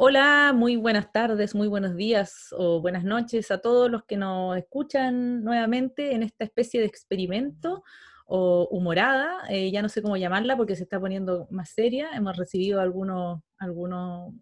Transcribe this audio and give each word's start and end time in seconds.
Hola, 0.00 0.52
muy 0.54 0.76
buenas 0.76 1.10
tardes, 1.10 1.56
muy 1.56 1.66
buenos 1.66 1.96
días 1.96 2.54
o 2.56 2.80
buenas 2.80 3.02
noches 3.02 3.50
a 3.50 3.58
todos 3.60 3.90
los 3.90 4.04
que 4.04 4.16
nos 4.16 4.56
escuchan 4.56 5.42
nuevamente 5.42 6.14
en 6.14 6.22
esta 6.22 6.44
especie 6.44 6.78
de 6.78 6.86
experimento 6.86 7.82
o 8.24 8.68
humorada, 8.70 9.42
eh, 9.50 9.72
ya 9.72 9.82
no 9.82 9.88
sé 9.88 10.00
cómo 10.00 10.16
llamarla 10.16 10.56
porque 10.56 10.76
se 10.76 10.84
está 10.84 11.00
poniendo 11.00 11.48
más 11.50 11.70
seria. 11.70 12.10
Hemos 12.14 12.36
recibido 12.36 12.80
algunos, 12.80 13.40
algunos 13.58 14.32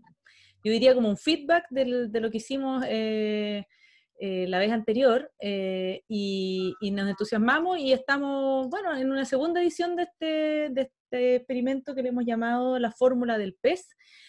yo 0.62 0.72
diría 0.72 0.94
como 0.94 1.08
un 1.08 1.16
feedback 1.16 1.64
de 1.70 2.20
lo 2.20 2.30
que 2.30 2.36
hicimos 2.36 2.84
eh, 2.86 3.64
eh, 4.20 4.46
la 4.48 4.58
vez 4.58 4.72
anterior 4.72 5.32
y, 5.40 6.74
nos 6.92 7.08
entusiasmamos 7.08 7.78
y 7.78 7.94
estamos, 7.94 8.68
bueno, 8.68 8.94
en 8.94 9.10
una 9.10 9.24
segunda 9.24 9.62
edición 9.62 9.96
de 9.96 10.02
este, 10.02 10.26
de 10.70 10.82
este 10.82 11.36
experimento 11.36 11.94
que 11.94 12.02
le 12.02 12.10
hemos 12.10 12.26
llamado 12.26 12.78
la 12.78 12.90
fórmula 12.90 13.38
del 13.38 13.54
pez. 13.54 13.88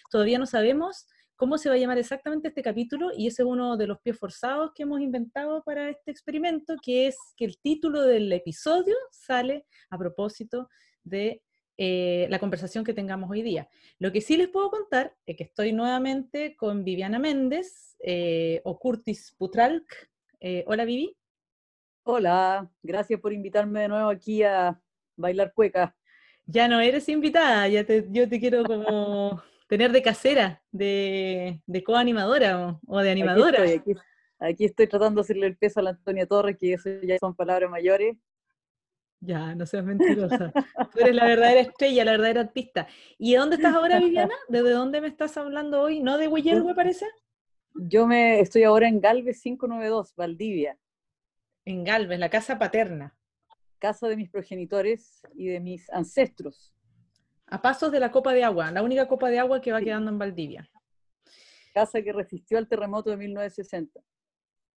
Todavía 0.10 0.40
no 0.40 0.46
sabemos 0.46 1.06
cómo 1.38 1.58
se 1.58 1.70
va 1.70 1.76
a 1.76 1.78
llamar 1.78 2.00
exactamente 2.00 2.50
este 2.50 2.64
capítulo 2.64 3.12
y 3.16 3.28
ese 3.28 3.44
es 3.44 3.48
uno 3.48 3.78
de 3.78 3.88
los 3.88 4.00
pies 4.02 4.18
forzados 4.18 4.72
que 4.74 4.84
hemos 4.84 5.00
inventado 5.00 5.64
para 5.64 5.90
este 5.90 6.12
experimento, 6.12 6.76
que 6.82 7.08
es 7.08 7.16
que 7.38 7.46
el 7.46 7.60
título 7.60 8.02
del 8.02 8.34
episodio 8.34 8.96
sale 9.12 9.66
a 9.92 9.98
propósito 9.98 10.68
de 11.04 11.44
eh, 11.78 12.26
la 12.32 12.40
conversación 12.40 12.84
que 12.84 12.94
tengamos 12.94 13.30
hoy 13.30 13.44
día. 13.44 13.70
Lo 14.00 14.12
que 14.12 14.20
sí 14.20 14.36
les 14.36 14.48
puedo 14.50 14.72
contar 14.72 15.16
es 15.28 15.38
que 15.38 15.44
estoy 15.44 15.74
nuevamente 15.74 16.56
con 16.56 16.84
Viviana 16.84 17.20
Méndez 17.20 17.96
eh, 18.00 18.62
o 18.64 18.80
Curtis 18.80 19.36
Putralk. 19.38 19.86
Eh, 20.40 20.64
hola 20.66 20.86
Vivi. 20.86 21.16
Hola, 22.04 22.72
gracias 22.82 23.20
por 23.20 23.32
invitarme 23.32 23.82
de 23.82 23.88
nuevo 23.90 24.10
aquí 24.10 24.42
a 24.42 24.82
bailar 25.16 25.54
cueca. 25.54 25.96
Ya 26.48 26.68
no 26.68 26.80
eres 26.80 27.08
invitada, 27.10 27.68
ya 27.68 27.86
yo 28.10 28.28
te 28.28 28.40
quiero 28.40 28.64
como 28.64 29.44
tener 29.68 29.92
de 29.92 30.02
casera, 30.02 30.64
de, 30.72 31.62
de 31.66 31.84
coanimadora 31.84 32.80
o, 32.88 33.00
de 33.00 33.12
animadora. 33.12 33.64
Aquí 34.40 34.66
estoy, 34.66 34.88
tratando 34.88 35.22
de 35.22 35.26
hacerle 35.26 35.48
el 35.48 35.58
peso 35.58 35.80
a 35.80 35.84
la 35.84 35.90
Antonia 35.92 36.26
Torres, 36.26 36.58
que 36.60 36.74
eso 36.74 36.90
ya 37.04 37.18
son 37.18 37.36
palabras 37.36 37.70
mayores. 37.70 38.18
Ya, 39.20 39.56
no 39.56 39.66
seas 39.66 39.84
mentirosa. 39.84 40.52
Tú 40.94 41.00
eres 41.00 41.16
la 41.16 41.26
verdadera 41.26 41.62
estrella, 41.62 42.06
la 42.06 42.12
verdadera 42.12 42.42
artista. 42.42 42.88
¿Y 43.18 43.32
de 43.34 43.40
dónde 43.40 43.56
estás 43.56 43.74
ahora, 43.74 44.00
Viviana? 44.00 44.36
¿Desde 44.48 44.70
dónde 44.72 45.02
me 45.02 45.08
estás 45.08 45.38
hablando 45.38 45.82
hoy? 45.82 46.02
¿No 46.02 46.18
de 46.18 46.30
me 46.30 46.76
parece? 46.76 47.08
Yo 47.74 48.06
me 48.06 48.40
estoy 48.40 48.64
ahora 48.64 48.88
en 48.88 49.02
Galvez 49.02 49.42
592, 49.42 50.14
Valdivia. 50.16 50.78
En 51.66 51.84
Galvez, 51.84 52.20
la 52.20 52.30
casa 52.30 52.60
paterna. 52.60 53.16
Casa 53.80 54.08
de 54.08 54.18
mis 54.18 54.30
progenitores 54.30 55.24
y 55.36 55.48
de 55.48 55.60
mis 55.60 55.90
ancestros. 55.92 56.77
A 57.48 57.62
pasos 57.62 57.92
de 57.92 58.00
la 58.00 58.12
copa 58.12 58.34
de 58.34 58.44
agua, 58.44 58.72
la 58.72 58.84
única 58.84 59.08
copa 59.08 59.30
de 59.30 59.40
agua 59.40 59.62
que 59.62 59.72
va 59.72 59.82
quedando 59.82 60.12
en 60.12 60.20
Valdivia. 60.20 60.70
Casa 61.74 62.02
que 62.02 62.12
resistió 62.12 62.58
al 62.58 62.68
terremoto 62.68 63.10
de 63.10 63.18
1960. 63.18 64.02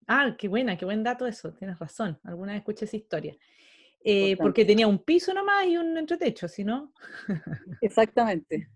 Ah, 0.07 0.35
qué 0.37 0.47
buena, 0.47 0.77
qué 0.77 0.85
buen 0.85 1.03
dato 1.03 1.27
eso, 1.27 1.53
tienes 1.53 1.77
razón. 1.79 2.19
Alguna 2.23 2.53
vez 2.53 2.59
escuché 2.59 2.85
esa 2.85 2.97
historia. 2.97 3.37
Eh, 4.03 4.35
porque 4.37 4.65
tenía 4.65 4.87
un 4.87 4.97
piso 4.97 5.31
nomás 5.33 5.67
y 5.67 5.77
un 5.77 5.95
entretecho, 5.95 6.47
¿sí 6.47 6.63
no? 6.63 6.91
Exactamente. 7.81 8.69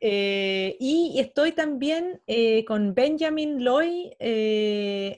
Eh, 0.00 0.76
y 0.78 1.18
estoy 1.18 1.52
también 1.52 2.20
eh, 2.26 2.64
con 2.64 2.94
Benjamin 2.94 3.64
Loy, 3.64 4.14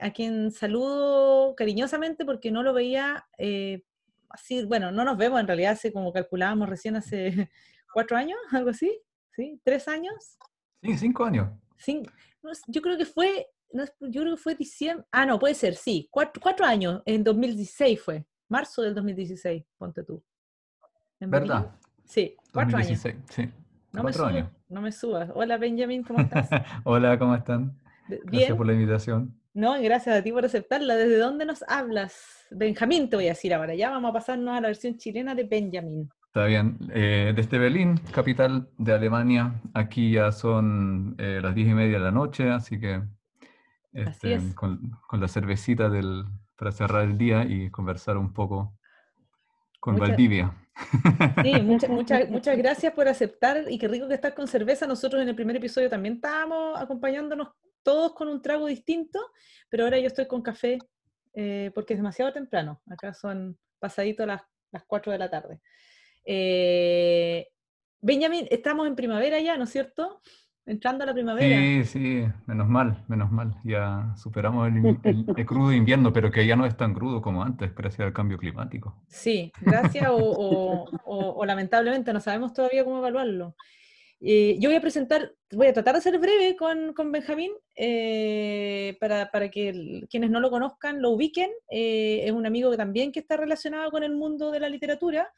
a 0.00 0.12
quien 0.12 0.50
saludo 0.50 1.54
cariñosamente 1.56 2.24
porque 2.24 2.50
no 2.50 2.62
lo 2.62 2.72
veía 2.72 3.26
así, 4.36 4.64
bueno, 4.64 4.92
no 4.92 5.04
nos 5.04 5.16
vemos 5.16 5.40
en 5.40 5.46
realidad, 5.46 5.72
hace 5.72 5.92
como 5.92 6.12
calculábamos 6.12 6.68
recién 6.68 6.96
hace 6.96 7.50
cuatro 7.92 8.16
años, 8.16 8.38
algo 8.52 8.70
así, 8.70 8.98
¿sí? 9.32 9.60
¿Tres 9.64 9.88
años? 9.88 10.38
Sí, 10.82 10.96
cinco 10.96 11.24
años. 11.24 11.50
yo 12.68 12.82
creo 12.82 12.96
que 12.96 13.06
fue, 13.06 13.48
yo 13.72 14.22
creo 14.22 14.36
que 14.36 14.42
fue 14.42 14.54
diciembre, 14.54 15.06
ah, 15.10 15.26
no, 15.26 15.38
puede 15.38 15.54
ser, 15.54 15.74
sí, 15.74 16.08
cuatro, 16.10 16.64
años, 16.64 17.02
en 17.06 17.24
2016 17.24 18.00
fue, 18.00 18.26
marzo 18.48 18.82
del 18.82 18.94
2016, 18.94 19.64
ponte 19.76 20.04
tú. 20.04 20.22
¿Verdad? 21.18 21.74
Sí, 22.04 22.36
cuatro 22.52 22.78
años. 22.78 23.00
Sí. 23.30 23.50
No 23.92 24.02
me, 24.02 24.12
subas, 24.12 24.50
no 24.68 24.82
me 24.82 24.92
subas. 24.92 25.30
Hola 25.34 25.56
Benjamin, 25.56 26.02
¿cómo 26.02 26.20
estás? 26.20 26.50
Hola, 26.84 27.18
¿cómo 27.18 27.34
están? 27.34 27.74
Gracias 28.08 28.54
por 28.54 28.66
la 28.66 28.74
invitación. 28.74 29.34
No, 29.56 29.80
gracias 29.80 30.14
a 30.14 30.22
ti 30.22 30.32
por 30.32 30.44
aceptarla. 30.44 30.96
¿Desde 30.96 31.16
dónde 31.16 31.46
nos 31.46 31.64
hablas? 31.66 32.46
Benjamín 32.50 33.08
te 33.08 33.16
voy 33.16 33.24
a 33.24 33.30
decir 33.30 33.54
ahora. 33.54 33.74
Ya 33.74 33.88
vamos 33.88 34.10
a 34.10 34.12
pasarnos 34.12 34.54
a 34.54 34.60
la 34.60 34.68
versión 34.68 34.98
chilena 34.98 35.34
de 35.34 35.44
Benjamín. 35.44 36.10
Está 36.26 36.44
bien. 36.44 36.76
Eh, 36.92 37.32
desde 37.34 37.56
Berlín, 37.56 37.98
capital 38.12 38.68
de 38.76 38.92
Alemania. 38.92 39.54
Aquí 39.72 40.12
ya 40.12 40.30
son 40.30 41.14
eh, 41.16 41.40
las 41.42 41.54
diez 41.54 41.68
y 41.68 41.72
media 41.72 41.94
de 41.94 42.04
la 42.04 42.10
noche, 42.10 42.50
así 42.50 42.78
que 42.78 43.02
este, 43.94 44.38
con, 44.54 44.78
la 45.10 45.26
cervecita 45.26 45.88
del, 45.88 46.26
para 46.58 46.70
cerrar 46.70 47.04
el 47.04 47.16
día 47.16 47.44
y 47.44 47.70
conversar 47.70 48.18
un 48.18 48.34
poco 48.34 48.74
con 49.80 49.96
Valdivia. 49.96 50.52
Sí, 51.42 51.54
muchas, 51.62 51.88
muchas, 51.88 52.28
muchas 52.28 52.58
gracias 52.58 52.92
por 52.92 53.08
aceptar 53.08 53.64
y 53.70 53.78
qué 53.78 53.88
rico 53.88 54.06
que 54.06 54.16
estás 54.16 54.34
con 54.34 54.48
cerveza. 54.48 54.86
Nosotros 54.86 55.22
en 55.22 55.30
el 55.30 55.34
primer 55.34 55.56
episodio 55.56 55.88
también 55.88 56.16
estábamos 56.16 56.78
acompañándonos 56.78 57.48
todos 57.86 58.14
con 58.14 58.26
un 58.26 58.42
trago 58.42 58.66
distinto, 58.66 59.20
pero 59.68 59.84
ahora 59.84 60.00
yo 60.00 60.08
estoy 60.08 60.26
con 60.26 60.42
café 60.42 60.78
eh, 61.34 61.70
porque 61.72 61.94
es 61.94 62.00
demasiado 62.00 62.32
temprano. 62.32 62.82
Acá 62.90 63.14
son 63.14 63.56
pasaditos 63.78 64.26
las, 64.26 64.42
las 64.72 64.82
4 64.88 65.12
de 65.12 65.18
la 65.18 65.30
tarde. 65.30 65.60
Eh, 66.24 67.46
Benjamín, 68.00 68.48
estamos 68.50 68.88
en 68.88 68.96
primavera 68.96 69.38
ya, 69.38 69.56
¿no 69.56 69.64
es 69.64 69.70
cierto? 69.70 70.20
Entrando 70.66 71.04
a 71.04 71.06
la 71.06 71.14
primavera. 71.14 71.56
Sí, 71.56 71.84
sí, 71.84 72.24
menos 72.46 72.68
mal, 72.68 73.04
menos 73.06 73.30
mal. 73.30 73.54
Ya 73.62 74.12
superamos 74.16 74.68
el, 74.68 75.46
crudo 75.46 75.72
invierno, 75.72 76.12
pero 76.12 76.32
que 76.32 76.44
ya 76.44 76.56
no 76.56 76.66
es 76.66 76.76
tan 76.76 76.92
crudo 76.92 77.22
como 77.22 77.44
antes, 77.44 77.72
gracias 77.72 78.04
al 78.04 78.12
cambio 78.12 78.36
climático. 78.36 79.00
Sí, 79.06 79.52
gracias 79.60 80.08
o, 80.10 80.88
o 81.04 81.44
lamentablemente 81.44 82.12
no 82.12 82.18
sabemos 82.18 82.52
todavía 82.52 82.82
cómo 82.82 82.98
evaluarlo. 82.98 83.54
Yo 84.18 84.70
voy 84.70 84.76
a 84.76 84.80
presentar, 84.80 85.34
voy 85.52 85.66
a 85.66 85.74
tratar 85.74 85.94
de 85.94 86.00
ser 86.00 86.18
breve 86.18 86.56
con, 86.56 86.94
con 86.94 87.12
Benjamín, 87.12 87.52
eh, 87.76 88.96
para, 88.98 89.30
para, 89.30 89.50
que 89.50 90.06
quienes 90.08 90.30
no 90.30 90.40
lo 90.40 90.50
conozcan 90.50 91.02
lo 91.02 91.10
ubiquen. 91.10 91.50
Eh, 91.70 92.22
es 92.24 92.32
un 92.32 92.46
amigo 92.46 92.70
que 92.70 92.78
también 92.78 93.12
que 93.12 93.20
está 93.20 93.36
relacionado 93.36 93.90
con 93.90 94.02
el 94.02 94.14
mundo 94.14 94.50
de 94.50 94.60
la 94.60 94.70
literatura. 94.70 95.30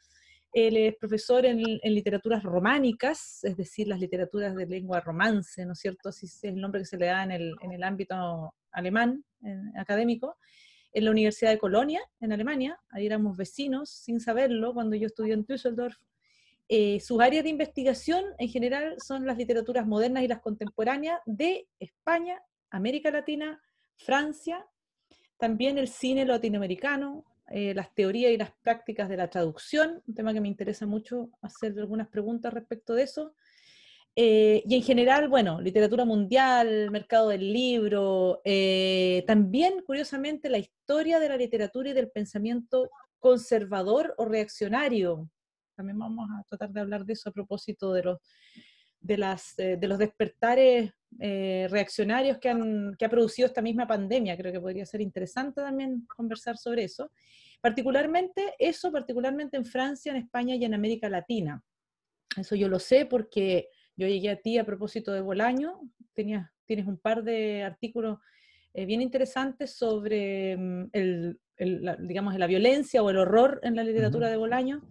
Él 0.53 0.77
es 0.77 0.95
profesor 0.95 1.45
en, 1.45 1.59
en, 1.59 1.93
literaturas 1.93 2.41
románicas, 2.41 3.43
es 3.43 3.57
decir, 3.57 3.87
las 3.87 3.99
literaturas 3.99 4.55
de 4.55 4.65
lengua 4.65 5.01
romance, 5.01 5.65
¿no 5.65 5.73
es 5.73 5.79
cierto? 5.79 6.09
Así 6.09 6.25
es 6.25 6.43
el 6.45 6.55
nombre 6.55 6.81
que 6.81 6.85
se 6.85 6.97
le 6.97 7.07
da 7.07 7.23
en 7.23 7.31
el, 7.31 7.55
en 7.61 7.73
el 7.73 7.83
ámbito 7.83 8.55
alemán, 8.71 9.23
académico, 9.77 10.37
en 10.93 11.05
la 11.05 11.11
Universidad 11.11 11.51
de 11.51 11.59
Colonia, 11.59 12.01
en 12.19 12.31
Alemania. 12.31 12.79
Ahí 12.89 13.05
éramos 13.05 13.37
vecinos, 13.37 13.89
sin 13.89 14.19
saberlo, 14.19 14.73
cuando 14.73 14.95
yo 14.95 15.05
estudié 15.05 15.33
en 15.33 15.45
Düsseldorf 15.45 15.97
eh, 16.71 16.99
sus 16.99 17.19
áreas 17.19 17.43
de 17.43 17.49
investigación 17.49 18.23
en 18.37 18.47
general 18.47 18.95
son 19.03 19.25
las 19.25 19.37
literaturas 19.37 19.87
modernas 19.87 20.21
y 20.21 20.27
las 20.27 20.39
contemporáneas 20.39 21.19
de 21.25 21.67
España, 21.79 22.43
América 22.69 23.09
Latina, 23.09 23.59
Francia, 23.97 24.67
también 25.39 25.79
el 25.79 25.87
cine 25.87 26.25
latinoamericano, 26.25 27.25
eh, 27.49 27.73
las 27.73 27.91
teorías 27.95 28.31
y 28.31 28.37
las 28.37 28.51
prácticas 28.61 29.09
de 29.09 29.17
la 29.17 29.31
traducción, 29.31 30.03
un 30.05 30.13
tema 30.13 30.31
que 30.31 30.41
me 30.41 30.47
interesa 30.47 30.85
mucho 30.85 31.31
hacer 31.41 31.73
algunas 31.79 32.07
preguntas 32.07 32.53
respecto 32.53 32.93
de 32.93 33.01
eso. 33.01 33.33
Eh, 34.15 34.61
y 34.67 34.75
en 34.75 34.83
general, 34.83 35.27
bueno, 35.27 35.59
literatura 35.61 36.05
mundial, 36.05 36.91
mercado 36.91 37.29
del 37.29 37.51
libro, 37.51 38.43
también, 39.25 39.81
curiosamente, 39.87 40.49
la 40.49 40.59
historia 40.59 41.19
de 41.19 41.29
la 41.29 41.37
literatura 41.37 41.89
y 41.89 41.93
del 41.93 42.11
pensamiento 42.11 42.91
conservador 43.17 44.13
o 44.19 44.25
reaccionario, 44.25 45.29
también 45.79 45.97
vamos 45.97 46.29
a 46.29 46.43
tratar 46.43 46.71
de 46.71 46.81
hablar 46.81 47.05
de 47.05 47.13
eso 47.13 47.29
a 47.29 47.31
propósito 47.31 47.93
de 47.93 48.03
los, 48.03 48.17
de 48.99 49.17
las, 49.17 49.57
eh, 49.57 49.77
de 49.79 49.87
los 49.87 49.97
despertares 49.97 50.91
eh, 51.21 51.67
reaccionarios 51.69 52.37
que, 52.37 52.49
han, 52.49 52.95
que 52.99 53.05
ha 53.05 53.09
producido 53.09 53.47
esta 53.47 53.61
misma 53.61 53.87
pandemia. 53.87 54.35
Creo 54.35 54.51
que 54.51 54.59
podría 54.59 54.85
ser 54.85 54.99
interesante 54.99 55.61
también 55.61 56.05
conversar 56.17 56.57
sobre 56.57 56.83
eso. 56.83 57.11
Particularmente 57.61 58.55
eso, 58.59 58.91
particularmente 58.91 59.55
en 59.55 59.63
Francia, 59.63 60.11
en 60.11 60.17
España 60.17 60.55
y 60.55 60.65
en 60.65 60.73
América 60.73 61.07
Latina. 61.07 61.63
Eso 62.35 62.55
yo 62.55 62.67
lo 62.67 62.79
sé 62.79 63.05
porque 63.05 63.69
yo 63.95 64.05
llegué 64.05 64.31
a 64.31 64.41
ti 64.41 64.57
a 64.57 64.65
propósito 64.65 65.13
de 65.13 65.21
Bolaño, 65.21 65.79
tenías, 66.13 66.51
tienes 66.65 66.87
un 66.87 66.97
par 66.97 67.23
de 67.23 67.63
artículos 67.63 68.19
eh, 68.73 68.85
bien 68.85 69.01
interesantes 69.01 69.77
sobre 69.77 70.57
mm, 70.57 70.89
el, 70.91 71.39
la, 71.57 71.95
digamos, 71.95 72.37
la 72.37 72.47
violencia 72.47 73.01
o 73.01 73.09
el 73.09 73.17
horror 73.17 73.61
en 73.63 73.77
la 73.77 73.83
literatura 73.85 74.29
de 74.29 74.35
Bolaño. 74.35 74.81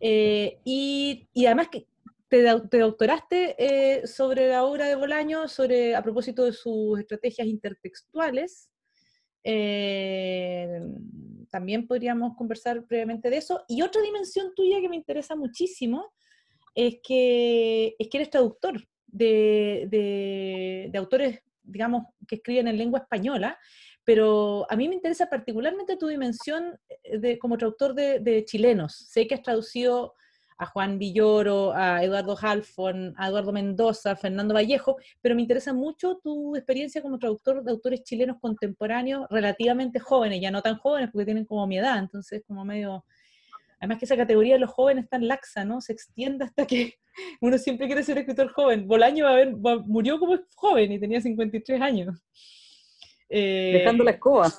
Eh, 0.00 0.58
y, 0.64 1.28
además 1.46 1.68
que 1.70 1.86
te, 2.28 2.42
doctoraste 2.78 3.54
eh, 3.58 4.06
sobre 4.06 4.48
la 4.48 4.64
obra 4.64 4.86
de 4.86 4.96
Bolaño, 4.96 5.48
sobre, 5.48 5.94
a 5.94 6.02
propósito 6.02 6.44
de 6.44 6.52
sus 6.52 6.98
estrategias 6.98 7.46
intertextuales. 7.46 8.70
Eh, 9.44 10.80
también 11.50 11.86
podríamos 11.86 12.36
conversar 12.36 12.80
brevemente 12.80 13.30
de 13.30 13.38
eso. 13.38 13.64
Y 13.68 13.82
otra 13.82 14.02
dimensión 14.02 14.54
tuya 14.54 14.80
que 14.80 14.88
me 14.88 14.96
interesa 14.96 15.36
muchísimo 15.36 16.12
es 16.74 16.96
que, 17.02 17.94
es 17.98 18.08
que 18.08 18.18
eres 18.18 18.30
traductor 18.30 18.82
de, 19.06 20.90
autores, 20.94 21.40
digamos, 21.62 22.04
que 22.26 22.36
escriben 22.36 22.68
en 22.68 22.76
lengua 22.76 23.00
española, 23.00 23.58
pero 24.06 24.70
a 24.70 24.76
mí 24.76 24.88
me 24.88 24.94
interesa 24.94 25.28
particularmente 25.28 25.96
tu 25.96 26.06
dimensión 26.06 26.78
eh, 27.02 27.18
de, 27.18 27.38
como 27.40 27.58
traductor 27.58 27.92
de, 27.92 28.44
chilenos. 28.46 28.94
Sé 28.94 29.26
que 29.26 29.34
has 29.34 29.42
traducido 29.42 30.14
a 30.58 30.66
Juan 30.66 30.96
Villoro, 30.96 31.72
a 31.74 32.02
Eduardo 32.04 32.38
Halfon, 32.40 33.14
a 33.18 33.28
Eduardo 33.28 33.52
Mendoza, 33.52 34.12
a 34.12 34.16
Fernando 34.16 34.54
Vallejo, 34.54 34.96
pero 35.20 35.34
me 35.34 35.42
interesa 35.42 35.74
mucho 35.74 36.20
tu 36.22 36.54
experiencia 36.54 37.02
como 37.02 37.18
traductor 37.18 37.62
de 37.64 37.70
autores 37.72 38.04
chilenos 38.04 38.38
contemporáneos 38.40 39.26
relativamente 39.28 39.98
jóvenes, 39.98 40.40
ya 40.40 40.52
no 40.52 40.62
tan 40.62 40.76
jóvenes 40.78 41.10
porque 41.10 41.26
tienen 41.26 41.44
como 41.44 41.66
mi 41.66 41.76
edad, 41.76 41.98
entonces 41.98 42.42
como 42.46 42.64
medio... 42.64 43.04
Además 43.78 43.98
que 43.98 44.06
esa 44.06 44.16
categoría 44.16 44.54
de 44.54 44.60
los 44.60 44.70
jóvenes 44.70 45.06
tan 45.10 45.26
laxa, 45.28 45.64
¿no? 45.64 45.82
Se 45.82 45.92
extiende 45.92 46.44
hasta 46.44 46.64
que 46.64 46.94
uno 47.42 47.58
siempre 47.58 47.88
quiere 47.88 48.04
ser 48.04 48.18
escritor 48.18 48.48
joven. 48.52 48.86
Bolaño 48.86 49.26
murió 49.84 50.18
como 50.18 50.38
joven 50.54 50.92
y 50.92 51.00
tenía 51.00 51.20
53 51.20 51.82
años. 51.82 52.22
Eh, 53.28 53.72
dejando 53.74 54.04
la 54.04 54.12
escoba. 54.12 54.52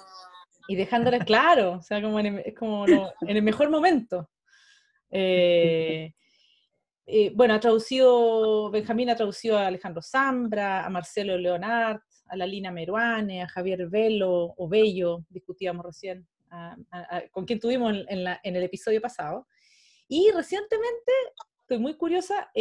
Y 0.68 0.76
dejándola, 0.76 1.20
claro, 1.20 1.74
o 1.74 1.82
sea, 1.82 2.02
como 2.02 2.20
en, 2.20 2.40
es 2.40 2.54
como 2.54 2.86
en 2.88 3.38
el 3.38 3.42
mejor 3.42 3.70
momento. 3.70 4.30
Eh, 5.10 6.14
eh, 7.06 7.32
bueno, 7.34 7.54
ha 7.54 7.60
traducido, 7.60 8.70
Benjamín 8.70 9.10
ha 9.10 9.16
traducido 9.16 9.58
a 9.58 9.68
Alejandro 9.68 10.02
Zambra, 10.02 10.86
a 10.86 10.90
Marcelo 10.90 11.38
Leonard, 11.38 12.02
a 12.28 12.36
la 12.36 12.46
Lina 12.46 12.72
Meruane, 12.72 13.42
a 13.42 13.48
Javier 13.48 13.88
Velo 13.88 14.54
o 14.58 14.68
Bello, 14.68 15.24
discutíamos 15.30 15.86
recién, 15.86 16.28
con 17.32 17.46
quien 17.46 17.62
tuvimos 17.62 17.96
en, 18.10 18.56
el 18.56 18.64
episodio 18.64 19.00
pasado. 19.00 19.48
Y 20.10 20.30
recientemente, 20.32 21.12
estoy 21.62 21.78
muy 21.80 21.96
curiosa, 21.96 22.52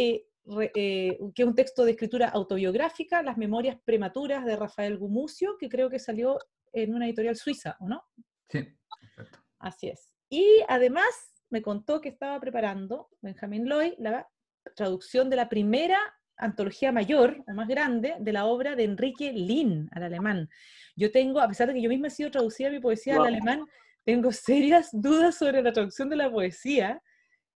que 0.73 1.17
es 1.35 1.45
un 1.45 1.55
texto 1.55 1.83
de 1.83 1.91
escritura 1.91 2.29
autobiográfica, 2.29 3.21
Las 3.21 3.37
Memorias 3.37 3.77
Prematuras 3.83 4.45
de 4.45 4.55
Rafael 4.55 4.97
Gumucio, 4.97 5.57
que 5.57 5.69
creo 5.69 5.89
que 5.89 5.99
salió 5.99 6.39
en 6.73 6.93
una 6.93 7.05
editorial 7.05 7.35
suiza, 7.35 7.75
¿o 7.79 7.87
no? 7.87 8.03
Sí, 8.49 8.65
perfecto. 9.01 9.39
Así 9.59 9.89
es. 9.89 10.13
Y 10.29 10.61
además 10.67 11.07
me 11.49 11.61
contó 11.61 12.01
que 12.01 12.09
estaba 12.09 12.39
preparando 12.39 13.09
Benjamin 13.21 13.67
Loy 13.67 13.95
la 13.97 14.27
traducción 14.75 15.29
de 15.29 15.37
la 15.37 15.49
primera 15.49 15.97
antología 16.37 16.91
mayor 16.91 17.43
o 17.47 17.53
más 17.53 17.67
grande 17.67 18.15
de 18.19 18.33
la 18.33 18.45
obra 18.45 18.75
de 18.75 18.83
Enrique 18.83 19.31
Lin 19.33 19.89
al 19.91 20.03
alemán. 20.03 20.49
Yo 20.95 21.11
tengo, 21.11 21.39
a 21.39 21.47
pesar 21.47 21.67
de 21.67 21.73
que 21.73 21.81
yo 21.81 21.89
misma 21.89 22.07
he 22.07 22.11
sido 22.11 22.31
traducida 22.31 22.69
mi 22.69 22.79
poesía 22.79 23.15
al 23.15 23.27
alemán, 23.27 23.65
tengo 24.03 24.31
serias 24.31 24.89
dudas 24.93 25.35
sobre 25.35 25.61
la 25.61 25.73
traducción 25.73 26.09
de 26.09 26.15
la 26.15 26.31
poesía. 26.31 27.01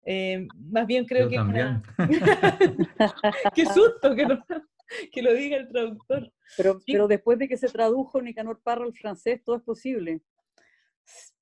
Eh, 0.04 0.48
más 0.72 0.88
bien 0.88 1.06
creo 1.06 1.30
que... 1.30 1.36
También. 1.36 1.81
Qué 3.54 3.66
susto 3.66 4.16
que, 4.16 4.28
que, 5.12 5.22
lo 5.22 5.34
diga 5.34 5.57
el 5.57 5.68
traductor. 5.68 6.31
Pero, 6.57 6.80
pero 6.86 7.07
después 7.07 7.38
de 7.38 7.48
que 7.48 7.57
se 7.57 7.68
tradujo 7.68 8.22
Nicanor 8.22 8.62
Parra 8.62 8.86
al 8.86 8.94
francés, 8.94 9.42
todo 9.44 9.57
es 9.57 9.63
posible. 9.63 10.22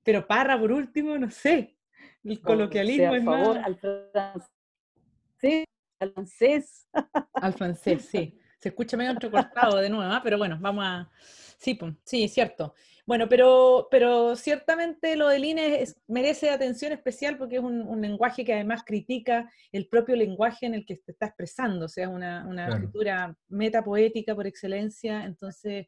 Pero 0.04 0.26
Parra, 0.26 0.60
por 0.60 0.72
último, 0.72 1.18
no 1.18 1.30
sé. 1.30 1.78
El 2.24 2.42
coloquialismo 2.42 3.16
es 3.16 3.24
favor, 3.24 3.58
al 3.58 3.78
francés, 3.78 5.66
al 6.00 6.12
francés. 6.14 6.88
Al 7.34 7.54
francés, 7.54 8.06
sí. 8.10 8.40
Se 8.60 8.70
escucha 8.70 8.98
medio 8.98 9.12
entrecortado 9.12 9.78
de 9.78 9.90
nuevo, 9.90 10.12
¿ah? 10.12 10.20
pero 10.24 10.38
bueno, 10.38 10.58
vamos 10.60 10.84
a... 10.86 11.10
Sí, 11.58 11.78
sí, 12.04 12.28
cierto. 12.28 12.74
Bueno, 13.08 13.30
pero, 13.30 13.88
pero 13.90 14.36
ciertamente 14.36 15.16
lo 15.16 15.30
del 15.30 15.46
INE 15.46 15.86
merece 16.08 16.50
atención 16.50 16.92
especial 16.92 17.38
porque 17.38 17.56
es 17.56 17.64
un, 17.64 18.02
lenguaje 18.02 18.44
que 18.44 18.54
además 18.54 18.84
critica 18.86 19.50
el 19.72 19.88
propio 19.88 20.16
lenguaje 20.16 20.66
en 20.66 20.76
el 20.76 20.86
que 20.86 20.98
se 20.98 21.14
está 21.14 21.28
expresando, 21.28 21.86
o 21.86 21.90
sea, 21.90 22.04
es 22.04 22.10
una, 22.10 22.46
una 22.46 22.68
escritura 22.68 23.36
metapoética 23.48 24.36
por 24.36 24.46
excelencia, 24.46 25.24
entonces 25.24 25.88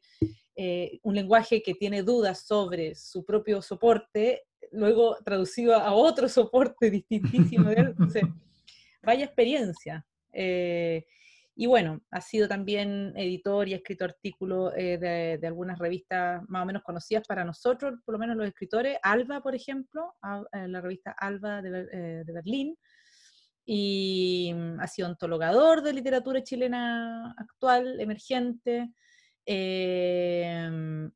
eh, 0.56 0.98
un 1.02 1.14
lenguaje 1.14 1.62
que 1.62 1.74
tiene 1.74 2.02
dudas 2.02 2.46
sobre 2.46 2.94
su 2.94 3.24
propio 3.24 3.60
soporte 3.60 4.44
luego 4.72 5.16
traducido 5.24 5.74
a 5.74 5.92
otro 5.92 6.28
soporte 6.28 6.90
distintísimo. 6.90 7.70
Entonces, 7.70 8.22
vaya 9.02 9.24
experiencia. 9.24 10.06
Eh, 10.32 11.04
y 11.54 11.66
bueno, 11.66 12.00
ha 12.10 12.20
sido 12.20 12.48
también 12.48 13.12
editor 13.16 13.68
y 13.68 13.74
ha 13.74 13.76
escrito 13.76 14.04
artículos 14.04 14.72
eh, 14.76 14.98
de, 15.40 15.46
algunas 15.46 15.78
revistas 15.78 16.42
más 16.48 16.62
o 16.62 16.66
menos 16.66 16.82
conocidas 16.82 17.26
para 17.26 17.44
nosotros, 17.44 18.00
por 18.04 18.14
lo 18.14 18.18
menos 18.18 18.36
los 18.36 18.46
escritores. 18.46 18.98
Alba, 19.02 19.42
por 19.42 19.54
ejemplo, 19.54 20.14
eh, 20.52 20.68
la 20.68 20.80
revista 20.80 21.14
Alba 21.18 21.60
de, 21.62 22.24
Berlín. 22.24 22.76
Y 23.66 24.52
mm, 24.54 24.80
ha 24.80 24.86
sido 24.86 25.08
ontologador 25.08 25.82
de 25.82 25.92
literatura 25.92 26.42
chilena 26.42 27.34
actual, 27.36 28.00
emergente. 28.00 28.90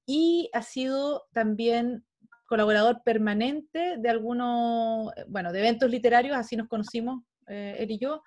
y 0.06 0.50
ha 0.52 0.62
sido 0.62 1.26
también 1.32 2.04
colaborador 2.46 3.02
permanente 3.02 3.96
de 3.98 4.08
algunos, 4.08 5.12
eh, 5.16 5.24
bueno, 5.28 5.52
de 5.52 5.60
eventos 5.60 5.90
literarios, 5.90 6.36
así 6.36 6.56
nos 6.56 6.68
conocimos 6.68 7.22
eh, 7.48 7.76
él 7.78 7.90
y 7.90 7.98
yo, 7.98 8.22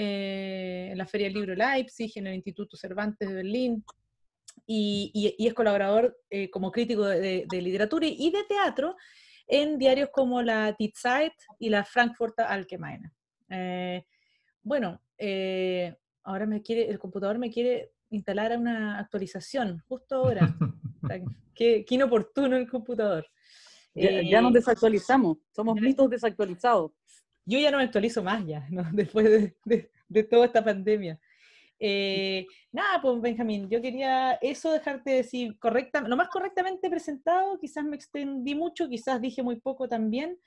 eh, 0.00 0.90
en 0.92 0.98
la 0.98 1.06
Feria 1.06 1.26
del 1.26 1.34
Libro 1.34 1.54
Leipzig, 1.54 2.12
en 2.14 2.28
el 2.28 2.36
Instituto 2.36 2.76
Cervantes 2.76 3.28
de 3.28 3.34
Berlín, 3.34 3.84
y, 4.64 5.34
es 5.38 5.54
colaborador 5.54 6.16
como 6.52 6.70
crítico 6.70 7.06
de, 7.06 7.46
literatura 7.50 8.06
y 8.06 8.30
de 8.30 8.44
teatro 8.44 8.96
en 9.46 9.78
diarios 9.78 10.10
como 10.12 10.42
la 10.42 10.76
Die 10.78 10.92
Zeit 10.94 11.32
y 11.58 11.70
la 11.70 11.84
Frankfurter 11.84 12.44
Allgemeine. 12.46 13.10
bueno, 14.62 15.00
ahora 16.22 16.46
me 16.46 16.60
quiere, 16.60 16.90
el 16.90 16.98
computador 16.98 17.38
me 17.38 17.50
quiere 17.50 17.92
instalar 18.10 18.56
una 18.58 18.98
actualización, 18.98 19.82
justo 19.88 20.16
ahora. 20.16 20.54
qué, 21.54 21.84
qué 21.84 21.94
inoportuno 21.94 22.56
el 22.56 22.68
computador. 22.68 23.26
Ya, 23.94 24.40
nos 24.40 24.52
eh, 24.52 24.54
desactualizamos, 24.54 25.38
somos 25.50 25.80
mitos 25.80 26.08
desactualizados. 26.08 26.92
Yo 27.48 27.58
ya 27.58 27.70
no 27.70 27.78
me 27.78 27.84
actualizo 27.84 28.22
más 28.22 28.46
ya, 28.46 28.66
después 28.92 29.52
de, 29.64 30.22
toda 30.24 30.46
esta 30.46 30.62
pandemia. 30.62 31.18
Eh, 31.80 32.44
nada, 32.72 33.00
pues 33.00 33.20
Benjamín, 33.20 33.68
yo 33.70 33.80
quería 33.80 34.34
eso 34.42 34.72
dejarte 34.72 35.10
decir 35.12 35.58
correcta, 35.58 36.00
lo 36.00 36.16
más 36.16 36.28
correctamente 36.28 36.90
presentado, 36.90 37.58
quizás 37.58 37.84
me 37.84 37.96
extendí 37.96 38.54
mucho, 38.54 38.88
quizás 38.88 39.20
dije 39.20 39.42
muy 39.42 39.60
poco 39.60 39.88
también, 39.88 40.38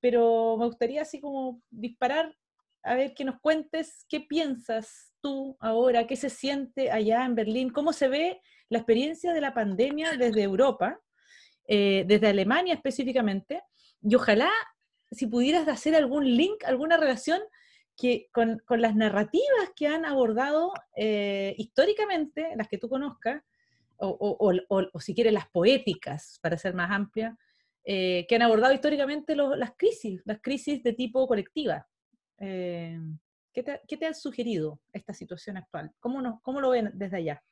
pero 0.00 0.56
me 0.58 0.66
gustaría 0.66 1.02
así 1.02 1.20
como 1.20 1.60
disparar 1.70 2.34
a 2.82 2.94
ver 2.94 3.12
que 3.12 3.24
nos 3.24 3.38
cuentes 3.40 4.06
qué 4.08 4.20
piensas 4.20 5.12
tú 5.20 5.56
ahora, 5.60 6.06
qué 6.06 6.16
se 6.16 6.30
siente 6.30 6.90
allá 6.90 7.24
en 7.24 7.34
Berlín, 7.34 7.70
cómo 7.70 7.92
se 7.92 8.08
ve 8.08 8.40
la 8.70 8.78
experiencia 8.78 9.32
de 9.32 9.40
la 9.42 9.52
pandemia 9.52 10.12
desde 10.12 10.42
Europa 10.42 10.98
eh, 11.70 12.04
desde 12.06 12.28
Alemania 12.28 12.72
específicamente, 12.72 13.62
y 14.00 14.14
ojalá 14.14 14.50
si 15.10 15.26
pudieras 15.26 15.68
hacer 15.68 15.94
algún 15.94 16.24
link, 16.36 16.64
alguna 16.64 16.96
relación 16.96 17.40
que, 17.96 18.28
con, 18.32 18.60
las 18.80 18.94
narrativas 18.94 19.70
que 19.74 19.86
han 19.86 20.04
abordado 20.04 20.72
eh, 20.96 21.54
históricamente, 21.58 22.50
las 22.56 22.68
que 22.68 22.78
tú 22.78 22.88
conozcas, 22.88 23.42
o, 24.00 24.52
si 25.00 25.12
quieres 25.12 25.32
las 25.32 25.48
poéticas, 25.48 26.38
para 26.40 26.56
ser 26.56 26.72
más 26.72 26.90
amplia, 26.92 27.36
eh, 27.84 28.26
que 28.28 28.36
han 28.36 28.42
abordado 28.42 28.72
históricamente 28.72 29.34
las 29.34 29.72
crisis, 29.76 30.22
las 30.24 30.40
crisis 30.40 30.82
de 30.84 30.92
tipo 30.92 31.26
colectiva. 31.26 31.86
¿qué, 32.38 33.62
te, 33.64 33.80
¿qué, 33.88 33.96
te, 33.96 34.06
ha 34.06 34.14
sugerido 34.14 34.78
esta 34.92 35.12
situación 35.12 35.56
actual? 35.56 35.92
¿Cómo, 35.98 36.40
¿Cómo 36.42 36.60
lo 36.60 36.70
ven 36.70 36.92
desde 36.94 37.16
allá? 37.16 37.42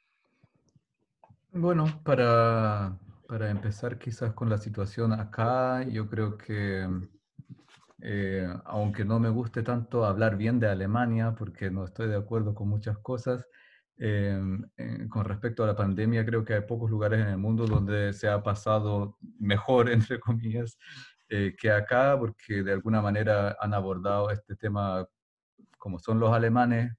Bueno, 1.50 2.00
para 2.04 2.96
para 3.26 3.50
empezar 3.50 3.98
quizás 3.98 4.32
con 4.32 4.48
la 4.48 4.58
situación 4.58 5.12
acá, 5.12 5.82
yo 5.82 6.08
creo 6.08 6.38
que 6.38 6.88
eh, 8.02 8.46
aunque 8.64 9.04
no 9.04 9.18
me 9.18 9.30
guste 9.30 9.62
tanto 9.62 10.04
hablar 10.04 10.36
bien 10.36 10.60
de 10.60 10.68
Alemania, 10.68 11.34
porque 11.36 11.70
no 11.70 11.84
estoy 11.84 12.08
de 12.08 12.16
acuerdo 12.16 12.54
con 12.54 12.68
muchas 12.68 12.98
cosas, 12.98 13.46
em, 13.98 14.62
eh, 14.76 15.06
con 15.08 15.24
respecto 15.24 15.64
a 15.64 15.66
la 15.68 15.76
pandemia, 15.76 16.24
creo 16.26 16.44
que 16.44 16.54
hay 16.54 16.62
pocos 16.62 16.90
lugares 16.90 17.20
en 17.20 17.28
el 17.28 17.38
mundo 17.38 17.66
donde 17.66 18.12
se 18.12 18.28
ha 18.28 18.42
pasado 18.42 19.16
mejor, 19.38 19.90
entre 20.10 20.20
comillas, 20.20 20.78
eh, 21.28 21.54
que 21.58 21.70
acá, 21.70 22.16
porque 22.18 22.62
de 22.62 22.72
alguna 22.72 23.00
manera 23.02 23.56
han 23.60 23.74
abordado 23.74 24.30
este 24.30 24.54
tema 24.56 25.06
como 25.78 25.98
son 25.98 26.20
los 26.20 26.32
alemanes, 26.32 26.92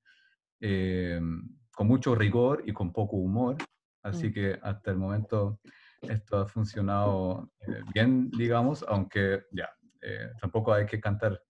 em, 0.59 1.43
con 1.75 1.87
mucho 1.87 2.15
rigor 2.15 2.63
y 2.65 2.73
con 2.73 2.91
poco 2.91 3.17
humor. 3.17 3.57
Así 4.03 4.29
mm. 4.29 4.33
que 4.33 4.59
hasta 4.63 4.91
el 4.91 4.97
momento 4.97 5.59
esto 6.01 6.37
ha 6.37 6.47
funcionado 6.47 7.51
eh, 7.67 7.81
bien, 7.93 8.29
digamos, 8.31 8.85
aunque 8.87 9.43
ya, 9.51 9.69
eh, 10.07 10.31
tampoco 10.39 10.73
hay 10.73 10.85
que 10.85 10.99
cantar 10.99 11.41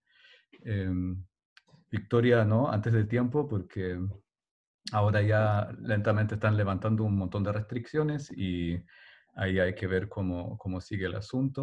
em, 0.64 1.24
victoria, 1.90 2.44
¿no? 2.44 2.70
Antes 2.70 2.92
de 2.92 3.04
tiempo, 3.04 3.48
porque 3.48 3.98
ahora 4.92 5.22
ya 5.22 5.70
lentamente 5.80 6.34
están 6.34 6.56
levantando 6.56 7.04
un 7.04 7.16
montón 7.16 7.44
de 7.44 7.52
restricciones 7.52 8.30
y 8.36 8.82
ahí 9.34 9.58
hay 9.58 9.74
que 9.74 9.86
ver 9.86 10.08
cómo, 10.08 10.58
cómo 10.58 10.80
sigue 10.80 11.06
el 11.06 11.14
asunto. 11.14 11.62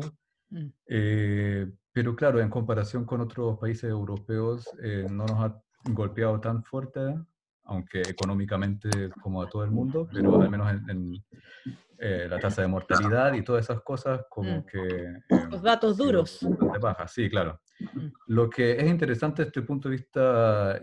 Mm. 0.49 0.67
Eh, 0.87 1.71
pero 1.91 2.15
claro, 2.15 2.39
en 2.39 2.49
comparación 2.49 3.05
con 3.05 3.21
otros 3.21 3.57
países 3.59 3.89
europeos, 3.89 4.69
no 5.09 5.25
nos 5.25 5.31
ha 5.31 5.61
golpeado 5.91 6.39
tan 6.39 6.63
fuerte 6.63 7.15
aunque 7.65 8.01
económicamente 8.01 9.09
como 9.21 9.41
a 9.41 9.49
todo 9.49 9.63
el 9.63 9.71
mundo, 9.71 10.07
pero 10.11 10.41
al 10.41 10.49
menos 10.49 10.71
en, 10.87 11.13
eh, 11.99 12.27
la 12.29 12.39
tasa 12.39 12.61
de 12.61 12.67
mortalidad 12.67 13.33
y 13.33 13.43
todas 13.43 13.65
esas 13.65 13.81
cosas 13.81 14.21
como 14.29 14.59
mm. 14.59 14.65
que... 14.65 15.13
Los 15.49 15.61
datos 15.61 15.97
duros. 15.97 16.39
Baja, 16.81 17.07
sí, 17.07 17.29
claro. 17.29 17.61
Mm. 17.79 18.07
Lo 18.27 18.49
que 18.49 18.71
es 18.73 18.85
interesante 18.85 19.45
desde 19.45 19.61
el 19.61 19.65
punto 19.65 19.89
de 19.89 19.95
vista 19.95 20.79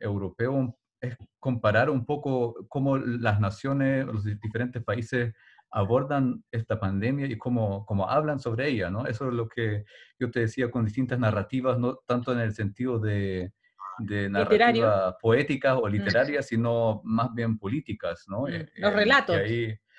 europeo 0.00 0.78
es 1.00 1.16
comparar 1.38 1.90
un 1.90 2.06
poco 2.06 2.66
cómo 2.68 2.96
las 2.96 3.40
naciones, 3.40 4.06
los 4.06 4.24
diferentes 4.24 4.82
países 4.82 5.34
abordan 5.72 6.44
esta 6.52 6.78
pandemia 6.78 7.26
y 7.26 7.36
cómo, 7.38 7.84
cómo, 7.86 8.08
hablan 8.08 8.38
sobre 8.38 8.68
ella, 8.68 8.90
¿no? 8.90 9.06
Eso 9.06 9.28
es 9.28 9.34
lo 9.34 9.48
que 9.48 9.84
yo 10.18 10.30
te 10.30 10.40
decía 10.40 10.70
con 10.70 10.84
distintas 10.84 11.18
narrativas, 11.18 11.78
no 11.78 11.96
tanto 12.06 12.32
en 12.32 12.40
el 12.40 12.54
sentido 12.54 12.98
de, 12.98 13.52
de 13.98 14.28
narrativa 14.28 15.16
poéticas 15.18 15.76
o 15.76 15.88
mm. 15.88 15.90
literarias, 15.90 16.46
sino 16.46 17.00
más 17.04 17.34
bien 17.34 17.58
políticas, 17.58 18.24
¿no? 18.28 18.42
Mm. 18.42 18.48
Eh, 18.52 18.68
los 18.76 18.92
relatos. 18.92 19.36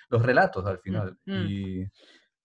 Los 0.09 0.21
relatos 0.21 0.65
al 0.65 0.79
final. 0.79 1.17
Mm. 1.25 1.45
Y 1.47 1.87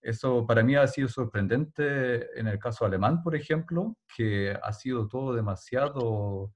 eso 0.00 0.47
para 0.47 0.62
mí 0.62 0.77
ha 0.77 0.87
sido 0.87 1.09
sorprendente 1.09 2.38
en 2.38 2.47
el 2.47 2.59
caso 2.59 2.85
alemán, 2.85 3.23
por 3.23 3.35
ejemplo, 3.35 3.97
que 4.17 4.57
ha 4.62 4.73
sido 4.73 5.09
todo 5.09 5.35
demasiado 5.35 6.53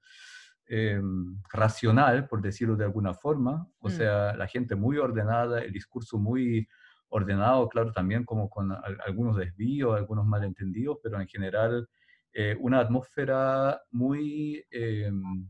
Em, 0.65 1.41
racional, 1.51 2.25
por 2.27 2.41
decirlo 2.41 2.77
de 2.77 2.85
alguna 2.85 3.13
forma, 3.13 3.67
o 3.79 3.89
mm. 3.89 3.91
sea, 3.91 4.33
la 4.35 4.47
gente 4.47 4.75
muy 4.75 4.97
ordenada, 4.97 5.59
el 5.59 5.73
discurso 5.73 6.17
muy 6.17 6.67
ordenado, 7.09 7.67
claro, 7.67 7.91
también 7.91 8.23
como 8.23 8.49
con 8.49 8.71
algunos 9.05 9.35
desvíos, 9.35 9.95
algunos 9.95 10.25
malentendidos, 10.25 10.99
pero 11.03 11.19
en 11.19 11.27
general 11.27 11.89
eh, 12.33 12.55
una 12.61 12.79
atmósfera 12.79 13.81
muy, 13.91 14.65
em, 14.71 15.49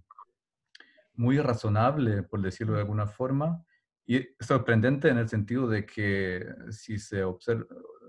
muy 1.13 1.37
razonable, 1.37 2.23
por 2.23 2.41
decirlo 2.41 2.73
de 2.73 2.79
mm. 2.79 2.85
alguna 2.85 3.07
forma, 3.07 3.63
y 4.05 4.27
sorprendente 4.39 5.09
en 5.09 5.17
el 5.17 5.29
sentido 5.29 5.67
de 5.67 5.85
que 5.85 6.45
si 6.69 6.99
se, 6.99 7.23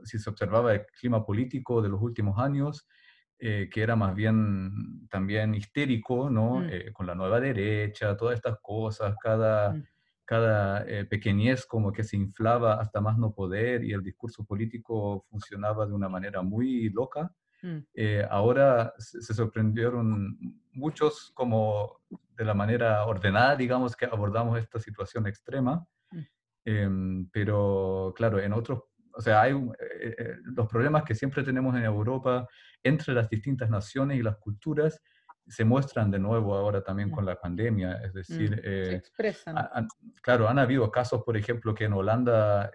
si 0.05 0.19
se 0.19 0.31
observaba 0.31 0.75
el 0.75 0.87
clima 0.87 1.25
político 1.25 1.81
de 1.81 1.89
los 1.89 2.03
últimos 2.03 2.39
años, 2.39 2.87
eh, 3.39 3.69
que 3.71 3.83
era 3.83 3.97
más 3.97 4.15
bien 4.15 5.07
también 5.09 5.55
histérico, 5.55 6.31
¿no? 6.31 6.61
Mm. 6.61 6.69
Eh, 6.71 6.93
con 6.93 7.07
la 7.07 7.15
nueva 7.15 7.41
derecha, 7.41 8.17
todas 8.17 8.37
estas 8.37 8.59
cosas, 8.63 9.17
cada, 9.21 9.73
mm. 9.75 9.85
cada 10.25 10.85
eh, 10.89 11.05
pequeñez 11.05 11.67
como 11.67 11.93
que 11.93 12.05
se 12.05 12.17
inflaba 12.17 12.81
hasta 12.81 13.01
más 13.01 13.19
no 13.19 13.35
poder 13.35 13.85
y 13.85 13.93
el 13.93 14.03
discurso 14.03 14.45
político 14.45 15.27
funcionaba 15.29 15.87
de 15.87 15.93
una 15.93 16.09
manera 16.09 16.43
muy 16.43 16.91
loca. 16.91 17.33
Mm. 17.65 17.79
ahora 18.29 18.93
se, 18.99 19.33
sorprendieron 19.33 20.37
muchos 20.73 21.31
como 21.33 22.01
de 22.37 22.45
la 22.45 22.53
manera 22.53 23.07
ordenada, 23.07 23.57
digamos, 23.57 23.97
que 23.97 24.05
abordamos 24.05 24.59
esta 24.59 24.79
situación 24.79 25.27
extrema. 25.27 25.87
Em, 26.67 27.29
pero 27.31 28.13
claro, 28.17 28.39
en 28.39 28.53
otros 28.53 28.85
o 29.17 29.21
sea, 29.21 29.43
hay 29.43 29.53
eh, 29.53 30.15
eh, 30.19 30.37
los 30.45 30.69
problemas 30.69 31.05
que 31.05 31.15
siempre 31.15 31.43
tenemos 31.43 31.75
en 31.77 31.85
Europa 31.85 32.49
entre 32.83 33.15
las 33.15 33.29
distintas 33.29 33.71
naciones 33.71 34.19
y 34.19 34.23
las 34.23 34.37
culturas 34.37 35.01
se 35.47 35.65
muestran 35.65 36.11
de 36.11 36.19
nuevo 36.19 36.55
ahora 36.55 36.83
también 36.83 37.11
con 37.11 37.27
la 37.27 37.39
pandemia, 37.39 38.01
es 38.03 38.15
decir, 38.15 38.51
mm, 38.51 38.55
se 38.55 38.61
eh, 38.65 38.95
expresan. 38.97 39.55
claro, 40.23 40.49
han 40.49 40.59
habido 40.59 40.91
casos, 40.91 41.23
por 41.23 41.37
ejemplo, 41.37 41.75
que 41.75 41.85
en 41.85 41.93
Holanda 41.93 42.71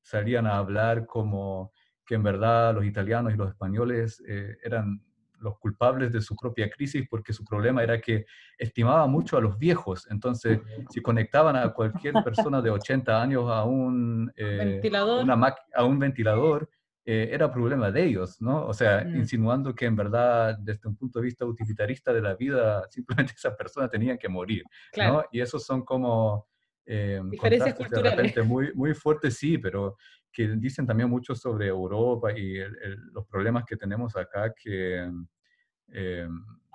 salían 0.00 0.46
a 0.46 0.58
hablar 0.58 1.06
como 1.06 1.72
que 2.08 2.14
en 2.14 2.22
verdad 2.22 2.74
los 2.74 2.84
italianos 2.84 3.34
y 3.34 3.36
los 3.36 3.50
españoles 3.50 4.22
eran 4.64 5.02
los 5.40 5.58
culpables 5.58 6.12
de 6.12 6.20
su 6.20 6.36
propia 6.36 6.68
crisis 6.70 7.06
porque 7.08 7.32
su 7.32 7.44
problema 7.44 7.82
era 7.82 8.00
que 8.00 8.26
estimaba 8.56 9.06
mucho 9.06 9.36
a 9.36 9.40
los 9.40 9.58
viejos. 9.58 10.06
Entonces, 10.10 10.60
si 10.90 11.00
conectaban 11.00 11.56
a 11.56 11.72
cualquier 11.72 12.14
persona 12.24 12.60
de 12.60 12.70
80 12.70 13.22
años 13.22 13.44
a 13.50 13.64
un, 13.64 14.32
eh, 14.36 14.58
¿Ventilador? 14.58 15.26
a 15.74 15.84
un 15.84 15.98
ventilador, 15.98 16.68
eh, 17.04 17.30
era 17.32 17.50
problema 17.50 17.90
de 17.90 18.04
ellos, 18.04 18.40
¿no? 18.42 18.66
O 18.66 18.74
sea, 18.74 19.02
mm. 19.02 19.16
insinuando 19.16 19.74
que 19.74 19.86
en 19.86 19.96
verdad, 19.96 20.58
desde 20.58 20.88
un 20.88 20.96
punto 20.96 21.20
de 21.20 21.24
vista 21.24 21.46
utilitarista 21.46 22.12
de 22.12 22.20
la 22.20 22.34
vida, 22.34 22.86
simplemente 22.90 23.32
esa 23.36 23.56
persona 23.56 23.88
tenía 23.88 24.18
que 24.18 24.28
morir, 24.28 24.64
¿no? 24.96 25.24
Y 25.32 25.40
esos 25.40 25.64
son 25.64 25.84
como... 25.84 26.46
Eh, 26.90 27.20
Diferencias 27.30 27.74
culturales. 27.74 28.34
muy, 28.46 28.72
muy 28.74 28.94
fuertes, 28.94 29.36
sí, 29.36 29.58
pero 29.58 29.98
que 30.32 30.48
dicen 30.56 30.86
también 30.86 31.08
mucho 31.08 31.34
sobre 31.34 31.66
Europa 31.66 32.32
y 32.32 32.58
los 33.12 33.26
problemas 33.26 33.64
que 33.64 33.76
tenemos 33.76 34.16
acá, 34.16 34.54
que 34.54 35.10
eh, 35.92 36.28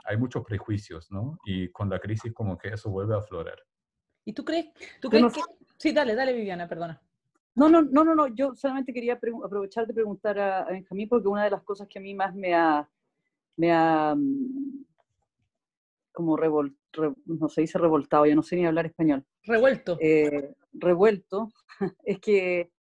hay 0.05 0.17
muchos 0.17 0.43
prejuicios, 0.43 1.11
¿no? 1.11 1.37
Y 1.45 1.69
con 1.69 1.89
la 1.89 1.99
crisis 1.99 2.33
como 2.33 2.57
que 2.57 2.69
eso 2.69 2.89
vuelve 2.89 3.15
a 3.15 3.19
aflorar. 3.19 3.61
¿Y 4.25 4.33
tú 4.33 4.43
crees, 4.43 4.67
tú 5.01 5.09
crees 5.09 5.33
que... 5.33 5.41
Sí, 5.77 5.91
dale, 5.91 6.15
dale 6.15 6.33
Viviana, 6.33 6.67
perdona. 6.67 7.01
No, 7.55 7.69
no, 7.69 7.81
no, 7.83 8.03
no, 8.03 8.15
no. 8.15 8.27
yo 8.27 8.55
solamente 8.55 8.93
quería 8.93 9.13
aprovechar 9.13 9.85
de 9.85 9.93
preguntar 9.93 10.39
a, 10.39 10.65
Benjamín 10.65 11.07
porque 11.07 11.27
una 11.27 11.43
de 11.43 11.51
las 11.51 11.63
cosas 11.63 11.87
que 11.87 11.99
a 11.99 12.01
mí 12.01 12.13
más 12.15 12.33
me 12.33 12.55
ha, 12.55 12.89
me 13.57 13.71
ha 13.71 14.15
mm, 14.15 14.85
como 16.11 16.35
revol, 16.35 16.75
no 17.25 17.49
se 17.49 17.61
dice 17.61 17.77
revoltado, 17.77 18.25
ya 18.25 18.35
no 18.35 18.43
sé 18.43 18.55
ni 18.55 18.65
hablar 18.65 18.87
español. 18.87 19.23
Revuelto. 19.43 19.97
Eh, 19.99 20.53
revuelto, 20.73 21.51
es 22.03 22.19
que 22.19 22.71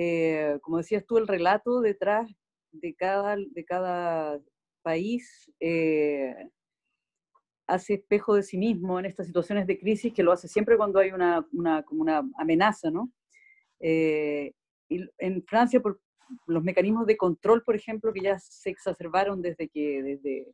eh, 0.00 0.60
como 0.62 0.76
decías 0.76 1.04
tú, 1.04 1.18
el 1.18 1.26
relato 1.26 1.80
detrás 1.80 2.30
de 2.70 2.94
cada, 2.94 3.34
de 3.36 3.64
cada 3.64 4.40
país 4.80 5.50
eh, 5.58 6.36
hace 7.66 7.94
espejo 7.94 8.36
de 8.36 8.44
sí 8.44 8.58
mismo 8.58 9.00
en 9.00 9.06
estas 9.06 9.26
situaciones 9.26 9.66
de 9.66 9.76
crisis, 9.76 10.14
que 10.14 10.22
lo 10.22 10.30
hace 10.30 10.46
siempre 10.46 10.76
cuando 10.76 11.00
hay 11.00 11.10
una, 11.10 11.44
una, 11.52 11.82
como 11.82 12.02
una 12.02 12.22
amenaza, 12.38 12.92
¿no? 12.92 13.10
Eh, 13.80 14.52
y 14.88 15.04
en 15.18 15.44
Francia, 15.44 15.80
por 15.80 16.00
los 16.46 16.62
mecanismos 16.62 17.04
de 17.04 17.16
control, 17.16 17.64
por 17.64 17.74
ejemplo, 17.74 18.12
que 18.12 18.20
ya 18.20 18.38
se 18.38 18.70
exacerbaron 18.70 19.42
desde 19.42 19.68
que, 19.68 20.00
desde, 20.04 20.46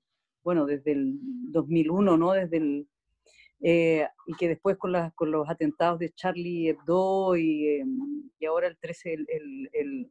bueno, 0.42 0.64
desde 0.64 0.92
el 0.92 1.18
2001, 1.52 2.16
¿no? 2.16 2.32
Desde 2.32 2.56
el, 2.56 2.88
eh, 3.66 4.06
y 4.26 4.34
que 4.34 4.48
después 4.48 4.76
con, 4.76 4.92
con, 5.14 5.30
los 5.30 5.48
atentados 5.48 5.98
de 5.98 6.10
Charlie 6.10 6.68
Hebdo 6.68 7.34
y, 7.34 7.78
em, 7.78 8.28
y 8.38 8.44
ahora 8.44 8.68
el 8.68 8.76
13, 8.76 9.14
el, 9.14 9.26
el, 9.72 10.10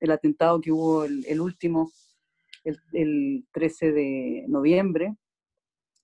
el, 0.00 0.10
atentado 0.10 0.62
que 0.62 0.72
hubo, 0.72 1.04
el, 1.04 1.38
último, 1.38 1.92
el, 2.64 3.44
13 3.52 3.92
de 3.92 4.44
noviembre, 4.48 5.14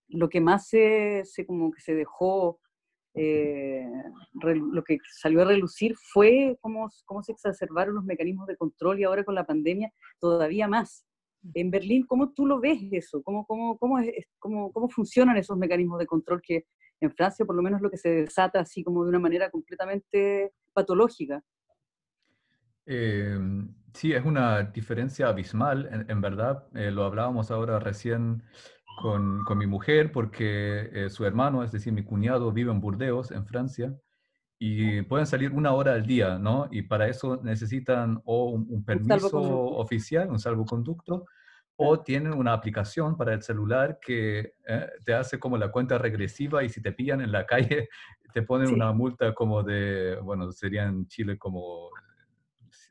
lo 0.09 0.29
que 0.29 0.43
más 0.43 0.69
se, 0.69 1.23
se 1.25 1.47
como 1.47 1.73
que 1.73 1.81
se 1.81 1.95
dejó, 1.95 2.61
eh, 3.15 3.89
lo 4.43 4.85
que 4.85 4.99
salió 5.19 5.41
a 5.41 5.47
relucir 5.47 5.97
fue 5.97 6.59
cómo, 6.61 6.91
cómo 7.07 7.23
se 7.23 7.33
exacerbaron 7.33 7.95
los 7.95 8.05
mecanismos 8.05 8.47
de 8.49 8.59
control 8.59 9.01
y 9.01 9.05
ahora 9.05 9.25
con 9.25 9.35
la 9.35 9.47
pandemia 9.47 9.91
todavía 10.21 10.69
más. 10.69 11.07
En 11.55 11.71
Berlín, 11.71 12.05
¿cómo 12.07 12.33
tú 12.35 12.47
lo 12.47 12.61
ves 12.61 12.81
eso? 12.91 13.23
¿Cómo, 13.23 13.47
cómo, 13.47 13.79
cómo, 13.79 13.99
es, 13.99 14.27
cómo, 14.39 14.71
cómo 14.71 14.91
funcionan 14.91 15.39
esos 15.39 15.57
mecanismos 15.57 15.99
de 15.99 16.07
control 16.07 16.43
que 16.43 16.67
en 17.03 17.13
Francia 17.13 17.45
por 17.45 17.57
lo 17.57 17.63
menos 17.63 17.81
lo 17.81 17.91
que 17.91 17.97
se 17.97 18.11
desata 18.11 18.61
así 18.61 18.83
como 18.83 19.03
de 19.05 19.11
una 19.11 19.19
manera 19.19 19.51
completamente 19.51 20.53
patológica? 20.73 21.43
Em, 22.87 23.75
sí, 23.93 24.13
es 24.13 24.25
una 24.25 24.63
diferencia 24.63 25.29
abismal, 25.29 26.07
en, 26.09 26.21
verdad. 26.21 26.67
Eh, 26.75 26.91
lo 26.91 27.05
hablábamos 27.05 27.51
ahora 27.51 27.79
recién 27.79 28.43
con, 29.01 29.45
con 29.45 29.59
mi 29.59 29.67
mujer 29.67 30.13
porque 30.13 30.91
eh, 30.93 31.11
su 31.11 31.25
hermano, 31.25 31.63
es 31.63 31.73
decir, 31.73 31.93
mi 31.93 32.05
cuñado, 32.05 32.53
vive 32.53 32.71
en 32.71 32.81
Burdeos, 32.81 33.31
en 33.31 33.47
Francia, 33.47 33.95
y 34.65 35.03
pueden 35.03 35.27
salir 35.27 35.51
una 35.51 35.73
hora 35.73 35.95
al 35.95 36.07
día, 36.07 36.39
¿no? 36.39 36.69
Y 36.71 36.83
para 36.83 37.09
eso 37.09 37.41
necesitan 37.43 38.23
o 38.25 38.51
un, 38.51 38.85
permiso 38.85 39.41
oficial, 39.41 40.31
un 40.31 40.39
salvoconducto, 40.39 41.27
o 41.77 42.01
tienen 42.01 42.35
una 42.35 42.53
aplicación 42.53 43.17
para 43.17 43.35
el 43.35 43.43
celular 43.43 43.99
que 44.01 44.55
eh, 44.67 44.87
te 45.05 45.15
hace 45.15 45.39
como 45.39 45.57
la 45.57 45.71
cuenta 45.71 45.99
regresiva 45.99 46.63
y 46.63 46.69
si 46.69 46.81
te 46.81 46.93
pillan 46.93 47.21
en 47.21 47.33
la 47.33 47.47
calle 47.47 47.89
te 48.33 48.43
ponen 48.43 48.73
una 48.73 48.93
multa 48.93 49.35
como 49.35 49.63
de, 49.63 50.19
bueno, 50.23 50.51
sería 50.53 50.85
en 50.85 51.07
Chile 51.07 51.37
como 51.37 51.91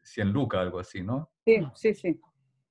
100 0.03 0.31
lucas, 0.31 0.61
algo 0.61 0.79
así, 0.79 1.01
¿no? 1.01 1.31
Sí, 1.45 1.67
sí, 1.73 1.93
sí. 1.95 2.21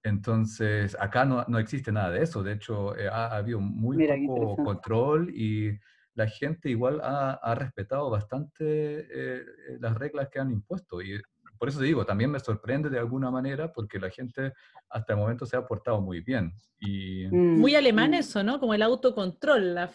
Entonces, 0.02 0.96
acá 0.98 1.24
no, 1.24 1.44
no 1.48 1.58
existe 1.58 1.92
nada 1.92 2.10
de 2.10 2.22
eso. 2.22 2.42
De 2.42 2.52
hecho, 2.52 2.96
eh, 2.96 3.08
ha, 3.08 3.36
habido 3.36 3.60
muy 3.60 4.06
poco 4.26 4.56
control 4.62 5.30
y 5.34 5.78
la 6.14 6.26
gente 6.26 6.70
igual 6.70 7.00
ha, 7.02 7.54
respetado 7.54 8.08
bastante 8.08 8.64
eh, 8.64 9.44
las 9.78 9.96
reglas 9.96 10.28
que 10.28 10.38
han 10.38 10.50
impuesto. 10.50 11.02
Y 11.02 11.20
por 11.60 11.68
eso 11.68 11.78
te 11.78 11.84
digo, 11.84 12.06
también 12.06 12.30
me 12.30 12.40
sorprende 12.40 12.88
de 12.88 12.98
alguna 12.98 13.30
manera 13.30 13.70
porque 13.70 13.98
la 13.98 14.08
gente 14.08 14.54
hasta 14.88 15.12
el 15.12 15.18
momento 15.18 15.44
se 15.44 15.58
ha 15.58 15.66
portado 15.66 16.00
muy 16.00 16.22
bien. 16.22 16.54
Y, 16.78 17.26
mm, 17.26 17.60
muy 17.60 17.74
alemán 17.74 18.12
mm. 18.12 18.14
eso, 18.14 18.42
¿no? 18.42 18.58
Como 18.58 18.72
el 18.72 18.80
autocontrol. 18.80 19.74
La, 19.74 19.90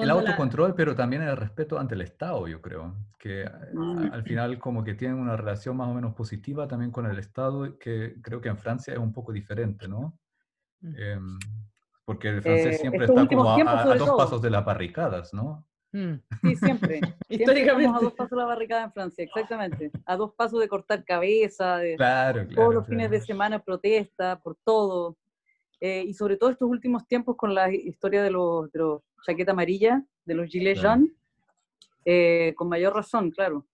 el, 0.00 0.10
autocontrol, 0.10 0.74
pero 0.74 0.96
también 0.96 1.22
el 1.22 1.36
respeto 1.36 1.78
ante 1.78 1.94
el 1.94 2.00
Estado, 2.00 2.48
yo 2.48 2.60
creo. 2.60 2.96
Que 3.20 3.48
mm. 3.72 4.12
al 4.12 4.24
final 4.24 4.58
como 4.58 4.82
que 4.82 4.94
tienen 4.94 5.18
una 5.18 5.36
relación 5.36 5.76
más 5.76 5.86
o 5.86 5.94
menos 5.94 6.12
positiva 6.12 6.66
también 6.66 6.90
con 6.90 7.06
el 7.06 7.20
Estado, 7.20 7.78
que 7.78 8.16
creo 8.20 8.40
que 8.40 8.48
en 8.48 8.58
Francia 8.58 8.92
es 8.92 8.98
un 8.98 9.12
poco 9.12 9.32
diferente, 9.32 9.86
¿no? 9.86 10.18
Em, 10.82 11.38
porque 12.04 12.30
el 12.30 12.42
francés 12.42 12.74
eh, 12.74 12.78
siempre 12.78 13.04
está 13.04 13.28
como 13.28 13.48
a, 13.48 13.94
dos 13.94 14.10
pasos 14.16 14.42
de 14.42 14.50
las 14.50 14.64
barricadas, 14.64 15.32
¿no? 15.32 15.68
Mm. 15.92 16.14
Sí, 16.42 16.56
siempre. 16.56 17.00
Históricamente. 17.28 17.96
a 17.96 18.00
dos 18.00 18.12
pasos 18.14 18.30
de 18.30 18.36
la 18.36 18.44
barricada 18.44 18.84
en 18.84 18.92
Francia, 18.92 19.24
exactamente. 19.24 19.90
A 20.06 20.16
dos 20.16 20.34
pasos 20.34 20.60
de 20.60 20.68
cortar 20.68 21.04
cabeza, 21.04 21.78
de 21.78 21.96
todos 22.54 22.74
los 22.74 22.86
fines 22.86 23.10
de 23.10 23.20
semana 23.20 23.62
protesta, 23.62 24.38
por 24.40 24.56
todo. 24.64 25.16
Eh, 25.80 26.04
y 26.06 26.14
sobre 26.14 26.36
todo 26.36 26.50
estos 26.50 26.68
últimos 26.68 27.06
tiempos 27.06 27.36
con 27.36 27.54
la 27.54 27.72
historia 27.72 28.22
de 28.22 28.30
los, 28.30 28.70
de 28.70 28.78
los 28.78 29.02
chaqueta 29.24 29.52
amarilla, 29.52 30.04
de 30.24 30.34
los 30.34 30.48
gilets 30.48 30.80
jaunes, 30.80 31.10
eh, 32.04 32.54
con 32.56 32.68
mayor 32.68 32.94
razón, 32.94 33.30
claro. 33.30 33.66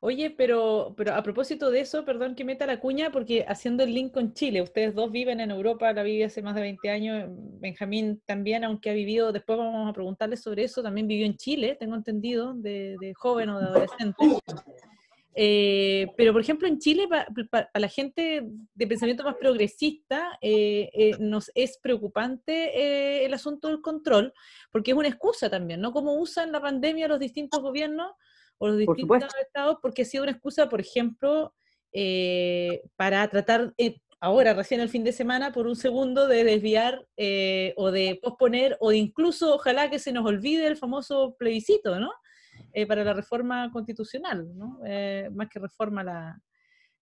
Oye, 0.00 0.30
pero, 0.30 0.94
pero 0.96 1.14
a 1.14 1.22
propósito 1.24 1.72
de 1.72 1.80
eso, 1.80 2.04
perdón 2.04 2.36
que 2.36 2.44
meta 2.44 2.66
la 2.66 2.78
cuña, 2.78 3.10
porque 3.10 3.44
haciendo 3.48 3.82
el 3.82 3.92
link 3.92 4.12
con 4.12 4.32
Chile, 4.32 4.62
ustedes 4.62 4.94
dos 4.94 5.10
viven 5.10 5.40
en 5.40 5.50
Europa, 5.50 5.92
la 5.92 6.04
viví 6.04 6.22
hace 6.22 6.40
más 6.40 6.54
de 6.54 6.60
20 6.60 6.88
años, 6.88 7.28
Benjamín 7.58 8.22
también, 8.24 8.62
aunque 8.62 8.90
ha 8.90 8.92
vivido, 8.92 9.32
después 9.32 9.58
vamos 9.58 9.90
a 9.90 9.92
preguntarle 9.92 10.36
sobre 10.36 10.62
eso, 10.62 10.84
también 10.84 11.08
vivió 11.08 11.26
en 11.26 11.36
Chile, 11.36 11.76
tengo 11.80 11.96
entendido, 11.96 12.54
de, 12.54 13.12
joven 13.16 13.48
o 13.48 13.58
de 13.58 13.66
adolescente. 13.66 14.24
Eh, 15.40 16.08
pero, 16.16 16.32
por 16.32 16.42
ejemplo, 16.42 16.66
en 16.66 16.78
Chile, 16.78 17.08
para 17.50 17.70
la 17.74 17.88
gente 17.88 18.42
de 18.74 18.86
pensamiento 18.86 19.22
más 19.22 19.36
progresista, 19.36 20.36
eh, 20.40 20.90
eh, 20.92 21.16
nos 21.20 21.50
es 21.54 21.78
preocupante 21.80 23.24
el 23.24 23.32
asunto 23.34 23.68
del 23.68 23.80
control, 23.80 24.32
porque 24.72 24.92
es 24.92 24.96
una 24.96 25.06
excusa 25.06 25.48
también, 25.48 25.80
¿no? 25.80 25.92
Cómo 25.92 26.14
usan 26.14 26.50
la 26.50 26.60
pandemia 26.60 27.06
los 27.06 27.20
distintos 27.20 27.60
gobiernos 27.60 28.12
o 28.58 28.68
los 28.68 28.78
distintos 28.78 29.34
estados, 29.40 29.78
porque 29.80 30.02
ha 30.02 30.04
sido 30.04 30.24
una 30.24 30.32
excusa, 30.32 30.68
por 30.68 30.80
ejemplo, 30.80 31.54
eh, 31.92 32.82
para 32.96 33.26
tratar, 33.28 33.72
eh, 33.78 34.00
ahora, 34.20 34.54
recién 34.54 34.80
el 34.80 34.88
fin 34.88 35.04
de 35.04 35.12
semana, 35.12 35.52
por 35.52 35.66
un 35.66 35.76
segundo, 35.76 36.26
de 36.26 36.44
desviar 36.44 37.06
eh, 37.16 37.72
o 37.76 37.90
de 37.90 38.18
posponer, 38.22 38.76
o 38.80 38.90
de 38.90 38.96
incluso, 38.96 39.54
ojalá 39.54 39.90
que 39.90 39.98
se 39.98 40.12
nos 40.12 40.26
olvide 40.26 40.66
el 40.66 40.76
famoso 40.76 41.36
plebiscito, 41.38 41.98
¿no? 41.98 42.10
para 42.86 43.02
la 43.02 43.12
reforma 43.12 43.70
constitucional, 43.72 44.46
¿no? 44.56 44.80
más 45.32 45.48
que 45.48 45.58
reforma 45.58 46.04
la, 46.04 46.40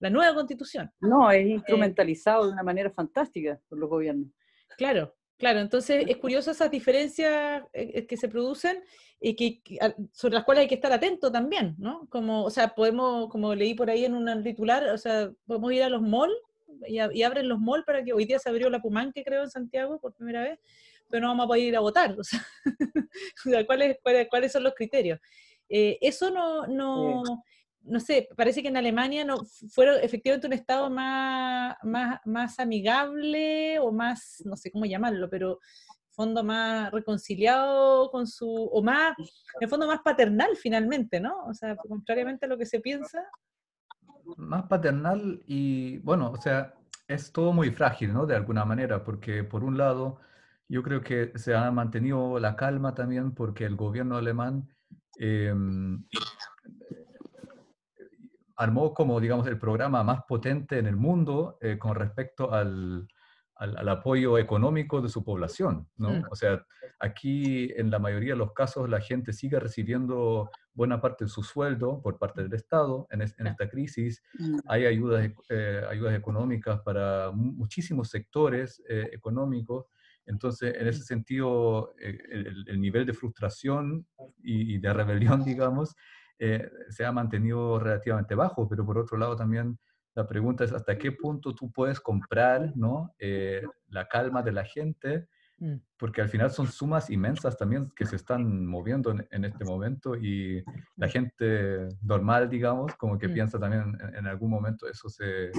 la 0.01 0.11
nueva 0.11 0.35
constitución. 0.35 0.91
No, 1.01 1.31
es 1.31 1.47
instrumentalizado 1.47 2.47
de 2.47 2.53
una 2.53 2.63
manera 2.63 2.91
fantástica 2.91 3.61
por 3.69 3.79
los 3.79 3.89
gobiernos. 3.89 4.31
Claro, 4.77 5.15
Claro, 5.39 5.61
entonces 5.61 6.05
es 6.09 6.17
curioso 6.17 6.51
esas 6.51 6.71
diferencias 6.71 7.63
que 7.73 8.17
se 8.17 8.29
producen 8.29 8.83
y 9.21 9.35
que, 9.35 9.79
sobre 10.13 10.35
las 10.35 10.45
cuales 10.45 10.63
hay 10.63 10.69
que 10.69 10.75
estar 10.77 10.93
atento 10.93 11.31
también, 11.31 11.75
¿no? 11.79 12.07
Como, 12.11 12.45
o 12.45 12.51
sea, 12.51 12.75
podemos, 12.75 13.29
como 13.29 13.55
leí 13.55 13.75
por 13.75 13.91
ahí 13.91 14.05
en 14.05 14.15
un 14.15 14.43
titular, 14.43 14.89
o 14.89 14.99
sea, 14.99 15.31
podemos 15.47 15.73
ir 15.73 15.83
a 15.83 15.91
los 15.91 16.03
malls 16.03 16.35
y, 16.87 17.23
abren 17.23 17.49
los 17.49 17.59
malls 17.59 17.85
para 17.85 18.03
que 18.03 18.13
hoy 18.13 18.25
día 18.25 18.39
se 18.39 18.49
abrió 18.49 18.71
la 18.71 18.81
Pumanque, 18.81 19.25
creo, 19.25 19.43
en 19.43 19.51
Santiago 19.51 19.99
por 20.01 20.15
primera 20.15 20.43
vez, 20.43 20.59
pero 21.09 21.23
no 21.23 21.29
vamos 21.29 21.45
a 21.45 21.49
poder 21.49 21.63
ir 21.63 21.77
a 21.77 21.81
votar, 21.81 22.19
o 22.19 22.25
sea, 22.25 22.45
¿cuáles, 23.67 23.99
cuáles, 24.31 24.53
son 24.53 24.65
los 24.65 24.75
criterios? 24.75 25.21
Eh, 25.69 25.99
eso 26.01 26.31
no, 26.31 26.67
no, 26.67 27.23
no 27.87 28.01
sé, 28.01 28.29
parece 28.37 28.63
que 28.63 28.69
en 28.69 28.77
Alemania 28.77 29.25
no 29.25 29.39
fueron 29.71 29.99
efectivamente 30.03 30.47
un 30.47 30.53
estado 30.53 30.91
más, 30.91 31.77
más, 31.83 32.21
más 32.25 32.59
amigable 32.59 33.79
o 33.79 33.93
más, 33.93 34.43
no 34.45 34.57
sé 34.57 34.71
cómo 34.71 34.85
llamarlo, 34.85 35.31
pero 35.31 35.61
fondo 36.11 36.43
más 36.43 36.91
reconciliado 36.91 38.11
con 38.11 38.27
su, 38.27 38.49
o 38.49 38.83
más, 38.83 39.15
en 39.61 39.69
fondo 39.69 39.87
más 39.87 40.01
paternal 40.01 40.57
finalmente, 40.57 41.21
¿no? 41.21 41.45
O 41.45 41.55
sea, 41.55 41.77
contrariamente 41.77 42.47
a 42.47 42.49
lo 42.49 42.59
que 42.59 42.67
se 42.67 42.81
piensa. 42.81 43.23
Más 44.37 44.65
paternal 44.65 45.43
y, 45.47 45.99
bueno, 45.99 46.31
o 46.31 46.41
sea, 46.41 46.75
es 47.07 47.31
todo 47.33 47.53
muy 47.53 47.71
frágil, 47.71 48.13
¿no? 48.13 48.27
De 48.27 48.35
alguna 48.35 48.65
manera, 48.65 49.05
porque 49.05 49.45
por 49.45 49.63
un 49.63 49.77
lado, 49.77 50.19
yo 50.69 50.83
creo 50.83 51.03
que 51.03 51.33
se 51.37 51.55
ha 51.55 51.71
mantenido 51.71 52.41
la 52.41 52.57
calma 52.57 52.95
también 52.95 53.33
porque 53.33 53.65
el 53.65 53.77
gobierno 53.77 54.17
alemán 54.17 54.69
em, 55.19 56.05
armó 58.57 58.95
como, 58.95 59.21
digamos, 59.21 59.47
el 59.47 59.59
programa 59.59 60.03
más 60.03 60.23
potente 60.27 60.79
en 60.79 60.87
el 60.87 60.97
mundo 60.97 61.59
eh, 61.61 61.79
con 61.79 61.95
respecto 61.95 62.53
al, 62.53 63.07
al, 63.57 63.89
apoyo 63.89 64.39
económico 64.39 65.01
de 65.01 65.09
su 65.09 65.25
población, 65.25 65.89
¿no? 65.97 66.11
Mm. 66.11 66.25
O 66.31 66.37
sea, 66.37 66.65
aquí 67.01 67.71
en 67.77 67.91
la 67.91 67.99
mayoría 67.99 68.35
de 68.35 68.39
los 68.39 68.53
casos 68.53 68.89
la 68.89 69.01
gente 69.01 69.33
sigue 69.33 69.59
recibiendo 69.59 70.51
buena 70.75 71.01
parte 71.01 71.25
de 71.25 71.31
su 71.31 71.43
sueldo 71.43 72.03
por 72.03 72.19
parte 72.19 72.43
del 72.43 72.53
Estado 72.53 73.07
en, 73.11 73.23
esta 73.23 73.69
crisis. 73.69 74.23
Mm. 74.39 74.59
Hay 74.69 74.87
ayudas, 74.87 75.31
eh, 75.49 75.83
ayudas 75.89 76.15
económicas 76.15 76.81
para 76.81 77.31
muchísimos 77.33 78.11
sectores 78.11 78.83
eh, 78.89 79.09
económicos. 79.13 79.87
Entonces, 80.27 80.75
en 80.75 80.89
ese 80.89 81.01
mm. 81.01 81.05
sentido, 81.05 81.95
eh, 81.99 82.19
el, 82.67 82.81
nivel 82.81 83.07
de 83.07 83.15
frustración 83.15 84.07
y, 84.43 84.75
y 84.75 84.79
de 84.79 84.93
rebelión, 84.93 85.45
digamos, 85.45 85.95
se 86.39 87.05
ha 87.05 87.13
mantenido 87.13 87.79
relativamente 87.79 88.35
bajo, 88.35 88.69
pero 88.69 88.85
por 88.85 88.99
otro 88.99 89.17
lado 89.17 89.37
también 89.37 89.79
la 90.17 90.27
pregunta 90.27 90.65
es 90.65 90.73
hasta 90.73 90.97
qué 90.97 91.13
punto 91.13 91.55
tú 91.55 91.71
puedes 91.71 92.01
comprar 92.01 92.73
¿no? 92.75 93.15
Eh, 93.19 93.63
la 93.89 94.09
calma 94.09 94.43
de 94.43 94.51
la 94.51 94.65
gente, 94.65 95.29
mm. 95.59 95.75
porque 95.99 96.23
al 96.23 96.31
final 96.31 96.51
son 96.51 96.67
sumas 96.69 97.11
inmensas 97.11 97.57
también 97.59 97.93
que 97.95 98.07
se 98.07 98.17
están 98.17 98.65
moviendo 98.65 99.15
en, 99.31 99.45
este 99.45 99.65
momento 99.67 100.17
y 100.17 100.65
la 100.97 101.09
gente 101.09 101.87
normal, 102.01 102.49
digamos, 102.49 102.95
como 102.97 103.19
que 103.19 103.29
mm. 103.29 103.35
piensa 103.35 103.61
también 103.61 103.95
en, 104.15 104.27
algún 104.27 104.51
momento 104.51 104.89
eso 104.89 105.11
se, 105.11 105.51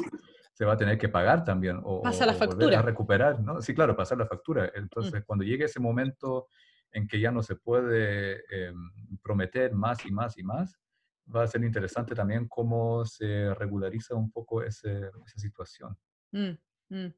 se, 0.54 0.66
va 0.66 0.74
a 0.74 0.78
tener 0.78 0.98
que 0.98 1.08
pagar 1.08 1.44
también 1.44 1.80
o, 1.84 2.02
Pasa 2.02 2.26
la 2.26 2.34
factura. 2.34 2.80
a 2.80 2.82
recuperar, 2.82 3.40
¿no? 3.40 3.62
Sí, 3.62 3.76
claro, 3.76 3.96
pasar 3.96 4.18
la 4.18 4.26
factura. 4.26 4.64
Mm. 4.66 4.80
Entonces, 4.80 5.24
cuando 5.24 5.46
llegue 5.46 5.66
ese 5.66 5.80
momento 5.80 6.48
en 6.92 7.08
que 7.08 7.20
ya 7.20 7.32
no 7.32 7.44
se 7.44 7.56
puede 7.56 8.44
em, 8.50 8.92
prometer 9.22 9.74
más 9.74 10.06
y 10.06 10.12
más 10.12 10.38
y 10.38 10.44
más, 10.44 10.80
va 11.34 11.44
a 11.44 11.48
ser 11.48 11.64
interesante 11.64 12.16
también 12.16 12.48
cómo 12.48 13.06
se 13.06 13.54
regulariza 13.56 14.16
un 14.16 14.32
poco 14.32 14.64
esa 14.64 15.12
situación. 15.36 15.98
Mm, 16.32 16.52
mm. 16.90 17.14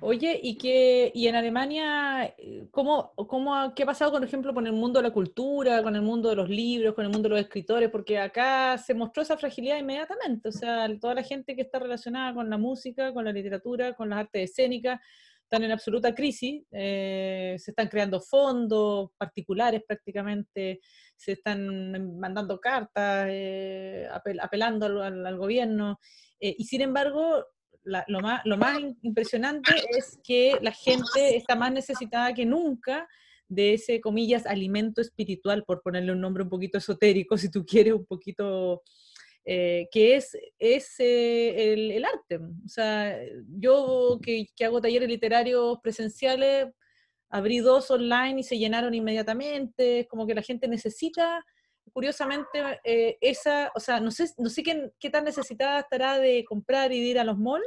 Oye, 0.00 0.38
¿y, 0.42 0.58
qué, 0.58 1.10
y 1.14 1.28
en 1.28 1.34
Alemania, 1.34 2.34
eh, 2.36 2.68
¿cómo, 2.70 3.14
cómo, 3.14 3.74
qué 3.74 3.84
ha 3.84 3.86
pasado, 3.86 4.12
por 4.12 4.24
ejemplo, 4.24 4.52
con 4.52 4.66
el 4.66 4.72
mundo 4.74 4.98
de 4.98 5.08
la 5.08 5.14
cultura, 5.14 5.82
con 5.82 5.96
el 5.96 6.02
mundo 6.02 6.28
de 6.28 6.36
los 6.36 6.48
libros, 6.48 6.94
con 6.94 7.04
el 7.04 7.10
mundo 7.10 7.28
de 7.28 7.36
los 7.36 7.44
escritores? 7.44 7.90
Porque 7.90 8.18
acá 8.18 8.76
se 8.76 8.92
mostró 8.92 9.22
esa 9.22 9.38
fragilidad 9.38 9.78
inmediatamente, 9.78 10.48
o 10.48 10.52
sea, 10.52 10.86
toda 10.98 11.14
la 11.14 11.22
gente 11.22 11.56
que 11.56 11.62
está 11.62 11.78
relacionada 11.78 12.34
con 12.34 12.50
la 12.50 12.58
música, 12.58 13.14
con 13.14 13.24
la 13.24 13.32
literatura, 13.32 13.94
con 13.94 14.10
las 14.10 14.20
artes 14.20 14.50
escénicas, 14.50 15.00
están 15.44 15.62
en 15.62 15.72
absoluta 15.72 16.14
crisis, 16.14 16.62
eh, 16.72 17.56
se 17.58 17.70
están 17.70 17.88
creando 17.88 18.20
fondos 18.20 19.10
particulares 19.16 19.82
prácticamente, 19.86 20.80
se 21.16 21.32
están 21.32 22.18
mandando 22.18 22.58
cartas, 22.58 23.28
eh, 23.30 24.08
apelando 24.40 24.86
al, 25.02 25.38
gobierno, 25.38 25.98
eh, 26.40 26.54
y 26.58 26.64
sin 26.64 26.80
embargo, 26.80 27.44
lo, 27.84 28.20
más, 28.20 28.40
lo 28.46 28.56
más 28.56 28.78
impresionante 29.02 29.72
es 29.90 30.18
que 30.24 30.58
la 30.62 30.72
gente 30.72 31.36
está 31.36 31.54
más 31.54 31.70
necesitada 31.70 32.32
que 32.32 32.46
nunca 32.46 33.06
de 33.46 33.74
ese, 33.74 34.00
comillas, 34.00 34.46
alimento 34.46 35.02
espiritual, 35.02 35.64
por 35.64 35.82
ponerle 35.82 36.12
un 36.12 36.20
nombre 36.20 36.42
un 36.42 36.48
poquito 36.48 36.78
esotérico, 36.78 37.36
si 37.36 37.50
tú 37.50 37.64
quieres, 37.64 37.92
un 37.92 38.06
poquito 38.06 38.82
eh, 39.44 39.88
que 39.90 40.16
es, 40.16 40.36
es 40.58 40.98
eh, 41.00 41.72
el, 41.72 41.90
el, 41.90 42.04
arte. 42.04 42.38
O 42.38 42.68
sea, 42.68 43.18
yo 43.58 44.18
que, 44.22 44.46
que, 44.56 44.64
hago 44.64 44.80
talleres 44.80 45.08
literarios 45.08 45.78
presenciales, 45.82 46.68
abrí 47.28 47.58
dos 47.58 47.90
online 47.90 48.40
y 48.40 48.42
se 48.42 48.58
llenaron 48.58 48.94
inmediatamente, 48.94 50.00
es 50.00 50.08
como 50.08 50.26
que 50.26 50.34
la 50.34 50.42
gente 50.42 50.66
necesita, 50.66 51.44
curiosamente, 51.92 52.80
eh, 52.84 53.18
esa, 53.20 53.70
o 53.74 53.80
sea, 53.80 54.00
no 54.00 54.10
sé, 54.10 54.30
no 54.38 54.48
sé 54.48 54.62
qué, 54.62 54.90
qué, 54.98 55.10
tan 55.10 55.24
necesitada 55.24 55.80
estará 55.80 56.18
de 56.18 56.44
comprar 56.44 56.92
y 56.92 57.00
de 57.00 57.06
ir 57.06 57.18
a 57.18 57.24
los 57.24 57.38
malls, 57.38 57.66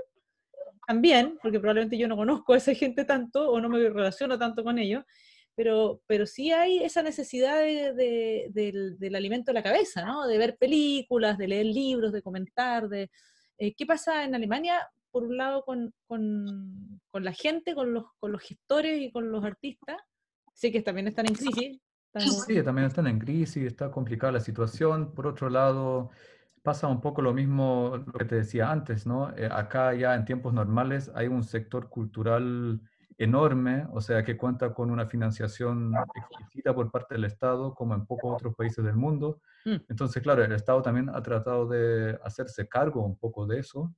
también, 0.87 1.37
porque 1.41 1.59
probablemente 1.59 1.97
yo 1.97 2.07
no 2.07 2.15
conozco 2.15 2.53
a 2.53 2.57
esa 2.57 2.73
gente 2.73 3.03
tanto 3.03 3.51
o 3.51 3.59
no 3.59 3.67
me 3.67 3.89
relaciono 3.89 4.39
tanto 4.39 4.63
con 4.63 4.79
ellos, 4.79 5.03
pero, 5.57 6.03
pero 6.05 6.27
sí 6.27 6.51
hay 6.51 6.83
esa 6.83 7.01
necesidad 7.01 7.59
del, 7.63 9.15
alimento 9.15 9.49
de 9.49 9.55
la 9.55 9.63
cabeza, 9.63 10.05
¿no? 10.05 10.27
De 10.27 10.37
ver 10.37 10.55
películas, 10.55 11.39
de 11.39 11.47
leer 11.47 11.65
libros, 11.65 12.13
de 12.13 12.21
comentar, 12.21 12.87
de... 12.87 13.09
Eh, 13.57 13.73
¿Qué 13.75 13.87
pasa 13.87 14.23
en 14.23 14.35
Alemania, 14.35 14.87
por 15.09 15.23
un 15.23 15.35
lado, 15.35 15.65
con, 15.65 15.91
la 17.11 17.33
gente, 17.33 17.73
con 17.73 17.91
los, 17.91 18.03
con 18.19 18.31
los 18.31 18.41
gestores 18.43 19.01
y 19.01 19.11
con 19.11 19.31
los 19.31 19.43
artistas? 19.43 19.97
Sé 20.53 20.71
que 20.71 20.83
también 20.83 21.07
están 21.07 21.25
en 21.25 21.33
crisis. 21.33 21.79
Sí, 22.45 22.61
también 22.61 22.85
están 22.85 23.07
en 23.07 23.17
crisis, 23.17 23.63
está 23.65 23.89
complicada 23.89 24.33
la 24.33 24.39
situación. 24.41 25.15
Por 25.15 25.25
otro 25.25 25.49
lado, 25.49 26.11
pasa 26.61 26.85
un 26.85 27.01
poco 27.01 27.23
lo 27.23 27.33
mismo 27.33 28.03
lo 28.05 28.13
que 28.13 28.25
te 28.25 28.35
decía 28.35 28.71
antes, 28.71 29.07
¿no? 29.07 29.35
Eh, 29.35 29.49
acá 29.51 29.95
ya 29.95 30.13
en 30.13 30.23
tiempos 30.23 30.53
normales 30.53 31.11
hay 31.15 31.25
un 31.27 31.43
sector 31.43 31.89
cultural 31.89 32.79
enorme, 33.17 33.87
o 33.91 33.99
sea, 33.99 34.23
que 34.23 34.37
cuenta 34.37 34.73
con 34.73 34.91
una 34.91 35.07
financiación 35.07 35.93
exquisita 36.15 36.73
por 36.73 36.91
parte 36.91 37.15
del 37.15 37.25
Estado, 37.25 37.73
como 37.73 37.95
en 37.95 38.05
pocos 38.05 38.35
otros 38.35 38.55
países 38.55 38.83
del 38.85 38.95
mundo. 38.95 39.41
Mm. 39.65 39.75
Entonces, 39.89 40.21
claro, 40.21 40.43
el 40.43 40.51
Estado 40.51 40.81
también 40.81 41.09
ha 41.09 41.21
tratado 41.21 41.67
de 41.67 42.19
hacerse 42.23 42.67
cargo 42.67 43.03
un 43.03 43.17
poco 43.17 43.47
de 43.47 43.59
eso, 43.59 43.95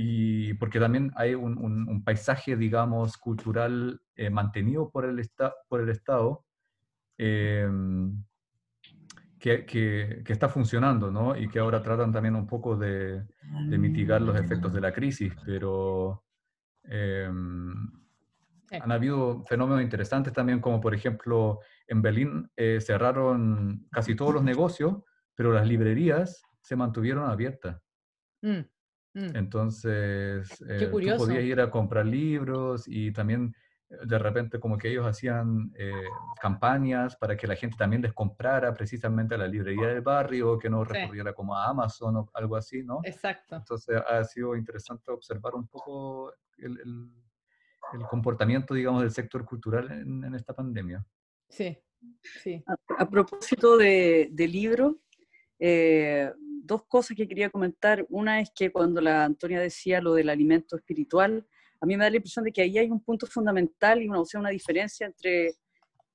y 0.00 0.54
porque 0.54 0.78
también 0.78 1.10
hay 1.16 1.34
un, 1.34 2.04
paisaje, 2.04 2.56
digamos, 2.56 3.16
cultural 3.16 4.00
eh, 4.14 4.30
mantenido 4.30 4.90
por 4.90 5.04
el, 5.04 5.20
por 5.68 5.80
el 5.80 5.88
Estado, 5.88 6.44
em, 7.16 8.22
que, 9.40 9.66
que, 9.66 10.22
está 10.32 10.48
funcionando, 10.48 11.10
¿no? 11.10 11.36
Y 11.36 11.48
que 11.48 11.58
ahora 11.58 11.82
tratan 11.82 12.12
también 12.12 12.36
un 12.36 12.46
poco 12.46 12.76
de, 12.76 13.24
de 13.68 13.78
mitigar 13.78 14.22
los 14.22 14.38
efectos 14.38 14.72
de 14.72 14.80
la 14.80 14.92
crisis, 14.92 15.32
pero 15.44 16.24
em, 16.84 17.90
han 18.70 18.92
habido 18.92 19.44
fenómenos 19.44 19.82
interesantes 19.82 20.32
también, 20.32 20.60
como 20.60 20.80
por 20.80 20.94
ejemplo 20.94 21.60
en 21.86 22.02
Berlín 22.02 22.50
eh, 22.56 22.80
cerraron 22.80 23.86
casi 23.90 24.14
todos 24.14 24.34
los 24.34 24.42
negocios, 24.42 24.96
pero 25.34 25.52
las 25.52 25.66
librerías 25.66 26.42
se 26.60 26.76
mantuvieron 26.76 27.30
abiertas. 27.30 27.80
Mm, 28.42 28.58
mm. 29.14 29.36
Entonces, 29.36 30.48
eh, 30.68 30.78
tú 30.84 30.90
podías 30.90 31.28
ir 31.28 31.60
a 31.60 31.70
comprar 31.70 32.06
libros 32.06 32.84
y 32.86 33.12
también 33.12 33.54
de 33.88 34.18
repente 34.18 34.60
como 34.60 34.76
que 34.76 34.90
ellos 34.90 35.06
hacían 35.06 35.72
eh, 35.78 35.92
campañas 36.40 37.16
para 37.16 37.36
que 37.36 37.46
la 37.46 37.56
gente 37.56 37.76
también 37.78 38.02
les 38.02 38.12
comprara 38.12 38.74
precisamente 38.74 39.34
a 39.34 39.38
la 39.38 39.48
librería 39.48 39.88
del 39.88 40.02
barrio, 40.02 40.58
que 40.58 40.68
no 40.68 40.84
recurriera 40.84 41.32
como 41.32 41.56
a 41.56 41.68
Amazon 41.68 42.16
o 42.16 42.30
algo 42.34 42.56
así, 42.56 42.82
¿no? 42.82 43.00
Exacto. 43.02 43.56
Entonces 43.56 43.98
ha 44.06 44.22
sido 44.24 44.56
interesante 44.56 45.10
observar 45.10 45.54
un 45.54 45.66
poco 45.66 46.34
el, 46.58 46.78
el, 46.80 47.10
comportamiento, 48.08 48.74
digamos, 48.74 49.02
del 49.02 49.10
sector 49.10 49.44
cultural 49.44 49.90
en, 49.90 50.34
esta 50.34 50.54
pandemia. 50.54 51.04
Sí, 51.48 51.78
sí. 52.42 52.62
A, 52.98 53.08
propósito 53.08 53.76
de, 53.76 54.28
de 54.30 54.48
libro, 54.48 55.00
eh, 55.58 56.32
dos 56.36 56.84
cosas 56.86 57.16
que 57.16 57.26
quería 57.26 57.50
comentar. 57.50 58.06
Una 58.10 58.40
es 58.40 58.50
que 58.54 58.70
cuando 58.70 59.00
la 59.00 59.24
Antonia 59.24 59.60
decía 59.60 60.00
lo 60.00 60.14
del 60.14 60.28
alimento 60.28 60.76
espiritual, 60.76 61.46
a 61.80 61.86
mí 61.86 61.96
me 61.96 62.04
da 62.04 62.10
la 62.10 62.16
impresión 62.16 62.44
de 62.44 62.52
que 62.52 62.62
ahí 62.62 62.78
hay 62.78 62.90
un 62.90 63.00
punto 63.00 63.26
fundamental 63.26 64.02
y 64.02 64.08
una, 64.08 64.20
o 64.20 64.24
sea, 64.24 64.40
una 64.40 64.50
diferencia 64.50 65.06
entre 65.06 65.54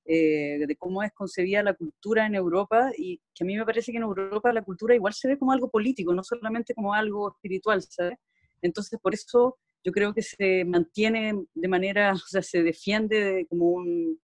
eh, 0.06 0.64
de 0.66 0.76
cómo 0.76 1.02
es 1.02 1.12
concebida 1.12 1.62
la 1.62 1.72
cultura 1.74 2.26
en 2.26 2.34
Europa 2.34 2.90
y 2.96 3.20
que 3.34 3.42
a 3.42 3.46
mí 3.46 3.56
me 3.56 3.64
parece 3.64 3.90
que 3.90 3.96
en 3.96 4.04
Europa 4.04 4.52
la 4.52 4.62
cultura 4.62 4.94
igual 4.94 5.14
se 5.14 5.28
ve 5.28 5.38
como 5.38 5.52
algo 5.52 5.70
político, 5.70 6.14
no 6.14 6.22
solamente 6.22 6.74
como 6.74 6.92
algo 6.92 7.30
espiritual, 7.30 7.82
¿sabes? 7.82 8.18
Entonces, 8.60 8.98
por 9.00 9.14
eso 9.14 9.58
yo 9.84 9.92
creo 9.92 10.14
que 10.14 10.22
se 10.22 10.64
mantiene 10.64 11.34
de 11.54 11.68
manera, 11.68 12.12
o 12.14 12.16
sea, 12.16 12.42
se 12.42 12.62
defiende 12.62 13.46
como 13.48 13.66
un, 13.66 14.18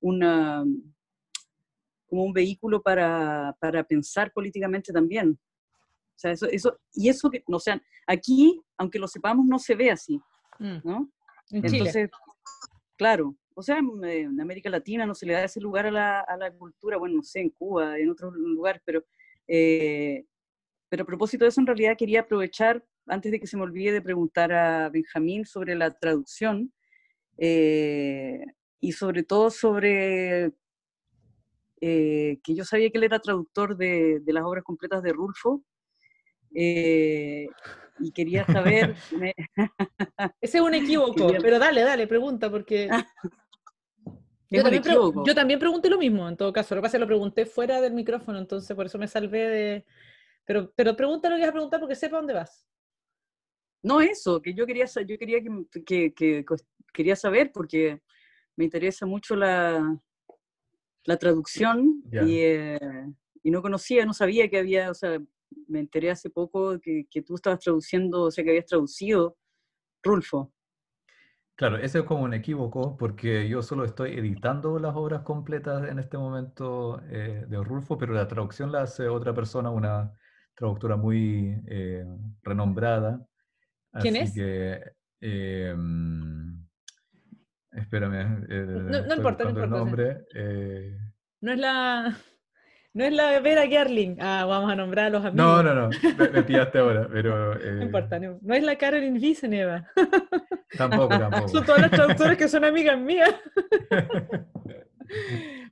una, 0.00 0.64
como 2.06 2.24
un 2.24 2.32
vehículo 2.32 2.82
para, 2.82 3.54
para 3.60 3.84
pensar 3.84 4.32
políticamente 4.32 4.92
también. 4.92 5.32
O 5.32 6.18
sea, 6.18 6.30
eso, 6.30 6.46
eso, 6.46 6.78
y 6.94 7.10
eso 7.10 7.30
que, 7.30 7.42
o 7.46 7.60
sea, 7.60 7.80
aquí, 8.06 8.60
aunque 8.78 8.98
lo 8.98 9.06
sepamos, 9.06 9.44
no 9.46 9.58
se 9.58 9.74
ve 9.74 9.90
así. 9.90 10.18
Mm. 10.58 10.78
¿no? 10.84 11.12
Entonces, 11.50 12.08
claro, 12.96 13.36
o 13.54 13.62
sea, 13.62 13.78
en, 13.78 14.40
América 14.40 14.70
Latina 14.70 15.04
no 15.04 15.14
se 15.14 15.26
le 15.26 15.34
da 15.34 15.44
ese 15.44 15.60
lugar 15.60 15.86
a 15.86 15.90
la, 15.90 16.20
a 16.20 16.36
la, 16.36 16.50
cultura, 16.50 16.96
bueno, 16.96 17.16
no 17.16 17.22
sé, 17.22 17.40
en 17.40 17.50
Cuba, 17.50 17.98
en 17.98 18.10
otros 18.10 18.32
lugares, 18.34 18.80
pero, 18.84 19.04
eh, 19.46 20.24
pero 20.94 21.02
a 21.02 21.06
propósito 21.06 21.44
de 21.44 21.48
eso, 21.48 21.60
en 21.60 21.66
realidad 21.66 21.96
quería 21.98 22.20
aprovechar, 22.20 22.84
antes 23.08 23.32
de 23.32 23.40
que 23.40 23.48
se 23.48 23.56
me 23.56 23.64
olvide, 23.64 23.90
de 23.90 24.00
preguntar 24.00 24.52
a 24.52 24.88
Benjamín 24.90 25.44
sobre 25.44 25.74
la 25.74 25.90
traducción 25.90 26.72
eh, 27.36 28.44
y 28.78 28.92
sobre 28.92 29.24
todo 29.24 29.50
sobre 29.50 30.52
eh, 31.80 32.38
que 32.44 32.54
yo 32.54 32.64
sabía 32.64 32.90
que 32.90 32.98
él 32.98 33.02
era 33.02 33.18
traductor 33.18 33.76
de, 33.76 34.20
de 34.20 34.32
las 34.32 34.44
obras 34.44 34.62
completas 34.62 35.02
de 35.02 35.12
Rulfo. 35.12 35.64
Eh, 36.54 37.48
y 37.98 38.12
quería 38.12 38.46
saber... 38.46 38.94
Ese 40.40 40.58
es 40.58 40.62
un 40.62 40.74
equívoco, 40.74 41.26
pero 41.42 41.58
dale, 41.58 41.82
dale, 41.82 42.06
pregunta, 42.06 42.48
porque... 42.48 42.88
Yo 44.48 44.62
también, 44.62 44.84
yo 44.84 45.34
también, 45.34 45.58
pregunté 45.58 45.90
lo 45.90 45.98
mismo, 45.98 46.28
en 46.28 46.36
todo 46.36 46.52
caso. 46.52 46.76
Lo 46.76 46.80
que 46.80 46.84
pasa 46.84 46.96
es 46.96 46.98
que 47.00 47.06
lo 47.06 47.08
pregunté 47.08 47.44
fuera 47.44 47.80
del 47.80 47.92
micrófono, 47.92 48.38
entonces 48.38 48.76
por 48.76 48.86
eso 48.86 48.98
me 48.98 49.08
salvé 49.08 49.48
de... 49.48 49.84
Pero, 50.44 50.72
pero 50.76 50.96
pregunta 50.96 51.28
lo 51.28 51.36
que 51.36 51.42
vas 51.42 51.50
a 51.50 51.52
preguntar 51.52 51.80
porque 51.80 51.94
sepa 51.94 52.16
dónde 52.16 52.34
vas. 52.34 52.66
No, 53.82 54.00
eso, 54.00 54.40
que 54.40 54.54
yo 54.54 54.66
quería, 54.66 54.86
yo 54.86 55.18
quería, 55.18 55.40
que, 55.84 56.14
que, 56.14 56.44
quería 56.92 57.16
saber 57.16 57.52
porque 57.52 58.00
me 58.56 58.64
interesa 58.64 59.04
mucho 59.04 59.36
la, 59.36 60.00
la 61.04 61.16
traducción 61.18 62.02
y, 62.10 62.38
eh, 62.38 62.78
y, 63.42 63.50
no 63.50 63.60
conocía, 63.60 64.06
no 64.06 64.14
sabía 64.14 64.48
que 64.48 64.58
había, 64.58 64.90
o 64.90 64.94
sea, 64.94 65.20
me 65.68 65.80
enteré 65.80 66.10
hace 66.10 66.30
poco 66.30 66.80
que, 66.80 67.06
que, 67.10 67.22
tú 67.22 67.34
estabas 67.34 67.60
traduciendo, 67.60 68.22
o 68.22 68.30
sea, 68.30 68.42
que 68.42 68.50
habías 68.50 68.66
traducido 68.66 69.36
Rulfo. 70.02 70.52
Claro, 71.56 71.76
ese 71.76 72.00
es 72.00 72.04
como 72.04 72.24
un 72.24 72.34
equívoco 72.34 72.96
porque 72.96 73.48
yo 73.48 73.62
solo 73.62 73.84
estoy 73.84 74.14
editando 74.14 74.78
las 74.78 74.96
obras 74.96 75.22
completas 75.22 75.88
en 75.88 76.00
este 76.00 76.18
momento 76.18 77.00
eh, 77.10 77.44
de 77.46 77.62
Rulfo, 77.62 77.96
pero 77.96 78.12
la 78.12 78.26
traducción 78.26 78.72
la 78.72 78.82
hace 78.82 79.08
otra 79.08 79.34
persona, 79.34 79.70
una 79.70 80.12
traductora 80.54 80.96
muy 80.96 81.60
eh, 81.66 82.04
renombrada. 82.42 83.26
¿Quién 84.00 84.16
es? 84.16 84.34
Que, 84.34 84.80
eh, 85.20 85.74
espérame. 87.72 88.46
no, 88.48 89.14
importa, 89.14 89.44
no 89.44 89.50
importa. 89.50 89.64
El 89.64 89.70
nombre. 89.70 90.24
no 91.40 91.52
es 91.52 91.58
la... 91.58 92.16
No 92.94 93.04
es 93.04 93.12
la 93.12 93.40
Vera 93.40 93.66
Gerling. 93.66 94.18
Ah, 94.20 94.44
vamos 94.44 94.70
a 94.70 94.76
nombrar 94.76 95.06
a 95.06 95.10
los 95.10 95.24
amigos. 95.24 95.34
No, 95.34 95.62
no, 95.64 95.74
no. 95.74 95.90
Me, 96.32 96.42
pillaste 96.44 96.78
ahora, 96.78 97.08
pero... 97.12 97.54
No 97.74 97.82
importa, 97.82 98.20
no, 98.20 98.38
no, 98.40 98.54
es 98.54 98.62
la 98.62 98.76
Caroline 98.76 99.18
Wieseneva. 99.18 99.84
Tampoco, 100.78 101.08
tampoco. 101.18 101.48
Son 101.48 101.64
todas 101.66 101.80
las 101.80 101.90
traductoras 101.90 102.36
que 102.36 102.48
son 102.48 102.64
amigas 102.64 102.96
mías. 102.96 103.34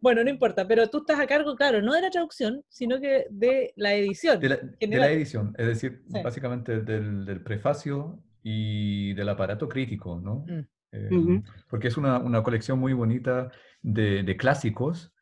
Bueno, 0.02 0.22
no 0.22 0.28
importa, 0.28 0.68
pero 0.68 0.90
tú 0.90 0.98
estás 0.98 1.18
a 1.18 1.26
cargo, 1.26 1.56
claro, 1.56 1.80
no 1.80 1.94
de 1.94 2.02
la 2.02 2.10
traducción, 2.10 2.62
sino 2.68 3.00
que 3.00 3.26
de 3.30 3.72
la 3.76 3.94
edición. 3.94 4.38
De 4.38 4.48
la, 4.48 5.10
edición, 5.10 5.54
es 5.56 5.66
decir, 5.66 6.02
básicamente 6.22 6.82
del, 6.82 7.24
del, 7.24 7.42
prefacio 7.42 8.18
y 8.42 9.14
del 9.14 9.30
aparato 9.30 9.66
crítico, 9.66 10.20
¿no? 10.22 10.44
Mm. 10.46 10.66
Eh, 10.94 11.42
porque 11.70 11.88
es 11.88 11.96
una, 11.96 12.18
una, 12.18 12.42
colección 12.42 12.78
muy 12.78 12.92
bonita 12.92 13.50
de, 13.80 14.22
de 14.22 14.36
clásicos 14.36 15.12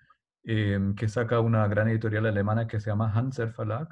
Em, 0.44 0.94
que 0.94 1.08
saca 1.08 1.40
una 1.40 1.68
gran 1.68 1.88
editorial 1.88 2.26
alemana 2.26 2.66
que 2.66 2.80
se 2.80 2.90
llama 2.90 3.12
Hanser 3.14 3.52
Verlag. 3.56 3.88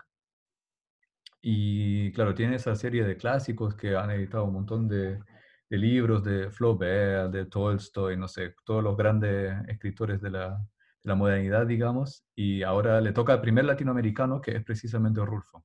Y 1.40 2.12
claro, 2.12 2.34
tiene 2.34 2.56
esa 2.56 2.74
serie 2.74 3.04
de 3.04 3.16
clásicos 3.16 3.74
que 3.74 3.96
han 3.96 4.10
editado 4.10 4.44
un 4.44 4.54
montón 4.54 4.88
de, 4.88 5.20
libros 5.70 6.24
de 6.24 6.50
Flaubert, 6.50 7.30
de 7.32 7.46
Tolstoy, 7.46 8.16
no 8.16 8.26
sé, 8.28 8.54
todos 8.64 8.82
los 8.82 8.96
grandes 8.96 9.54
escritores 9.68 10.20
de 10.20 10.30
la, 10.30 10.66
modernidad, 11.14 11.66
digamos. 11.66 12.24
Y 12.34 12.62
ahora 12.62 13.00
le 13.00 13.12
toca 13.12 13.32
al 13.32 13.40
primer 13.40 13.64
latinoamericano, 13.64 14.40
que 14.40 14.56
es 14.56 14.64
precisamente 14.64 15.20
Rulfo. 15.24 15.64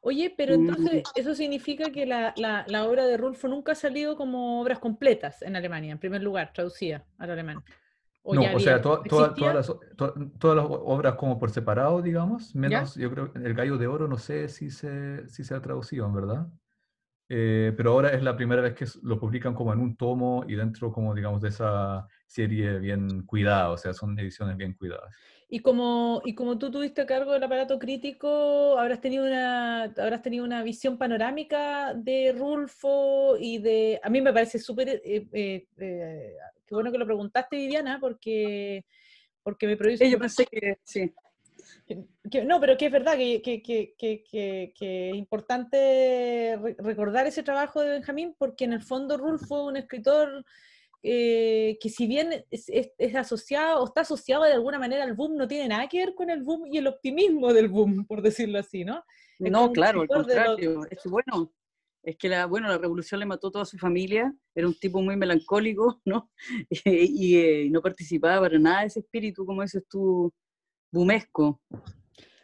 Oye, 0.00 0.32
pero 0.36 0.54
entonces 0.54 1.02
mm. 1.04 1.20
eso 1.20 1.34
significa 1.34 1.90
que 1.90 2.06
la, 2.06 2.32
la, 2.36 2.84
obra 2.84 3.04
de 3.04 3.16
Rulfo 3.16 3.48
nunca 3.48 3.72
ha 3.72 3.74
salido 3.74 4.16
como 4.16 4.60
obras 4.60 4.78
completas 4.78 5.42
en 5.42 5.56
Alemania, 5.56 5.92
en 5.92 5.98
primer 5.98 6.22
lugar, 6.22 6.52
traducida 6.52 7.04
al 7.18 7.30
alemán 7.30 7.64
no, 8.34 8.56
o 8.56 8.60
sea, 8.60 8.80
todas, 8.80 9.06
las, 9.38 9.72
todas 10.38 10.56
las 10.56 10.66
obras 10.68 11.14
como 11.14 11.38
por 11.38 11.50
separado, 11.50 12.02
digamos, 12.02 12.54
menos, 12.54 12.94
yo 12.94 13.10
creo, 13.10 13.32
El 13.34 13.54
Gallo 13.54 13.78
de 13.78 13.86
Oro, 13.86 14.08
no 14.08 14.18
sé 14.18 14.48
si 14.48 14.70
se, 14.70 15.28
si 15.28 15.44
se 15.44 15.54
ha 15.54 15.60
traducido, 15.60 16.06
en 16.06 16.14
verdad. 16.14 16.46
Eh, 17.28 17.74
pero 17.76 17.92
ahora 17.92 18.10
es 18.10 18.22
la 18.22 18.36
primera 18.36 18.62
vez 18.62 18.74
que 18.74 18.86
lo 19.02 19.18
publican 19.20 19.54
como 19.54 19.72
en 19.72 19.80
un 19.80 19.96
tomo 19.96 20.44
y 20.48 20.54
dentro 20.54 20.92
como, 20.92 21.14
digamos, 21.14 21.42
de 21.42 21.50
esa 21.50 22.06
serie 22.26 22.78
bien 22.78 23.22
cuidada, 23.24 23.70
o 23.70 23.76
sea, 23.76 23.92
son 23.92 24.18
ediciones 24.18 24.56
bien 24.56 24.72
cuidadas. 24.72 25.14
Y 25.50 25.60
como, 25.60 26.20
y 26.26 26.34
como 26.34 26.58
tú 26.58 26.70
tuviste 26.70 27.00
a 27.00 27.06
cargo 27.06 27.32
del 27.32 27.42
aparato 27.42 27.78
crítico, 27.78 28.78
habrás 28.78 29.00
tenido 29.00 29.24
una, 29.24 29.84
habrás 29.84 30.20
tenido 30.20 30.44
una 30.44 30.62
visión 30.62 30.98
panorámica 30.98 31.94
de 31.94 32.34
Rulfo 32.36 33.36
y 33.38 33.56
de... 33.58 33.98
A 34.02 34.10
mí 34.10 34.20
me 34.20 34.32
parece 34.32 34.58
súper... 34.58 34.88
Eh, 34.88 35.26
eh, 35.32 35.66
eh, 35.78 36.34
qué 36.66 36.74
bueno 36.74 36.92
que 36.92 36.98
lo 36.98 37.06
preguntaste, 37.06 37.56
Viviana, 37.56 37.98
porque, 37.98 38.84
porque 39.42 39.66
me 39.66 39.78
produce... 39.78 40.10
yo 40.10 40.18
pensé 40.18 40.44
que 40.44 40.76
sí. 40.82 41.14
No, 42.44 42.60
pero 42.60 42.76
que 42.76 42.86
es 42.86 42.92
verdad 42.92 43.16
que, 43.16 43.42
que, 43.42 43.62
que, 43.62 43.94
que, 44.74 45.10
es 45.10 45.16
importante 45.16 46.58
recordar 46.78 47.26
ese 47.26 47.42
trabajo 47.42 47.80
de 47.80 47.90
Benjamín, 47.90 48.34
porque 48.38 48.64
en 48.64 48.72
el 48.72 48.82
fondo 48.82 49.16
Rulfo 49.16 49.46
fue 49.46 49.64
un 49.64 49.76
escritor 49.76 50.44
eh, 51.02 51.78
que 51.80 51.90
si 51.90 52.06
bien 52.06 52.44
es, 52.50 53.14
asociado 53.14 53.80
o 53.80 53.86
está 53.86 54.00
asociado 54.00 54.44
de 54.44 54.52
alguna 54.52 54.78
manera 54.78 55.04
al 55.04 55.14
boom, 55.14 55.36
no 55.36 55.46
tiene 55.46 55.68
nada 55.68 55.88
que 55.88 55.98
ver 55.98 56.14
con 56.14 56.28
el 56.28 56.42
boom 56.42 56.66
y 56.66 56.78
el 56.78 56.88
optimismo 56.88 57.52
del 57.52 57.68
boom, 57.68 58.04
por 58.06 58.20
decirlo 58.20 58.58
así, 58.58 58.84
¿no? 58.84 59.04
no, 59.38 59.70
claro, 59.72 60.02
al 60.02 60.08
contrario. 60.08 60.80
Es 60.90 61.00
que 61.00 61.08
bueno, 61.08 61.52
es 62.02 62.16
que 62.16 62.28
la, 62.28 62.46
bueno, 62.46 62.68
la 62.68 62.78
revolución 62.78 63.20
le 63.20 63.26
mató 63.26 63.48
a 63.48 63.50
toda 63.52 63.64
su 63.64 63.78
familia, 63.78 64.34
era 64.54 64.66
un 64.66 64.74
tipo 64.74 65.00
muy 65.00 65.16
melancólico, 65.16 66.00
¿no? 66.04 66.30
y, 66.84 67.36
eh, 67.36 67.68
no 67.70 67.80
participaba 67.80 68.40
para 68.40 68.58
nada 68.58 68.80
de 68.80 68.86
ese 68.86 69.00
espíritu, 69.00 69.46
como 69.46 69.62
dices 69.62 69.84
tú, 69.88 70.32
boomesco. 70.90 71.60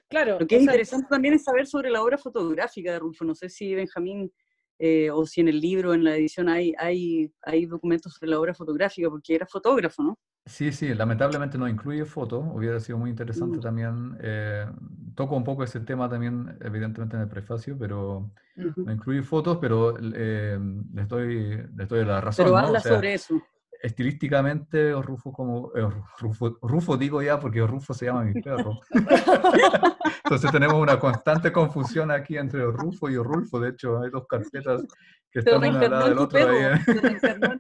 Claro. 0.09 0.39
Lo 0.39 0.47
que 0.47 0.57
es 0.57 0.63
interesante 0.63 1.07
también 1.09 1.35
es 1.35 1.45
saber 1.45 1.67
sobre 1.67 1.91
la 1.91 2.03
obra 2.03 2.19
fotográfica 2.19 2.93
de 2.93 2.99
Rulfo. 2.99 3.25
No 3.25 3.35
sé 3.35 3.49
si 3.49 3.75
Benjamín 3.75 4.33
eh, 4.79 5.11
o 5.11 5.25
si 5.25 5.41
en 5.41 5.49
el 5.49 5.61
libro, 5.61 5.95
en 5.95 6.05
la 6.05 6.17
edición, 6.17 6.49
hay, 6.49 6.75
hay, 6.79 7.33
hay 7.43 7.67
documentos 7.67 8.15
sobre 8.15 8.31
la 8.31 8.41
obra 8.41 8.55
fotográfica, 8.55 9.09
porque 9.09 9.35
era 9.35 9.47
fotógrafo, 9.47 10.03
¿no? 10.03 10.19
Sí, 10.47 10.73
sí, 10.73 10.93
lamentablemente 10.93 11.57
no 11.57 11.67
incluye 11.67 12.05
fotos, 12.05 12.45
hubiera 12.53 12.79
sido 12.79 12.99
muy 12.99 13.09
interesante 13.09 13.59
mm. 13.59 13.61
también. 13.61 14.19
Eh, 14.21 14.67
toco 15.15 15.37
un 15.37 15.45
poco 15.45 15.65
ese 15.65 15.81
tema 15.81 16.09
también, 16.09 16.59
evidentemente, 16.61 17.17
en 17.17 17.23
el 17.23 17.29
prefacio, 17.29 17.79
pero 17.79 18.31
no 18.57 18.93
incluye 18.93 19.23
fotos, 19.23 19.59
pero 19.59 19.97
eh, 19.99 20.59
les, 20.93 21.09
doy, 21.09 21.67
les 21.75 21.89
doy 21.89 22.05
la 22.05 22.21
razón. 22.21 22.45
Pero 22.45 22.57
habla 22.59 22.81
sobre 22.81 23.15
eso 23.15 23.41
estilísticamente 23.85 24.93
Rufo 24.93 25.31
como 25.31 25.71
eh, 25.77 25.87
Rufo, 26.19 26.57
Rufo, 26.63 26.97
digo 26.97 27.21
ya 27.21 27.39
porque 27.39 27.61
Rufo 27.61 27.93
se 27.93 28.07
llama 28.07 28.25
mi 28.25 28.41
perro. 28.41 28.81
Entonces 30.25 30.51
tenemos 30.51 30.77
una 30.77 30.99
constante 30.99 31.53
confusión 31.53 32.11
aquí 32.11 32.39
entre 32.39 32.65
Rufo 32.65 33.11
y 33.11 33.17
Rulfo. 33.17 33.61
De 33.61 33.71
hecho, 33.71 34.01
hay 34.01 34.09
dos 34.11 34.27
carpetas 34.27 34.83
que 35.31 35.41
están 35.41 35.59
una 35.59 35.81
al 35.81 35.91
lado 35.91 36.09
del 36.09 36.19
otro. 36.19 36.49
Ahí. 36.49 36.79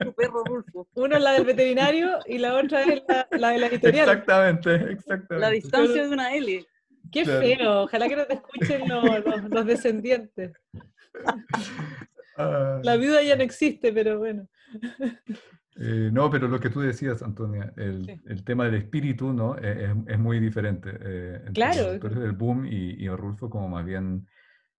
tu 0.00 0.14
perro 0.14 0.42
Rulfo. 0.44 0.88
Una 0.94 1.18
es 1.18 1.22
la 1.22 1.32
del 1.32 1.44
veterinario 1.44 2.18
y 2.24 2.38
la 2.38 2.54
otra 2.54 2.82
es 2.84 3.02
la, 3.06 3.50
de 3.50 3.58
la 3.58 3.66
editorial. 3.66 4.08
Exactamente, 4.08 4.74
exactamente. 4.92 5.38
La 5.38 5.50
distancia 5.50 6.04
de 6.04 6.08
una 6.08 6.34
L. 6.34 6.66
Qué 7.12 7.26
feo, 7.26 7.82
ojalá 7.82 8.08
que 8.08 8.16
no 8.16 8.24
te 8.24 8.34
escuchen 8.34 8.88
los, 8.88 9.04
los, 9.50 9.66
descendientes. 9.66 10.52
Ah. 12.38 12.80
La 12.82 12.96
viuda 12.96 13.22
ya 13.22 13.36
no 13.36 13.42
existe, 13.42 13.92
pero 13.92 14.18
bueno. 14.18 14.48
Eh, 15.76 16.10
no, 16.12 16.30
pero 16.30 16.46
lo 16.46 16.60
que 16.60 16.70
tú 16.70 16.80
decías, 16.80 17.22
Antonia, 17.22 17.72
el, 17.76 18.20
el 18.26 18.44
tema 18.44 18.64
del 18.66 18.74
espíritu, 18.74 19.32
¿no? 19.32 19.58
E, 19.58 19.86
es, 19.86 19.90
es 20.06 20.18
muy 20.18 20.38
diferente. 20.38 20.90
Eh, 21.00 21.40
claro. 21.52 21.98
Tú 21.98 22.06
eres 22.06 22.20
del 22.20 22.32
boom 22.32 22.66
y, 22.66 23.04
y 23.04 23.08
Rulfo 23.08 23.50
como 23.50 23.68
más 23.68 23.84
bien 23.84 24.26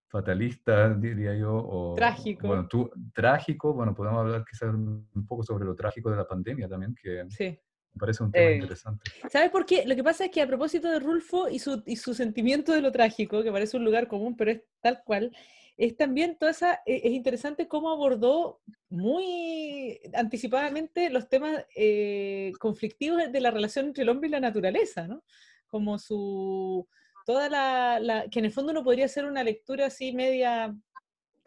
fatalista, 0.07 0.93
diría 0.93 1.35
yo. 1.35 1.53
O, 1.53 1.95
trágico. 1.95 2.47
Bueno, 2.47 2.67
tú, 2.67 2.89
trágico, 3.13 3.73
bueno, 3.73 3.93
podemos 3.93 4.21
hablar 4.21 4.45
quizás 4.49 4.73
un 4.73 5.27
poco 5.27 5.43
sobre 5.43 5.65
lo 5.65 5.75
trágico 5.75 6.09
de 6.09 6.17
la 6.17 6.27
pandemia 6.27 6.69
también, 6.69 6.95
que 6.95 7.25
sí. 7.29 7.59
me 7.93 7.99
parece 7.99 8.23
un 8.23 8.31
tema 8.31 8.51
eh, 8.51 8.55
interesante. 8.55 9.11
¿Sabes 9.29 9.49
por 9.49 9.65
qué? 9.65 9.85
Lo 9.85 9.95
que 9.95 10.03
pasa 10.03 10.25
es 10.25 10.31
que 10.31 10.41
a 10.41 10.47
propósito 10.47 10.89
de 10.89 10.99
Rulfo 10.99 11.49
y 11.49 11.59
su, 11.59 11.83
y 11.85 11.97
su 11.97 12.13
sentimiento 12.13 12.71
de 12.71 12.81
lo 12.81 12.93
trágico, 12.93 13.43
que 13.43 13.51
parece 13.51 13.75
un 13.75 13.83
lugar 13.83 14.07
común, 14.07 14.37
pero 14.37 14.51
es 14.51 14.61
tal 14.79 15.01
cual, 15.03 15.35
es 15.77 15.97
también 15.97 16.37
toda 16.37 16.51
esa, 16.51 16.75
e, 16.85 17.01
es 17.03 17.11
interesante 17.11 17.67
cómo 17.67 17.89
abordó 17.89 18.61
muy 18.89 19.99
anticipadamente 20.13 21.09
los 21.09 21.27
temas 21.27 21.65
eh, 21.75 22.53
conflictivos 22.59 23.31
de 23.31 23.41
la 23.41 23.51
relación 23.51 23.87
entre 23.87 24.03
el 24.03 24.09
hombre 24.09 24.27
y 24.29 24.31
la 24.31 24.39
naturaleza, 24.39 25.07
¿no? 25.07 25.23
Como 25.67 25.99
su, 25.99 26.87
toda 27.25 27.49
la, 27.49 28.27
que 28.31 28.39
en 28.39 28.45
el 28.45 28.51
fondo 28.51 28.71
no 28.71 28.83
podría 28.83 29.07
ser 29.07 29.25
una 29.25 29.43
lectura 29.43 29.87
así 29.87 30.13
media 30.13 30.75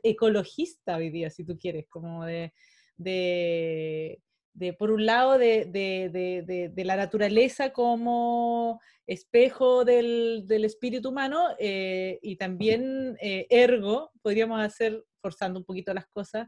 ecologista 0.02 0.96
hoy 0.96 1.10
día, 1.10 1.30
si 1.30 1.44
tú 1.44 1.56
quieres, 1.58 1.86
como 1.88 2.24
de, 2.24 2.52
por 4.78 4.90
un 4.90 5.06
lado, 5.06 5.38
de, 5.38 5.66
de, 5.70 6.84
la 6.84 6.96
naturaleza 6.96 7.70
como 7.70 8.80
espejo 9.06 9.84
del, 9.84 10.44
del 10.46 10.64
espíritu 10.64 11.08
humano 11.08 11.48
eh, 11.58 12.18
y 12.22 12.36
también 12.36 13.16
eh, 13.20 13.46
ergo, 13.48 14.10
podríamos 14.20 14.60
hacer, 14.60 15.02
forzando 15.20 15.58
un 15.58 15.64
poquito 15.64 15.94
las 15.94 16.06
cosas, 16.08 16.46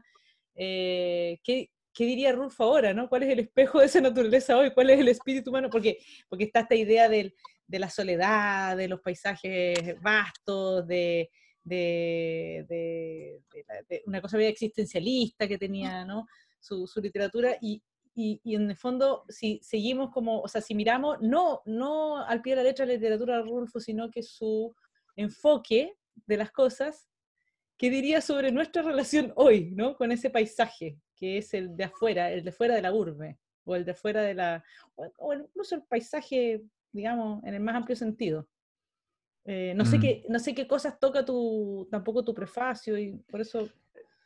eh, 0.55 1.39
¿qué, 1.43 1.71
¿qué, 1.93 2.05
diría 2.05 2.33
Rulfo 2.33 2.63
ahora? 2.63 2.93
¿no? 2.93 3.09
¿Cuál 3.09 3.23
es 3.23 3.29
el 3.29 3.39
espejo 3.39 3.79
de 3.79 3.87
esa 3.87 3.99
naturaleza 4.01 4.57
hoy? 4.57 4.71
¿Cuál 4.71 4.91
es 4.91 4.99
el 4.99 5.07
espíritu 5.07 5.49
humano? 5.49 5.69
Porque, 5.69 5.97
porque 6.29 6.45
está 6.45 6.61
esta 6.61 6.75
idea 6.75 7.09
del, 7.09 7.33
de 7.65 7.79
la 7.79 7.89
soledad, 7.89 8.77
de 8.77 8.87
los 8.87 9.01
paisajes 9.01 9.99
vastos, 10.01 10.85
de, 10.87 11.31
de, 11.63 12.65
de 12.67 14.03
una 14.05 14.21
cosa 14.21 14.37
bien 14.37 14.51
existencialista 14.51 15.47
que 15.47 15.57
tenía 15.57 16.05
¿no? 16.05 16.27
su, 16.59 16.85
su 16.85 17.01
literatura, 17.01 17.57
y, 17.59 17.81
y, 18.13 18.55
en 18.55 18.69
el 18.69 18.75
fondo, 18.75 19.23
si 19.29 19.59
seguimos 19.63 20.11
como, 20.11 20.41
o 20.41 20.47
sea, 20.47 20.61
si 20.61 20.75
miramos, 20.75 21.17
no, 21.21 21.61
no 21.65 22.25
al 22.25 22.41
pie 22.41 22.53
de 22.53 22.57
la 22.57 22.63
letra 22.63 22.85
la 22.85 22.93
literatura 22.93 23.37
de 23.37 23.43
Rulfo, 23.43 23.79
sino 23.79 24.11
que 24.11 24.21
su 24.21 24.75
enfoque 25.15 25.97
de 26.25 26.37
las 26.37 26.51
cosas, 26.51 27.09
¿qué 27.77 27.89
diría 27.89 28.21
sobre 28.21 28.51
nuestra 28.51 28.81
relación 28.81 29.31
hoy, 29.35 29.71
¿no? 29.71 29.95
Con 29.95 30.11
ese 30.11 30.29
paisaje, 30.29 30.97
que 31.15 31.37
es 31.37 31.53
el 31.53 31.75
de 31.77 31.85
afuera, 31.85 32.31
el 32.31 32.43
de 32.43 32.51
fuera 32.51 32.75
de 32.75 32.81
la 32.81 32.93
urbe, 32.93 33.39
o 33.63 33.75
el 33.75 33.85
de 33.85 33.93
fuera 33.93 34.21
de 34.21 34.33
la, 34.33 34.63
o 34.95 35.33
incluso 35.33 35.75
el 35.75 35.83
paisaje, 35.83 36.61
digamos, 36.91 37.41
en 37.43 37.53
el 37.53 37.61
más 37.61 37.75
amplio 37.75 37.95
sentido. 37.95 38.47
Eh, 39.45 39.73
no, 39.75 39.85
sé 39.85 39.97
mm. 39.97 40.01
qué, 40.01 40.25
no 40.29 40.39
sé 40.39 40.53
qué 40.53 40.67
cosas 40.67 40.99
toca 40.99 41.23
tu, 41.25 41.87
tampoco 41.89 42.23
tu 42.23 42.33
prefacio, 42.33 42.97
y 42.97 43.13
por 43.29 43.39
eso 43.39 43.69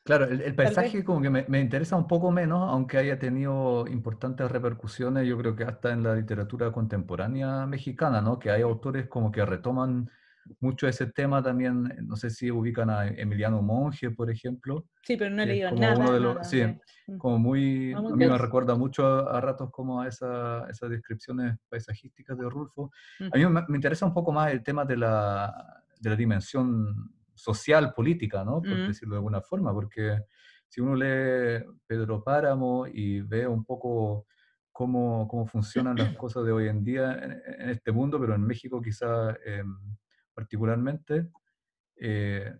Claro, 0.06 0.26
el, 0.26 0.54
paisaje 0.54 1.04
como 1.04 1.20
que 1.20 1.32
me, 1.32 1.60
interesa 1.60 1.96
un 1.96 2.08
poco 2.08 2.32
menos, 2.32 2.70
aunque 2.72 3.00
haya 3.00 3.18
tenido 3.18 3.88
importantes 3.88 4.52
repercusiones, 4.52 5.28
yo 5.28 5.36
creo 5.36 5.56
que 5.56 5.63
hasta 5.63 5.91
en 5.91 6.04
la 6.04 6.13
literatura 6.13 6.72
contemporánea 6.72 7.65
mexicana, 7.65 8.22
¿no? 8.22 8.38
Que 8.38 8.52
hay 8.52 8.62
autores 8.62 9.08
como 9.08 9.32
que 9.32 9.44
retoman 9.44 10.12
mucho 10.60 10.88
ese 10.88 11.08
tema 11.08 11.41
también, 11.41 11.91
no 12.04 12.15
sé 12.15 12.30
si 12.30 12.52
ubican 12.52 12.91
a 12.91 13.08
Emiliano 13.08 13.63
Monge, 13.63 14.12
por 14.12 14.30
ejemplo. 14.30 14.86
Sí, 15.02 15.18
pero 15.18 15.32
no 15.32 15.41
he 15.41 15.48
leído 15.48 15.72
nada, 15.72 16.44
Sí, 16.44 16.62
mm. 17.08 17.18
como 17.18 17.39
muy, 17.39 17.91
a 17.94 18.02
mí 18.02 18.28
me 18.28 18.38
recuerda 18.38 18.76
mucho 18.76 19.28
a, 19.28 19.41
ratos 19.41 19.72
como 19.72 20.02
a 20.02 20.08
esa, 20.08 20.68
esas 20.70 20.91
descripciones 20.91 21.58
paisajísticas 21.68 22.38
de 22.38 22.48
Rulfo. 22.48 22.91
A 23.20 23.38
mí 23.39 23.44
me, 23.48 23.76
interesa 23.76 24.06
un 24.06 24.13
poco 24.13 24.32
más 24.32 24.52
el 24.52 24.62
tema 24.62 24.86
de 24.86 24.98
la, 24.98 25.84
de 26.00 26.12
la 26.12 26.15
dimensión 26.15 27.14
social, 27.36 27.93
política, 27.93 28.43
¿no? 28.43 28.62
Por 28.62 28.78
mm. 28.78 28.88
decirlo 28.88 29.15
de 29.15 29.19
alguna 29.19 29.41
forma, 29.41 29.74
porque 29.74 30.24
si 30.67 30.82
uno 30.82 30.95
lee 30.95 31.63
Pedro 31.86 32.24
Páramo 32.24 32.88
y 32.88 33.21
ve 33.21 33.48
un 33.48 33.63
poco 33.63 34.26
cómo, 34.71 35.28
cómo 35.28 35.45
funcionan 35.45 35.98
las 35.98 36.15
cosas 36.17 36.45
de 36.45 36.52
hoy 36.52 36.67
en 36.67 36.84
día 36.84 37.13
en, 37.13 37.69
este 37.69 37.91
mundo, 37.91 38.19
pero 38.19 38.36
en 38.36 38.41
México 38.41 38.82
quizá 38.82 39.36
em, 39.45 39.78
particularmente, 40.34 41.30
eh, 41.95 42.54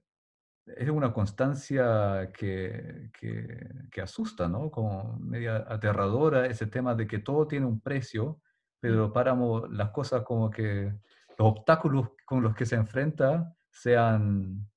es 0.66 0.90
una 0.90 1.14
constancia 1.14 2.32
que, 2.34 3.12
que, 3.20 3.70
que, 3.92 4.02
asusta, 4.02 4.48
¿no? 4.48 4.72
Como 4.72 5.20
media 5.20 5.66
aterradora 5.68 6.48
ese 6.48 6.66
tema 6.68 6.96
de 6.96 7.06
que 7.06 7.20
todo 7.20 7.48
tiene 7.48 7.66
un 7.66 7.82
precio, 7.82 8.40
Pedro 8.80 9.10
mm. 9.10 9.14
Páramo, 9.14 9.68
las 9.68 9.92
cosas 9.92 10.24
como 10.24 10.50
que 10.50 10.94
los 11.38 11.48
obstáculos 11.50 12.10
con 12.26 12.42
los 12.42 12.56
que 12.56 12.66
se 12.66 12.76
enfrenta 12.76 13.55
sean 13.76 14.68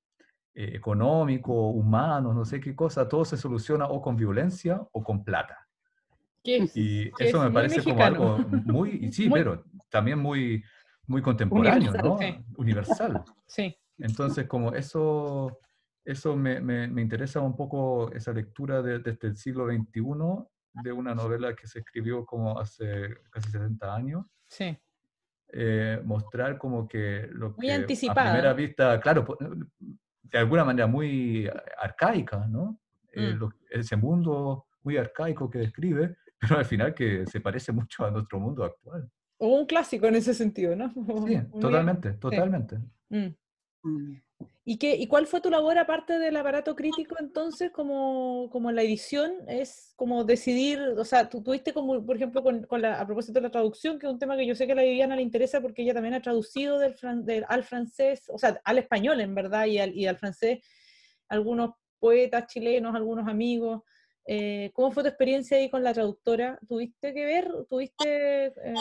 eh, 0.54 0.72
económicos, 0.74 1.54
humanos, 1.74 2.34
no 2.34 2.44
sé 2.44 2.60
qué 2.60 2.74
cosa, 2.74 3.08
todo 3.08 3.24
se 3.24 3.36
soluciona 3.36 3.86
o 3.86 4.02
con 4.02 4.16
violencia 4.16 4.82
o 4.92 5.02
con 5.04 5.24
plata. 5.24 5.56
y 6.42 7.10
eso 7.18 7.42
me 7.42 7.50
parece 7.50 7.82
como 7.82 8.02
algo 8.02 8.38
muy, 8.64 9.12
sí, 9.12 9.30
pero 9.30 9.64
también 9.88 10.18
muy, 10.18 10.64
muy 11.06 11.22
contemporáneo, 11.22 11.92
Universal, 11.92 12.04
¿no? 12.04 12.18
Sí. 12.18 12.44
Universal. 12.56 13.24
Sí. 13.46 13.76
Entonces, 13.98 14.46
como 14.46 14.72
eso, 14.72 15.58
eso 16.04 16.36
me, 16.36 16.60
me, 16.60 16.88
me, 16.88 17.02
interesa 17.02 17.40
un 17.40 17.56
poco 17.56 18.10
esa 18.12 18.32
lectura 18.32 18.82
de, 18.82 18.98
desde 18.98 19.28
el 19.28 19.36
siglo 19.36 19.66
XXI 19.66 20.02
de 20.82 20.92
una 20.92 21.14
novela 21.14 21.54
que 21.54 21.66
se 21.66 21.80
escribió 21.80 22.24
como 22.24 22.58
hace 22.58 23.16
casi 23.30 23.50
70 23.50 23.94
años. 23.94 24.26
Sí. 24.48 24.76
Eh, 25.50 26.00
mostrar 26.04 26.58
como 26.58 26.86
que 26.86 27.26
lo 27.32 27.54
muy 27.56 27.68
que 27.68 27.72
anticipada. 27.72 28.30
a 28.30 28.32
primera 28.32 28.52
vista, 28.52 29.00
claro, 29.00 29.24
de 30.22 30.38
alguna 30.38 30.64
manera 30.64 30.86
muy 30.86 31.48
arcaica, 31.80 32.46
¿no? 32.46 32.80
Eh, 33.12 33.34
mm. 33.34 33.48
ese 33.70 33.96
mundo 33.96 34.66
muy 34.82 34.98
arcaico 34.98 35.50
que 35.50 35.60
describe, 35.60 36.16
pero 36.40 36.58
al 36.58 36.64
final 36.66 36.94
que 36.94 37.26
se 37.26 37.40
parece 37.40 37.72
mucho 37.72 38.04
a 38.04 38.10
nuestro 38.10 38.38
mundo 38.38 38.64
actual. 38.64 39.10
O 39.38 39.60
un 39.60 39.66
clásico 39.66 40.06
en 40.06 40.16
ese 40.16 40.34
sentido, 40.34 40.76
¿no? 40.76 40.92
Sí, 41.26 41.40
totalmente, 41.60 42.12
totalmente. 42.14 42.76
Mm. 43.08 43.28
Mm. 43.84 44.22
¿Y, 44.64 44.76
qué, 44.76 44.96
¿Y 44.96 45.06
cuál 45.06 45.26
fue 45.26 45.40
tu 45.40 45.48
labor 45.48 45.78
aparte 45.78 46.18
del 46.18 46.36
aparato 46.36 46.76
crítico 46.76 47.16
entonces 47.18 47.70
como, 47.70 48.50
como 48.50 48.70
la 48.70 48.82
edición? 48.82 49.32
Es 49.48 49.94
como 49.96 50.24
decidir, 50.24 50.78
o 50.98 51.04
sea, 51.06 51.28
tú 51.30 51.42
tuviste 51.42 51.72
como, 51.72 52.04
por 52.04 52.16
ejemplo, 52.16 52.42
con, 52.42 52.64
con 52.64 52.82
la, 52.82 53.00
a 53.00 53.06
propósito 53.06 53.38
de 53.38 53.44
la 53.44 53.50
traducción, 53.50 53.98
que 53.98 54.06
es 54.06 54.12
un 54.12 54.18
tema 54.18 54.36
que 54.36 54.46
yo 54.46 54.54
sé 54.54 54.66
que 54.66 54.72
a 54.72 54.74
la 54.74 54.82
Viviana 54.82 55.16
le 55.16 55.22
interesa 55.22 55.62
porque 55.62 55.82
ella 55.82 55.94
también 55.94 56.12
ha 56.12 56.20
traducido 56.20 56.78
del, 56.78 56.94
del, 57.24 57.46
al 57.48 57.64
francés, 57.64 58.24
o 58.28 58.36
sea, 58.36 58.60
al 58.62 58.76
español 58.76 59.22
en 59.22 59.34
verdad 59.34 59.64
y 59.64 59.78
al, 59.78 59.96
y 59.96 60.06
al 60.06 60.18
francés, 60.18 60.58
algunos 61.28 61.70
poetas 61.98 62.46
chilenos, 62.46 62.94
algunos 62.94 63.26
amigos. 63.26 63.82
Eh, 64.26 64.70
¿Cómo 64.74 64.92
fue 64.92 65.02
tu 65.02 65.08
experiencia 65.08 65.56
ahí 65.56 65.70
con 65.70 65.82
la 65.82 65.94
traductora? 65.94 66.58
¿Tuviste 66.68 67.14
que 67.14 67.24
ver? 67.24 67.50
¿Tuviste... 67.70 68.46
Eh, 68.48 68.74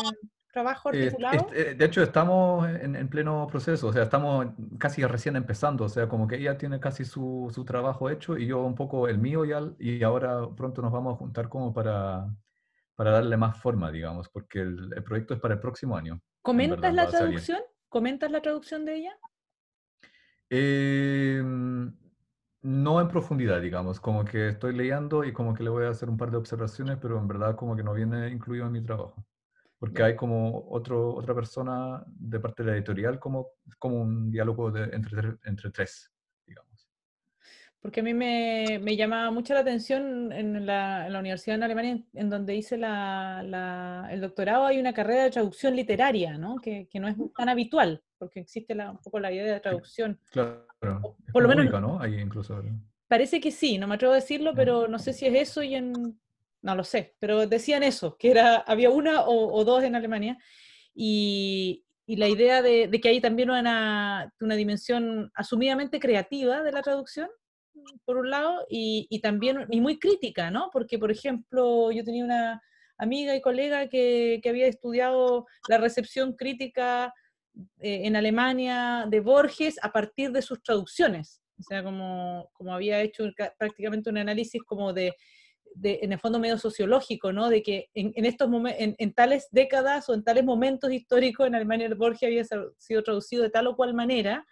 trabajo 0.57 0.89
articulado? 0.89 1.47
Eh, 1.53 1.75
de 1.75 1.85
hecho, 1.85 2.01
estamos 2.01 2.67
en, 2.67 3.07
pleno 3.09 3.47
proceso, 3.47 3.87
o 3.87 3.93
sea, 3.93 4.03
estamos 4.03 4.47
casi 4.79 5.05
recién 5.05 5.35
empezando, 5.35 5.85
o 5.85 5.89
sea, 5.89 6.07
como 6.07 6.27
que 6.27 6.37
ella 6.37 6.57
tiene 6.57 6.79
casi 6.79 7.05
su, 7.05 7.51
su 7.53 7.63
trabajo 7.63 8.09
hecho 8.09 8.37
y 8.37 8.47
yo 8.47 8.63
un 8.63 8.73
poco 8.73 9.07
el 9.07 9.19
mío 9.19 9.45
ya, 9.45 9.61
y 9.77 10.01
ahora 10.03 10.47
pronto 10.55 10.81
nos 10.81 10.91
vamos 10.91 11.13
a 11.13 11.17
juntar 11.17 11.47
como 11.47 11.73
para, 11.73 12.27
para 12.95 13.11
darle 13.11 13.37
más 13.37 13.59
forma, 13.59 13.91
digamos, 13.91 14.29
porque 14.29 14.61
el, 14.61 14.91
el 14.95 15.03
proyecto 15.03 15.35
es 15.35 15.39
para 15.39 15.53
el 15.53 15.59
próximo 15.59 15.95
año. 15.95 16.19
¿Comentas 16.41 16.93
la 16.93 17.07
traducción? 17.07 17.59
¿Comentas 17.87 18.31
la 18.31 18.41
traducción 18.41 18.83
de 18.83 18.95
ella? 18.95 19.17
Eh, 20.49 21.41
no 22.63 23.01
en 23.01 23.07
profundidad, 23.07 23.61
digamos, 23.61 23.99
como 23.99 24.25
que 24.25 24.49
estoy 24.49 24.75
leyendo 24.75 25.23
y 25.23 25.33
como 25.33 25.53
que 25.53 25.63
le 25.63 25.69
voy 25.69 25.85
a 25.85 25.89
hacer 25.89 26.09
un 26.09 26.17
par 26.17 26.31
de 26.31 26.37
observaciones, 26.37 26.97
pero 26.99 27.19
en 27.19 27.27
verdad 27.27 27.55
como 27.55 27.75
que 27.75 27.83
no 27.83 27.93
viene 27.93 28.29
incluido 28.29 28.65
en 28.65 28.71
mi 28.71 28.81
trabajo. 28.81 29.23
Porque 29.79 30.03
hay 30.03 30.15
como 30.15 30.67
otro, 30.69 31.13
otra 31.13 31.35
persona 31.35 32.03
de 32.07 32.39
parte 32.39 32.63
de 32.63 32.71
la 32.71 32.77
editorial, 32.77 33.19
como, 33.19 33.51
como 33.77 34.01
un 34.01 34.31
diálogo 34.31 34.71
de, 34.71 34.85
entre, 34.95 35.35
entre 35.45 35.69
tres, 35.69 36.11
digamos. 36.45 36.89
Porque 37.79 37.99
a 37.99 38.03
mí 38.03 38.13
me, 38.13 38.79
me 38.81 38.95
llamaba 38.95 39.29
mucho 39.29 39.53
la 39.53 39.59
atención 39.59 40.31
en 40.33 40.65
la, 40.65 41.05
en 41.05 41.13
la, 41.13 41.19
universidad 41.19 41.57
en 41.57 41.63
Alemania, 41.63 42.03
en 42.13 42.29
donde 42.29 42.55
hice 42.55 42.75
la, 42.75 43.43
la, 43.43 44.07
el 44.11 44.19
doctorado, 44.19 44.65
hay 44.65 44.79
una 44.79 44.93
carrera 44.93 45.23
de 45.23 45.31
traducción 45.31 45.75
literaria, 45.75 46.39
¿no? 46.39 46.55
Que, 46.55 46.87
que 46.89 46.99
no 46.99 47.07
es 47.07 47.15
tan 47.35 47.49
habitual, 47.49 48.03
porque 48.17 48.39
existe 48.39 48.73
la, 48.73 48.91
un 48.91 48.97
poco 48.97 49.19
la 49.19 49.31
idea 49.31 49.53
de 49.53 49.59
traducción. 49.59 50.19
Claro, 50.31 50.65
por 51.31 51.43
lo 51.43 51.49
menos. 51.49 51.69
¿no? 51.79 52.01
Ahí 52.01 52.19
incluso. 52.19 52.61
Parece 53.07 53.39
que 53.39 53.51
sí, 53.51 53.77
no 53.77 53.87
me 53.87 53.95
atrevo 53.95 54.13
a 54.13 54.17
decirlo, 54.17 54.53
pero 54.55 54.87
no 54.87 54.97
sé 54.97 55.13
si 55.13 55.27
es 55.27 55.35
eso 55.35 55.61
y 55.61 55.75
en 55.75 56.19
no 56.67 56.75
lo 56.75 56.83
sé, 56.83 57.15
pero 57.19 57.47
decían 57.47 57.81
eso, 57.81 58.17
que 58.17 58.29
era, 58.29 58.57
había 58.57 58.89
una 58.89 59.21
o, 59.25 59.63
dos 59.63 59.83
en 59.83 59.95
Alemania, 59.95 60.37
y, 60.93 61.85
la 62.07 62.27
idea 62.27 62.61
de, 62.61 62.89
que 63.01 63.09
hay 63.09 63.21
también 63.21 63.49
una, 63.49 64.33
una, 64.41 64.55
dimensión 64.55 65.31
asumidamente 65.33 65.99
creativa 65.99 66.63
de 66.63 66.71
la 66.73 66.81
traducción, 66.81 67.29
por 68.03 68.17
un 68.17 68.29
lado, 68.29 68.65
y, 68.69 69.19
también, 69.21 69.65
y 69.69 69.79
muy 69.79 69.97
crítica, 69.97 70.51
¿no? 70.51 70.69
Porque, 70.73 70.99
por 70.99 71.09
ejemplo, 71.09 71.89
yo 71.91 72.03
tenía 72.03 72.25
una 72.25 72.61
amiga 72.97 73.33
y 73.33 73.41
colega 73.41 73.87
que, 73.87 74.41
había 74.45 74.67
estudiado 74.67 75.45
la 75.69 75.77
recepción 75.77 76.33
crítica 76.33 77.13
eh, 77.79 78.01
en 78.03 78.17
Alemania 78.17 79.05
de 79.07 79.21
Borges 79.21 79.77
a 79.81 79.93
partir 79.93 80.31
de 80.31 80.41
sus 80.41 80.61
traducciones. 80.61 81.41
O 81.59 81.63
sea, 81.63 81.81
como, 81.81 82.49
como 82.53 82.73
había 82.73 82.99
hecho 83.01 83.23
prácticamente 83.57 84.09
un 84.09 84.17
análisis 84.17 84.61
como 84.63 84.91
de 84.91 85.13
en 85.83 86.11
el 86.11 86.19
fondo 86.19 86.39
medio 86.39 86.57
sociológico, 86.57 87.31
¿no? 87.31 87.49
De 87.49 87.61
que 87.63 87.89
en, 87.93 88.25
estos 88.25 88.49
en, 88.77 88.95
en, 88.97 89.13
tales 89.13 89.47
décadas 89.51 90.09
o 90.09 90.13
en 90.13 90.23
tales 90.23 90.43
momentos 90.43 90.91
históricos 90.91 91.47
en 91.47 91.55
Alemania 91.55 91.87
el 91.87 91.95
Borges 91.95 92.27
había 92.27 92.43
sido 92.77 93.03
traducido 93.03 93.43
de 93.43 93.49
tal 93.49 93.67
o 93.67 93.75
cual 93.75 93.93
manera, 93.93 94.45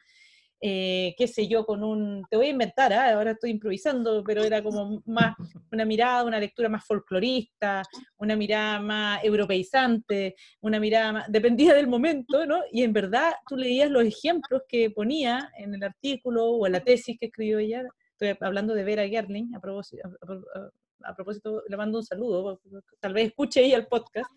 eh, 0.61 1.13
qué 1.17 1.27
sé 1.27 1.47
yo, 1.47 1.65
con 1.65 1.83
un, 1.83 2.23
te 2.29 2.37
voy 2.37 2.47
a 2.47 2.49
inventar, 2.49 2.93
¿ah? 2.93 3.13
ahora 3.13 3.31
estoy 3.31 3.51
improvisando, 3.51 4.23
pero 4.23 4.43
era 4.43 4.63
como 4.63 5.03
más 5.05 5.35
una 5.71 5.85
mirada, 5.85 6.23
una 6.23 6.39
lectura 6.39 6.69
más 6.69 6.85
folclorista, 6.85 7.83
una 8.17 8.35
mirada 8.35 8.79
más 8.79 9.23
europeizante, 9.23 10.35
una 10.61 10.79
mirada 10.79 11.11
más, 11.11 11.31
dependía 11.31 11.73
del 11.73 11.87
momento, 11.87 12.45
¿no? 12.45 12.61
Y 12.71 12.83
en 12.83 12.93
verdad 12.93 13.33
tú 13.47 13.57
leías 13.57 13.91
los 13.91 14.05
ejemplos 14.05 14.63
que 14.67 14.89
ponía 14.89 15.51
en 15.57 15.75
el 15.75 15.83
artículo 15.83 16.45
o 16.45 16.65
en 16.65 16.71
la 16.71 16.83
tesis 16.83 17.17
que 17.19 17.27
escribió 17.27 17.59
ella, 17.59 17.83
estoy 18.11 18.35
hablando 18.39 18.73
de 18.73 18.83
Vera 18.85 19.07
Gerling, 19.07 19.53
a 19.55 19.59
propósito, 19.59 20.07
a 20.07 20.69
propósito, 21.15 21.63
le 21.67 21.77
mando 21.77 21.99
un 21.99 22.05
saludo, 22.05 22.61
tal 22.99 23.13
vez 23.13 23.27
escuche 23.27 23.59
ahí 23.59 23.73
el 23.73 23.87
podcast, 23.87 24.29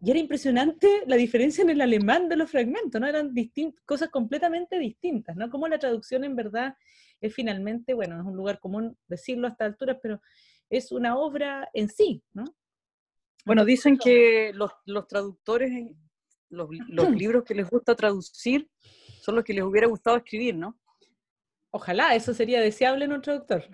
y 0.00 0.10
era 0.10 0.20
impresionante 0.20 1.02
la 1.06 1.16
diferencia 1.16 1.62
en 1.62 1.70
el 1.70 1.80
alemán 1.80 2.28
de 2.28 2.36
los 2.36 2.50
fragmentos, 2.50 3.00
¿no? 3.00 3.06
Eran 3.06 3.32
cosas 3.84 4.10
completamente 4.10 4.78
distintas, 4.78 5.36
¿no? 5.36 5.48
Como 5.48 5.68
la 5.68 5.78
traducción 5.78 6.24
en 6.24 6.36
verdad 6.36 6.76
es 7.20 7.34
finalmente, 7.34 7.94
bueno, 7.94 8.20
es 8.20 8.26
un 8.26 8.36
lugar 8.36 8.60
común 8.60 8.96
decirlo 9.08 9.46
a 9.46 9.50
estas 9.50 9.68
alturas, 9.68 9.98
pero 10.02 10.20
es 10.68 10.92
una 10.92 11.16
obra 11.16 11.68
en 11.72 11.88
sí, 11.88 12.22
¿no? 12.34 12.44
Bueno, 13.46 13.64
dicen 13.64 13.96
que 13.96 14.52
los, 14.54 14.70
los 14.84 15.06
traductores, 15.06 15.70
los, 16.50 16.68
los 16.88 17.10
libros 17.16 17.44
que 17.44 17.54
les 17.54 17.68
gusta 17.68 17.94
traducir 17.94 18.68
son 19.22 19.36
los 19.36 19.44
que 19.44 19.54
les 19.54 19.64
hubiera 19.64 19.86
gustado 19.86 20.18
escribir, 20.18 20.56
¿no? 20.56 20.78
Ojalá, 21.70 22.14
eso 22.14 22.34
sería 22.34 22.60
deseable 22.60 23.06
en 23.06 23.12
un 23.12 23.22
traductor. 23.22 23.64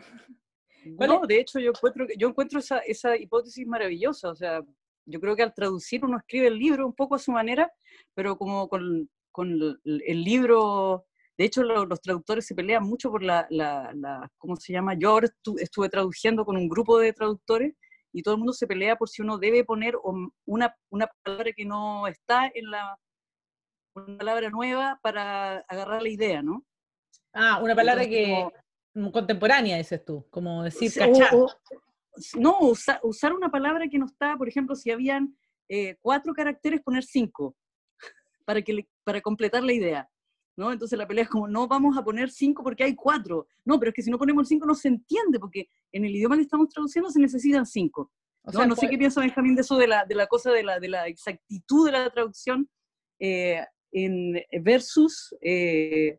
No, 0.85 1.27
de 1.27 1.41
hecho 1.41 1.59
yo 1.59 1.71
encuentro, 1.71 2.07
yo 2.17 2.29
encuentro 2.29 2.59
esa, 2.59 2.79
esa 2.79 3.17
hipótesis 3.17 3.67
maravillosa, 3.67 4.31
o 4.31 4.35
sea, 4.35 4.63
yo 5.07 5.21
creo 5.21 5.37
que 5.37 5.43
al 5.43 5.55
traducir 5.55 6.05
uno 6.05 6.19
escribe 6.19 6.49
el 6.49 6.59
libro 6.59 6.87
un 6.87 6.95
poco 6.95 7.15
a 7.15 7.19
su 7.19 7.33
manera, 7.33 7.71
pero 8.15 8.37
como 8.37 8.69
con, 8.69 9.09
con 9.31 9.51
el, 9.85 10.25
libro, 10.25 11.07
de 11.37 11.45
hecho 11.45 11.63
los, 11.63 12.01
traductores 12.01 12.47
se 12.47 12.55
pelean 12.55 12.85
mucho 12.85 13.11
por 13.11 13.23
la, 13.23 13.47
la, 13.51 13.93
la, 13.95 14.31
¿cómo 14.39 14.57
se 14.57 14.73
llama? 14.73 14.95
Yo 14.95 15.11
ahora 15.11 15.29
estuve 15.59 15.89
traduciendo 15.89 16.45
con 16.45 16.57
un 16.57 16.69
grupo 16.69 16.99
de 16.99 17.13
traductores 17.13 17.75
y 18.13 18.23
todo 18.23 18.35
el 18.35 18.39
mundo 18.39 18.53
se 18.53 18.67
pelea 18.67 18.97
por 18.97 19.09
si 19.09 19.23
uno 19.23 19.39
debe 19.39 19.65
poner 19.65 19.95
una, 20.45 20.75
una 20.91 21.09
palabra 21.23 21.53
que 21.53 21.65
no 21.65 22.07
está 22.07 22.51
en 22.55 22.71
la, 22.71 22.97
una 23.95 24.19
palabra 24.19 24.51
nueva 24.51 24.99
para 25.03 25.59
agarrar 25.69 26.03
la 26.03 26.09
idea, 26.09 26.43
¿no? 26.43 26.65
Ah, 27.33 27.61
una 27.63 27.75
palabra 27.75 28.05
que, 28.05 28.47
contemporánea, 29.13 29.79
dices 29.79 30.05
tú, 30.05 30.27
como 30.31 30.63
decir 30.63 30.93
cachar. 30.93 31.35
no, 32.39 32.59
usar 33.03 33.33
una 33.33 33.51
palabra 33.51 33.89
que 33.89 33.99
no 33.99 34.07
está, 34.07 34.37
por 34.37 34.49
ejemplo, 34.49 34.75
si 34.75 34.91
habían 34.91 35.37
eh, 35.69 35.97
cuatro 36.01 36.35
caracteres, 36.35 36.83
poner 36.83 37.05
cinco, 37.05 37.57
para, 38.45 38.63
que 38.63 38.87
para 39.05 39.21
completar 39.21 39.63
la 39.63 39.73
idea. 39.73 40.09
¿no? 40.57 40.71
Entonces 40.71 40.99
la 40.99 41.09
pelea 41.09 41.25
es 41.25 41.31
como, 41.31 41.49
no 41.49 41.67
vamos 41.67 41.97
a 41.97 42.05
poner 42.05 42.31
cinco 42.31 42.63
porque 42.63 42.85
hay 42.85 42.95
cuatro. 42.95 43.47
No, 43.65 43.79
pero 43.79 43.91
es 43.91 43.95
que 43.95 44.03
si 44.03 44.11
no 44.11 44.19
ponemos 44.19 44.49
cinco 44.49 44.67
no 44.67 44.75
se 44.75 44.89
entiende, 44.89 45.39
porque 45.39 45.69
en 45.93 46.05
el 46.05 46.15
idioma 46.15 46.37
que 46.37 46.43
estamos 46.43 46.69
traduciendo 46.69 47.11
se 47.11 47.21
necesitan 47.21 47.67
cinco. 47.67 48.13
¿no? 48.53 48.67
no 48.67 48.77
sé 48.77 48.89
qué 48.89 48.99
piensa 48.99 49.21
Benjamín 49.21 49.55
de 49.55 49.63
eso, 49.63 49.77
de 49.77 49.87
la, 49.87 50.05
de 50.05 50.15
la 50.15 50.27
cosa 50.27 50.51
de 50.51 50.63
la, 50.63 50.81
de 50.81 50.89
la 50.89 51.07
exactitud 51.07 51.87
de 51.87 51.93
la 51.93 52.11
traducción 52.11 52.69
eh, 53.21 53.65
en, 53.93 54.35
versus 54.63 55.35
eh, 55.41 56.19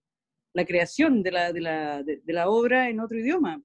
la 0.54 0.66
creación 0.66 1.24
de 1.24 1.32
la, 1.32 1.52
de 1.52 1.62
la, 1.62 2.04
de, 2.04 2.22
la 2.28 2.48
obra 2.48 2.90
en 2.90 3.00
otro 3.00 3.18
idioma. 3.18 3.62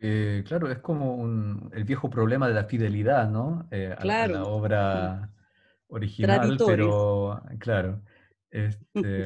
Eh, 0.00 0.42
claro, 0.46 0.70
es 0.70 0.78
como 0.78 1.70
el 1.72 1.84
viejo 1.84 2.08
problema 2.08 2.48
de 2.48 2.54
la 2.54 2.64
fidelidad, 2.64 3.28
¿no? 3.28 3.68
Eh, 3.70 3.94
a, 3.96 4.04
la 4.04 4.44
obra 4.44 5.30
original, 5.88 6.56
pero 6.64 7.42
claro. 7.58 8.00
Este, 8.50 9.24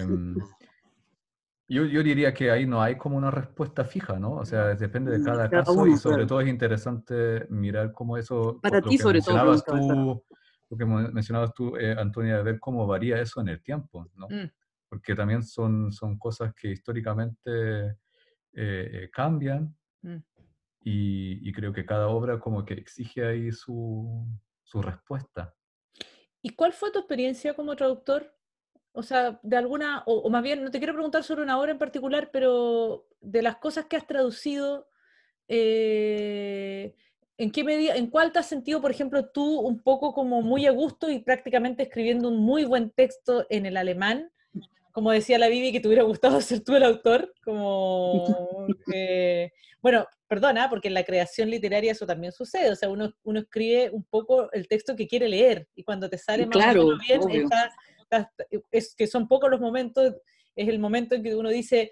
yo, 1.69 1.85
yo, 1.85 2.03
diría 2.03 2.35
que 2.35 2.51
ahí 2.51 2.67
no 2.67 2.83
hay 2.83 2.97
como 2.97 3.17
una 3.17 3.31
respuesta 3.31 3.85
fija, 3.85 4.19
¿no? 4.19 4.33
O 4.33 4.45
sea, 4.45 4.75
depende 4.75 5.13
de 5.13 5.19
mm, 5.19 5.25
cada 5.25 5.49
caso 5.49 5.87
y 5.87 5.97
sobre 5.97 6.27
todo 6.27 6.41
es 6.41 6.49
interesante 6.49 7.47
mirar 7.51 7.93
cómo 7.93 8.17
eso... 8.17 8.59
Para 8.61 8.81
ti 8.83 8.99
sobre 8.99 9.21
todo. 9.21 9.63
Tú, 9.63 10.25
lo 10.71 10.77
que 10.77 10.85
mencionabas 10.87 11.53
tú, 11.53 11.77
eh, 11.77 11.95
Antonia, 11.97 12.39
de 12.39 12.43
ver 12.43 12.59
cómo 12.59 12.87
varía 12.87 13.21
eso 13.21 13.41
en 13.43 13.49
el 13.49 13.63
tiempo, 13.63 14.09
¿no? 14.17 14.27
Mm 14.29 14.51
porque 14.93 15.15
también 15.15 15.43
son, 15.43 15.91
son 15.91 16.19
cosas 16.19 16.53
que 16.55 16.69
históricamente 16.69 17.47
eh, 17.47 17.95
eh, 18.53 19.11
cambian 19.11 19.75
mm. 20.03 20.19
y, 20.83 21.49
y, 21.49 21.53
creo 21.55 21.73
que 21.73 21.87
cada 21.87 22.09
obra 22.09 22.39
como 22.39 22.63
que 22.63 22.75
exige 22.75 23.25
ahí 23.27 23.51
su, 23.53 24.29
su, 24.63 24.83
respuesta. 24.83 25.55
¿Y 26.43 26.51
cuál 26.51 26.75
fue 26.75 26.93
tu 26.93 26.99
experiencia 26.99 27.55
como 27.55 27.75
traductor? 27.75 28.37
O 28.93 29.03
sea, 29.03 29.41
de 29.43 29.57
alguna, 29.57 30.03
o, 30.05 30.29
más 30.29 30.43
bien, 30.43 30.63
no 30.63 30.71
te 30.71 30.77
quiero 30.77 30.93
preguntar 30.93 31.25
sobre 31.25 31.41
una 31.41 31.59
obra 31.59 31.73
en 31.73 31.79
particular, 31.79 32.29
pero 32.31 33.07
de 33.23 33.41
las 33.41 33.57
cosas 33.57 33.87
que 33.87 33.97
has 33.97 34.07
traducido, 34.07 34.91
eh, 35.49 36.95
¿en 37.39 37.51
qué 37.51 37.65
medida, 37.65 37.97
en 37.97 38.11
cuál 38.11 38.31
te 38.31 38.41
has 38.41 38.47
sentido, 38.47 38.83
por 38.83 38.91
ejemplo, 38.91 39.31
tú 39.31 39.61
un 39.61 39.83
poco 39.83 40.13
como 40.13 40.43
muy 40.43 40.67
a 40.67 40.71
gusto 40.71 41.09
y 41.09 41.21
prácticamente 41.21 41.85
escribiendo 41.85 42.29
un 42.29 42.37
muy 42.37 42.67
buen 42.67 42.91
texto 42.91 43.47
en 43.49 43.65
el 43.65 43.79
alemán? 43.79 44.32
Como 44.93 45.11
decía 45.11 45.39
la 45.39 45.49
Bibi, 45.49 45.73
que 45.73 45.81
te 45.81 45.89
hubiera 45.89 46.05
gustado 46.05 46.41
ser 46.41 46.63
tú 46.63 46.77
el 46.77 46.85
autor, 46.85 47.33
como 47.45 48.67
bueno, 49.83 50.07
perdona, 50.29 50.71
porque 50.71 50.89
en 50.89 50.95
la 50.95 51.03
creación 51.03 51.51
literaria 51.51 51.91
eso 51.91 52.07
también 52.07 52.33
sucede, 52.33 52.71
o 52.71 52.77
sea, 52.77 52.89
uno, 52.89 53.13
uno 53.25 53.41
escribe 53.41 53.91
un 53.91 54.05
poco 54.05 54.51
el 54.53 54.69
texto 54.69 54.95
que 54.95 55.09
quiere 55.09 55.29
leer, 55.29 55.67
y 55.75 55.83
cuando 55.83 56.09
te 56.09 56.19
sale 56.19 56.47
más 56.47 56.53
claro, 56.53 56.97
bien, 56.99 57.49
es 58.71 58.95
que 58.95 59.07
son 59.07 59.27
pocos 59.27 59.51
los 59.51 59.61
momentos, 59.61 60.15
es 60.55 60.69
el 60.69 60.79
momento 60.79 61.15
en 61.15 61.25
que 61.25 61.35
uno 61.35 61.49
dice, 61.49 61.91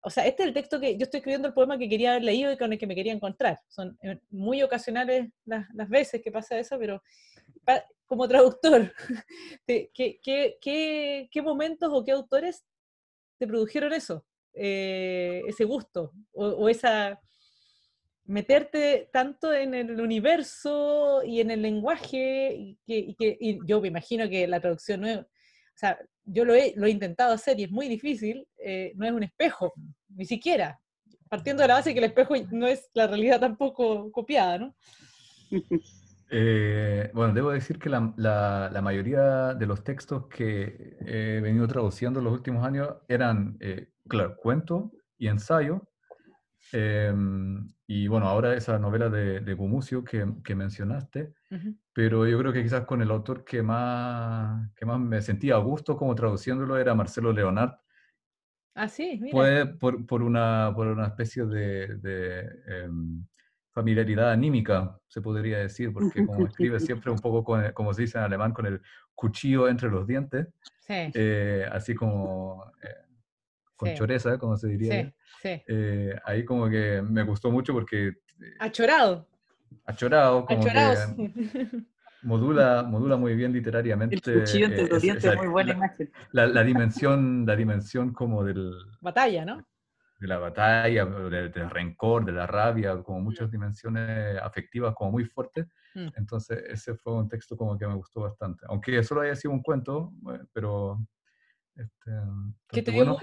o 0.00 0.10
sea, 0.10 0.26
este 0.26 0.42
es 0.42 0.48
el 0.48 0.54
texto 0.54 0.80
que 0.80 0.96
yo 0.96 1.04
estoy 1.04 1.18
escribiendo 1.18 1.48
el 1.48 1.54
poema 1.54 1.78
que 1.78 1.88
quería 1.88 2.12
haber 2.12 2.24
leído 2.24 2.52
y 2.52 2.56
con 2.56 2.72
el 2.72 2.78
que 2.78 2.86
me 2.86 2.94
quería 2.94 3.12
encontrar. 3.12 3.58
Son 3.66 3.98
eh, 4.02 4.18
muy 4.30 4.62
ocasionales 4.62 5.28
las, 5.44 5.66
las 5.74 5.88
veces 5.88 6.22
que 6.22 6.30
pasa 6.30 6.58
eso, 6.58 6.78
pero 6.78 7.02
como 8.06 8.26
traductor, 8.26 8.92
¿qué, 9.66 11.28
momentos 11.42 11.90
o 11.92 12.04
qué 12.04 12.12
autores 12.12 12.64
te 13.38 13.46
produjeron 13.46 13.92
eso? 13.92 14.24
Eh, 14.54 15.42
ese 15.46 15.64
gusto 15.64 16.12
o, 16.32 16.68
esa 16.68 17.20
meterte 18.24 19.08
tanto 19.12 19.52
en 19.52 19.72
el 19.74 20.00
universo 20.00 21.22
y 21.24 21.40
en 21.40 21.50
el 21.50 21.62
lenguaje 21.62 22.76
y 22.86 23.14
que, 23.14 23.58
yo 23.64 23.80
me 23.80 23.88
imagino 23.88 24.28
que 24.28 24.48
la 24.48 24.60
traducción 24.60 25.02
no 25.02 25.06
es, 25.06 25.18
o 25.18 25.26
sea, 25.76 25.98
yo 26.24 26.44
lo 26.44 26.54
he, 26.54 26.72
lo 26.76 26.86
he 26.86 26.90
intentado 26.90 27.32
hacer 27.32 27.60
y 27.60 27.64
es 27.64 27.70
muy 27.70 27.88
difícil, 27.88 28.46
eh, 28.58 28.92
no 28.96 29.06
es 29.06 29.12
un 29.12 29.22
espejo, 29.22 29.72
ni 30.08 30.24
siquiera, 30.24 30.80
partiendo 31.28 31.62
de 31.62 31.68
la 31.68 31.74
base 31.74 31.92
que 31.92 32.00
el 32.00 32.06
espejo 32.06 32.34
no 32.50 32.66
es 32.66 32.90
la 32.94 33.06
realidad 33.06 33.38
tampoco 33.38 34.10
copiada, 34.10 34.58
¿no? 34.58 34.74
Eh, 36.30 37.10
bueno, 37.14 37.32
debo 37.32 37.50
decir 37.50 37.78
que 37.78 37.88
la, 37.88 38.12
la, 38.16 38.82
mayoría 38.82 39.54
de 39.54 39.66
los 39.66 39.82
textos 39.82 40.26
que 40.26 40.96
he 41.00 41.40
venido 41.40 41.66
traduciendo 41.66 42.20
en 42.20 42.24
los 42.24 42.34
últimos 42.34 42.66
años 42.66 42.96
eran, 43.08 43.56
eh, 43.60 43.88
claro, 44.06 44.36
cuento 44.36 44.92
y 45.16 45.28
ensayo, 45.28 45.88
Em, 46.72 47.66
y 47.86 48.08
bueno, 48.08 48.26
ahora 48.28 48.54
esa 48.54 48.78
novela 48.78 49.08
de, 49.08 49.40
de 49.40 49.54
Gumucio 49.54 50.04
que, 50.04 50.26
que 50.44 50.54
mencionaste, 50.54 51.32
pero 51.92 52.26
yo 52.26 52.38
creo 52.38 52.52
que 52.52 52.62
quizás 52.62 52.84
con 52.84 53.00
el 53.00 53.10
autor 53.10 53.44
que 53.44 53.62
más, 53.62 54.70
que 54.74 54.84
más 54.84 55.00
me 55.00 55.22
sentía 55.22 55.54
a 55.54 55.58
gusto 55.58 55.96
como 55.96 56.14
traduciéndolo 56.14 56.76
era 56.76 56.94
Marcelo 56.94 57.32
Leonard. 57.32 57.72
Ah, 58.74 58.88
sí, 58.88 59.18
mira. 59.20 59.32
Fue 59.32 59.66
por, 59.66 60.06
por, 60.06 60.22
una, 60.22 60.72
por 60.74 60.88
una 60.88 61.06
especie 61.06 61.46
de, 61.46 61.96
de 61.96 62.40
em, 62.66 63.26
familiaridad 63.78 64.32
anímica, 64.32 64.98
se 65.06 65.20
podría 65.20 65.58
decir, 65.58 65.92
porque 65.92 66.26
como 66.26 66.46
escribe 66.48 66.80
siempre 66.80 67.12
un 67.12 67.18
poco, 67.18 67.44
con, 67.44 67.70
como 67.72 67.94
se 67.94 68.02
dice 68.02 68.18
en 68.18 68.24
alemán, 68.24 68.52
con 68.52 68.66
el 68.66 68.80
cuchillo 69.14 69.68
entre 69.68 69.88
los 69.88 70.04
dientes, 70.04 70.48
eh, 70.88 71.64
así 71.70 71.94
como 71.94 72.64
eh, 72.82 72.88
con 73.76 73.94
choreza, 73.94 74.36
como 74.36 74.56
se 74.56 74.66
diría. 74.66 75.14
Eh, 75.44 76.18
ahí 76.24 76.44
como 76.44 76.68
que 76.68 77.00
me 77.02 77.22
gustó 77.22 77.52
mucho 77.52 77.72
porque... 77.72 78.14
Achorado. 78.58 79.28
Achorado, 79.84 80.44
como 80.44 80.64
que 80.64 80.72
modula, 82.22 82.82
modula 82.88 83.16
muy 83.16 83.36
bien 83.36 83.52
literariamente. 83.52 84.16
El 84.16 84.40
cuchillo 84.40 84.66
entre 84.66 84.88
los 84.88 85.00
dientes, 85.00 85.36
muy 85.36 85.46
buena 85.46 85.72
imagen. 85.72 86.10
La, 86.32 86.64
dimensión, 86.64 87.46
la 87.46 87.54
dimensión 87.54 88.12
como 88.12 88.42
del... 88.42 88.72
Batalla, 89.00 89.44
¿no? 89.44 89.64
De 90.18 90.26
la 90.26 90.38
batalla, 90.38 91.04
del, 91.04 91.70
rencor, 91.70 92.24
de 92.24 92.32
la 92.32 92.46
rabia, 92.46 93.00
como 93.02 93.20
muchas 93.20 93.50
dimensiones 93.50 94.36
afectivas 94.42 94.94
como 94.94 95.12
muy 95.12 95.24
fuertes. 95.24 95.66
Mm. 95.94 96.08
Entonces 96.16 96.64
ese 96.68 96.94
fue 96.94 97.14
un 97.14 97.28
texto 97.28 97.56
como 97.56 97.78
que 97.78 97.86
me 97.86 97.94
gustó 97.94 98.22
bastante, 98.22 98.64
aunque 98.68 99.02
solo 99.02 99.20
haya 99.22 99.36
sido 99.36 99.52
un 99.52 99.62
cuento, 99.62 100.12
pero... 100.52 100.98
Este, 101.76 102.10
¿Qué 102.68 102.82
te 102.82 102.90
bueno, 102.90 103.18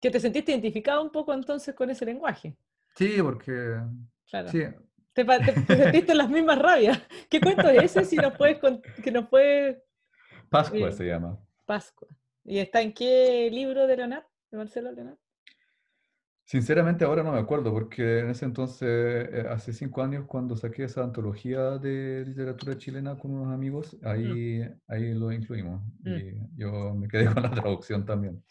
que 0.00 0.10
te 0.10 0.20
sentiste 0.20 0.52
identificado 0.52 1.02
un 1.02 1.10
poco 1.10 1.32
entonces 1.32 1.74
con 1.74 1.90
ese 1.90 2.04
lenguaje. 2.04 2.56
Sí, 2.94 3.16
porque... 3.20 3.80
Claro. 4.28 4.48
Sí. 4.48 4.62
Te, 5.12 5.24
sentiste 5.66 6.14
las 6.14 6.30
mismas 6.30 6.58
rabias. 6.58 7.00
¿Qué 7.28 7.40
cuento 7.40 7.68
es 7.68 7.84
ese 7.84 8.04
si 8.04 8.16
nos 8.16 8.36
puedes... 8.36 8.58
Que 9.02 9.10
nos 9.10 9.28
puede 9.28 9.84
Pascua 10.52 10.88
eh, 10.90 10.92
se 10.92 11.06
llama. 11.06 11.38
Pascua. 11.64 12.08
¿Y 12.44 12.58
está 12.58 12.82
en 12.82 12.92
qué 12.92 13.48
libro 13.50 13.86
de 13.86 13.96
Leonard? 13.96 14.24
¿De 14.50 14.58
Marcelo 14.58 14.92
Leonard? 14.92 15.16
Sinceramente 16.44 17.04
ahora 17.04 17.22
no 17.22 17.32
me 17.32 17.38
acuerdo, 17.38 17.72
porque 17.72 18.18
en 18.18 18.30
ese 18.30 18.44
entonces, 18.44 18.88
eh, 19.32 19.46
hace 19.48 19.72
cinco 19.72 20.02
años, 20.02 20.26
cuando 20.26 20.56
saqué 20.56 20.84
esa 20.84 21.02
antología 21.02 21.78
de 21.78 22.24
literatura 22.26 22.76
chilena 22.76 23.16
con 23.16 23.30
unos 23.32 23.54
amigos, 23.54 23.96
mm. 24.00 24.06
ahí, 24.06 24.68
ahí 24.88 25.14
lo 25.14 25.32
incluimos. 25.32 25.80
Mm. 26.00 26.16
Y 26.16 26.58
yo 26.58 26.94
me 26.94 27.08
quedé 27.08 27.24
con 27.32 27.42
la 27.42 27.50
traducción 27.50 28.04
también. 28.04 28.42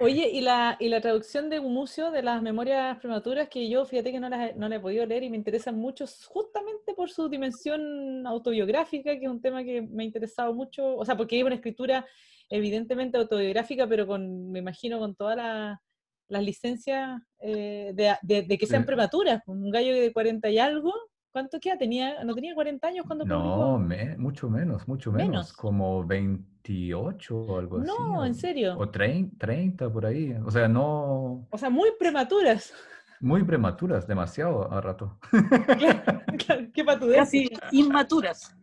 Oye, 0.00 0.28
¿y 0.32 0.40
la, 0.40 0.76
y 0.80 0.88
la 0.88 1.00
traducción 1.00 1.50
de 1.50 1.58
Gumucio 1.58 2.10
de 2.10 2.22
las 2.22 2.42
memorias 2.42 2.98
prematuras, 2.98 3.48
que 3.48 3.68
yo 3.68 3.84
fíjate 3.84 4.12
que 4.12 4.20
no 4.20 4.28
la, 4.28 4.52
no 4.54 4.68
la 4.68 4.76
he 4.76 4.80
podido 4.80 5.04
leer 5.04 5.22
y 5.22 5.30
me 5.30 5.36
interesan 5.36 5.76
mucho 5.76 6.06
justamente 6.26 6.94
por 6.94 7.10
su 7.10 7.28
dimensión 7.28 8.26
autobiográfica, 8.26 9.18
que 9.18 9.26
es 9.26 9.30
un 9.30 9.42
tema 9.42 9.62
que 9.62 9.82
me 9.82 10.02
ha 10.02 10.06
interesado 10.06 10.54
mucho, 10.54 10.96
o 10.96 11.04
sea, 11.04 11.16
porque 11.16 11.36
hay 11.36 11.42
una 11.42 11.54
escritura 11.56 12.06
evidentemente 12.48 13.18
autobiográfica, 13.18 13.86
pero 13.86 14.06
con, 14.06 14.50
me 14.50 14.58
imagino, 14.58 14.98
con 14.98 15.14
toda 15.14 15.36
la 15.36 15.82
las 16.30 16.42
licencias 16.42 17.20
eh, 17.40 17.92
de, 18.22 18.58
que 18.58 18.66
sean 18.66 18.86
prematuras. 18.86 19.42
Pues, 19.44 19.58
un 19.58 19.70
gallo 19.70 19.94
de 19.94 20.12
40 20.12 20.48
y 20.48 20.58
algo, 20.58 20.94
¿cuánto 21.32 21.60
queda? 21.60 21.76
Tenía, 21.76 22.24
¿No 22.24 22.34
tenía 22.34 22.54
40 22.54 22.86
años 22.88 23.04
cuando 23.06 23.24
No, 23.26 23.78
mucho 24.16 24.48
menos, 24.48 24.88
mucho 24.88 25.12
menos, 25.12 25.52
Como 25.52 26.06
28 26.06 27.36
o 27.36 27.58
algo 27.58 27.78
así. 27.78 27.86
No, 27.86 28.24
en 28.24 28.34
serio. 28.34 28.76
O 28.78 28.88
30, 28.88 29.92
por 29.92 30.06
ahí. 30.06 30.34
O 30.44 30.50
sea, 30.50 30.68
no... 30.68 31.46
O 31.50 31.58
sea, 31.58 31.68
muy 31.68 31.90
prematuras. 31.98 32.72
Muy 33.20 33.44
prematuras, 33.44 34.06
demasiado 34.06 34.72
a 34.72 34.80
rato. 34.80 35.18
Claro, 36.46 36.68
qué 36.72 36.84
patudez. 36.84 37.18
Casi 37.18 37.50
inmaturas. 37.72 38.56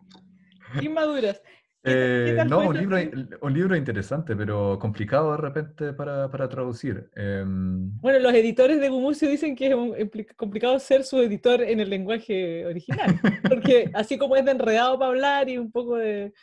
Inmaduras. 0.81 1.41
Eh, 1.87 2.43
no, 2.47 2.67
un 2.67 2.77
libro, 2.77 2.97
un 3.41 3.53
libro 3.53 3.75
interesante, 3.75 4.35
pero 4.35 4.77
complicado 4.79 5.31
de 5.31 5.37
repente 5.37 5.93
para, 5.93 6.29
para 6.29 6.49
traducir. 6.49 7.09
Em, 7.15 7.91
bueno, 7.99 8.19
los 8.19 8.33
editores 8.33 8.79
de 8.79 8.89
Gumucio 8.89 9.29
dicen 9.29 9.55
que 9.55 9.75
es 9.97 10.35
complicado 10.35 10.77
ser 10.79 11.03
su 11.03 11.17
editor 11.19 11.61
en 11.61 11.79
el 11.79 11.89
lenguaje 11.89 12.65
original, 12.65 13.19
porque 13.47 13.89
así 13.93 14.17
como 14.17 14.35
es 14.35 14.45
de 14.45 14.51
enredado 14.51 14.99
para 14.99 15.09
hablar 15.09 15.49
y 15.49 15.57
un 15.57 15.71
poco 15.71 15.95
de... 15.95 16.33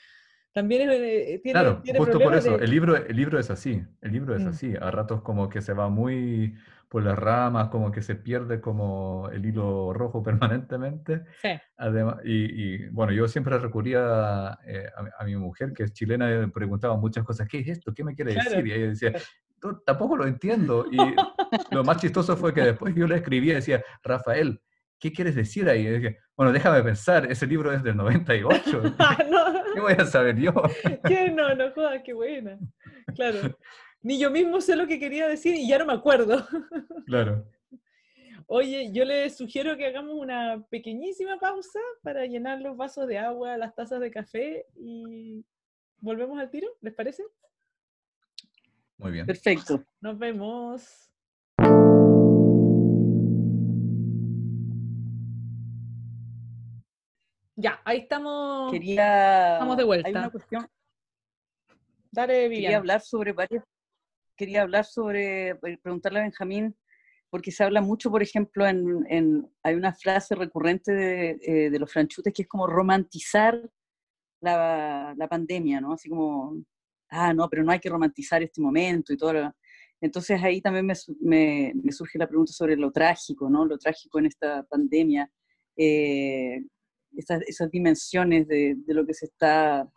También 0.52 0.88
es, 0.88 1.00
eh, 1.00 1.40
tiene, 1.42 1.58
claro, 1.58 1.82
justo 1.96 2.20
por 2.20 2.34
eso, 2.34 2.58
el, 2.60 2.70
libro, 2.70 2.96
el 2.96 3.16
libro 3.16 3.40
es 3.40 3.50
así, 3.50 3.82
el 4.00 4.12
libro 4.12 4.36
es 4.36 4.44
mm. 4.44 4.48
así, 4.48 4.74
a 4.80 4.88
ratos 4.92 5.20
como 5.22 5.48
que 5.48 5.60
se 5.60 5.72
va 5.72 5.88
muy 5.88 6.54
por 6.94 7.02
las 7.02 7.18
ramas, 7.18 7.70
como 7.70 7.90
que 7.90 8.02
se 8.02 8.14
pierde 8.14 8.60
como 8.60 9.28
el 9.32 9.44
hilo 9.44 9.92
rojo 9.92 10.22
permanentemente. 10.22 11.24
Sí. 11.42 11.48
Además, 11.76 12.18
y, 12.24 12.86
bueno, 12.90 13.12
yo 13.12 13.26
siempre 13.26 13.58
recurría 13.58 14.56
eh, 14.64 14.86
a, 15.18 15.24
mi 15.24 15.34
mujer, 15.34 15.72
que 15.72 15.82
es 15.82 15.92
chilena, 15.92 16.32
y 16.32 16.38
me 16.38 16.48
preguntaba 16.50 16.96
muchas 16.96 17.24
cosas, 17.24 17.48
¿qué 17.48 17.58
es 17.58 17.66
esto? 17.66 17.92
¿Qué 17.92 18.04
me 18.04 18.14
quiere 18.14 18.34
decir? 18.34 18.64
Y 18.64 18.72
ella 18.72 18.86
decía, 18.86 19.12
tampoco 19.84 20.16
lo 20.16 20.24
entiendo. 20.24 20.86
Y 20.88 20.96
lo 21.74 21.82
más 21.82 21.96
chistoso 21.96 22.36
fue 22.36 22.54
que 22.54 22.60
después 22.60 22.94
yo 22.94 23.08
le 23.08 23.16
escribía 23.16 23.54
y 23.54 23.56
decía, 23.56 23.82
Rafael, 24.04 24.62
¿qué 25.00 25.10
quieres 25.10 25.34
decir 25.34 25.68
ahí? 25.68 25.88
Y 25.88 25.98
dije, 25.98 26.18
bueno, 26.36 26.52
déjame 26.52 26.80
pensar, 26.84 27.28
ese 27.28 27.48
libro 27.48 27.72
es 27.72 27.82
del 27.82 27.96
98. 27.96 28.94
Ah, 29.00 29.18
¿Qué 29.74 29.80
voy 29.80 29.94
a 29.94 30.06
saber 30.06 30.36
yo? 30.36 30.52
¿Qué? 31.08 31.28
No, 31.32 31.52
no 31.56 31.72
jodas, 31.72 32.02
qué 32.04 32.12
buena. 32.12 32.56
Claro. 33.16 33.58
Ni 34.04 34.18
yo 34.18 34.30
mismo 34.30 34.60
sé 34.60 34.76
lo 34.76 34.86
que 34.86 34.98
quería 34.98 35.26
decir 35.26 35.54
y 35.54 35.66
ya 35.66 35.78
no 35.78 35.86
me 35.86 35.94
acuerdo. 35.94 36.46
Claro. 37.06 37.46
Oye, 38.46 38.90
yo 38.92 39.04
les 39.04 39.36
sugiero 39.36 39.76
que 39.78 39.86
hagamos 39.86 40.14
una 40.14 40.62
pequeñísima 40.68 41.38
pausa 41.38 41.80
para 42.02 42.26
llenar 42.26 42.60
los 42.60 42.76
vasos 42.76 43.06
de 43.06 43.16
agua, 43.16 43.56
las 43.56 43.74
tazas 43.74 44.00
de 44.00 44.10
café 44.10 44.66
y 44.76 45.42
volvemos 46.00 46.38
al 46.38 46.50
tiro, 46.50 46.68
¿les 46.82 46.92
parece? 46.92 47.24
Muy 48.98 49.12
bien. 49.12 49.24
Perfecto. 49.24 49.82
Nos 50.02 50.18
vemos. 50.18 51.10
Ya, 57.56 57.80
ahí 57.84 58.00
estamos. 58.00 58.70
Quería. 58.70 59.54
Estamos 59.54 59.76
de 59.78 59.84
vuelta. 59.84 60.08
Hay 60.08 60.14
una 60.14 60.30
cuestión. 60.30 60.68
Dale, 62.12 62.50
Quería 62.50 62.76
hablar 62.76 63.00
sobre 63.00 63.32
varias 63.32 63.64
quería 64.36 64.62
hablar 64.62 64.84
sobre, 64.84 65.50
eh, 65.50 65.78
preguntarle 65.82 66.20
a 66.20 66.22
Benjamín, 66.22 66.76
porque 67.30 67.50
se 67.50 67.64
habla 67.64 67.80
mucho, 67.80 68.10
por 68.10 68.22
ejemplo, 68.22 68.66
en, 68.66 69.50
hay 69.62 69.74
una 69.74 69.92
frase 69.92 70.36
recurrente 70.36 70.92
de, 70.92 71.30
eh, 71.42 71.70
de, 71.70 71.78
los 71.80 71.92
franchutes 71.92 72.32
que 72.32 72.42
es 72.42 72.48
como 72.48 72.66
romantizar 72.66 73.60
la, 74.40 75.26
pandemia, 75.28 75.80
¿no? 75.80 75.94
Así 75.94 76.08
como, 76.08 76.62
ah, 77.10 77.32
no, 77.34 77.48
pero 77.48 77.64
no 77.64 77.72
hay 77.72 77.80
que 77.80 77.88
romantizar 77.88 78.42
este 78.42 78.60
momento 78.60 79.12
y 79.12 79.16
todo. 79.16 79.52
Entonces 80.00 80.42
ahí 80.42 80.60
también 80.60 80.86
me, 81.20 81.92
surge 81.92 82.18
la 82.18 82.28
pregunta 82.28 82.52
sobre 82.52 82.76
lo 82.76 82.92
trágico, 82.92 83.48
¿no? 83.50 83.64
Lo 83.64 83.78
trágico 83.78 84.18
en 84.18 84.26
esta 84.26 84.62
pandemia, 84.64 85.30
eh, 85.76 86.62
esas, 87.16 87.70
dimensiones 87.70 88.46
de, 88.46 88.76
lo 88.86 89.06
que 89.06 89.14
se 89.14 89.26
está 89.26 89.88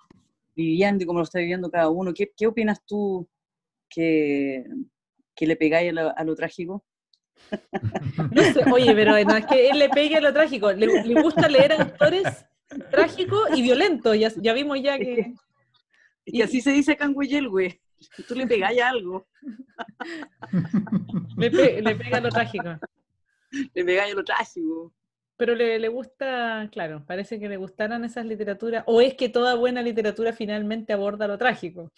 viviendo 0.55 1.03
y 1.03 1.07
cómo 1.07 1.19
lo 1.19 1.23
está 1.23 1.39
viviendo 1.39 1.69
cada 1.69 1.89
uno. 1.89 2.13
¿Qué, 2.13 2.31
qué 2.35 2.47
opinas 2.47 2.83
tú 2.85 3.27
que, 3.89 4.63
que 5.35 5.47
le 5.47 5.55
pegáis 5.55 5.93
a 5.97 6.23
lo, 6.23 6.35
trágico? 6.35 6.85
oye, 8.71 8.93
pero 8.95 9.11
no 9.11 9.35
es 9.35 9.45
que 9.45 9.69
él 9.69 9.79
le 9.79 9.89
pegue 9.89 10.17
a 10.17 10.21
lo 10.21 10.33
trágico, 10.33 10.71
le, 10.71 11.21
gusta 11.21 11.47
leer 11.47 11.73
autores 11.73 12.45
trágicos 12.91 13.49
y 13.55 13.61
violentos, 13.61 14.17
ya, 14.17 14.31
ya 14.37 14.53
vimos 14.53 14.81
ya 14.81 14.97
que... 14.97 15.33
y, 16.25 16.41
así 16.41 16.61
se 16.61 16.71
dice 16.71 16.97
en 16.99 17.13
güey. 17.47 17.79
Tú 18.27 18.35
le 18.35 18.45
pegáis 18.45 18.81
algo. 18.81 19.27
le, 21.37 21.81
le, 21.81 21.95
pega 21.95 22.17
a 22.17 22.21
lo 22.21 22.29
trágico. 22.29 22.79
Le 23.73 23.85
pegáis 23.85 24.13
a 24.13 24.15
lo 24.15 24.23
trágico. 24.23 24.93
Pero 25.37 25.55
le, 25.55 25.79
le, 25.79 25.87
gusta, 25.87 26.67
claro, 26.71 27.03
parece 27.05 27.39
que 27.39 27.47
le 27.47 27.57
gustaran 27.57 28.03
esas 28.03 28.25
literaturas, 28.25 28.83
o 28.87 29.01
es 29.01 29.13
que 29.13 29.29
toda 29.29 29.53
buena 29.53 29.83
literatura 29.83 30.33
finalmente 30.33 30.93
aborda 30.93 31.27
lo 31.27 31.37
trágico. 31.37 31.91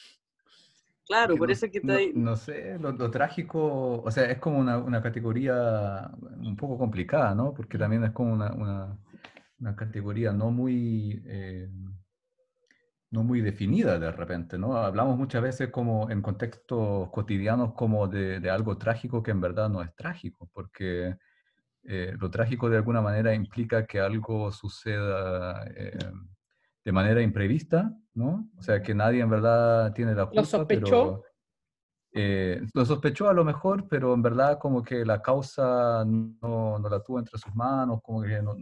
Claro, 1.10 1.38
por 1.38 1.50
eso 1.50 1.68
que 1.72 1.80
está 1.80 1.96
ahí. 1.96 2.12
No, 2.14 2.36
sé, 2.36 2.78
lo, 2.78 3.10
trágico, 3.10 4.00
o 4.04 4.12
sea, 4.12 4.26
es 4.26 4.38
como 4.38 4.60
una, 4.60 4.78
una, 4.78 5.02
categoría 5.02 6.08
un 6.38 6.56
poco 6.56 6.78
complicada, 6.78 7.34
¿no? 7.34 7.52
Porque 7.52 7.80
también 7.80 8.04
es 8.04 8.12
como 8.12 8.32
una, 8.32 8.54
una, 8.54 8.96
una 9.60 9.76
categoría 9.76 10.32
no 10.34 10.52
muy, 10.52 11.20
eh, 11.26 11.68
no 13.10 13.24
muy 13.24 13.42
definida 13.42 13.98
de 13.98 14.12
repente, 14.12 14.60
¿no? 14.60 14.78
Hablamos 14.78 15.18
muchas 15.18 15.42
veces 15.42 15.72
como 15.72 16.12
en 16.12 16.22
contextos 16.22 17.10
cotidianos 17.10 17.74
como 17.74 18.08
de, 18.08 18.40
de 18.40 18.50
algo 18.52 18.78
trágico 18.78 19.24
que 19.24 19.32
en 19.32 19.42
verdad 19.42 19.68
no 19.68 19.82
es 19.82 19.96
trágico, 19.96 20.48
porque 20.54 21.16
eh, 21.86 22.14
lo 22.20 22.30
trágico 22.30 22.70
de 22.70 22.78
alguna 22.78 23.02
manera 23.02 23.34
implica 23.34 23.88
que 23.88 24.00
algo 24.00 24.52
suceda 24.52 25.66
eh, 25.76 25.98
de 26.86 26.92
manera 26.92 27.24
imprevista, 27.24 27.92
¿no? 28.20 28.50
O 28.58 28.62
sea, 28.62 28.84
que 28.84 28.94
nadie 28.94 29.22
en 29.22 29.30
verdad 29.30 29.94
tiene 29.94 30.14
la 30.14 30.26
culpa. 30.26 30.42
Lo 30.42 30.46
sospechó. 30.46 31.24
eh, 32.12 32.62
lo 32.74 32.86
sospechó 32.86 33.30
a 33.30 33.34
lo 33.34 33.46
mejor, 33.46 33.88
pero 33.88 34.14
en 34.14 34.22
verdad 34.22 34.60
como 34.60 34.84
que 34.84 35.06
la 35.06 35.22
causa 35.22 36.04
no, 36.06 36.78
no 36.78 36.90
la 36.90 37.02
tuvo 37.02 37.20
entre 37.20 37.40
sus 37.40 37.56
manos, 37.56 38.02
como 38.04 38.22
que 38.22 38.42
no, 38.42 38.56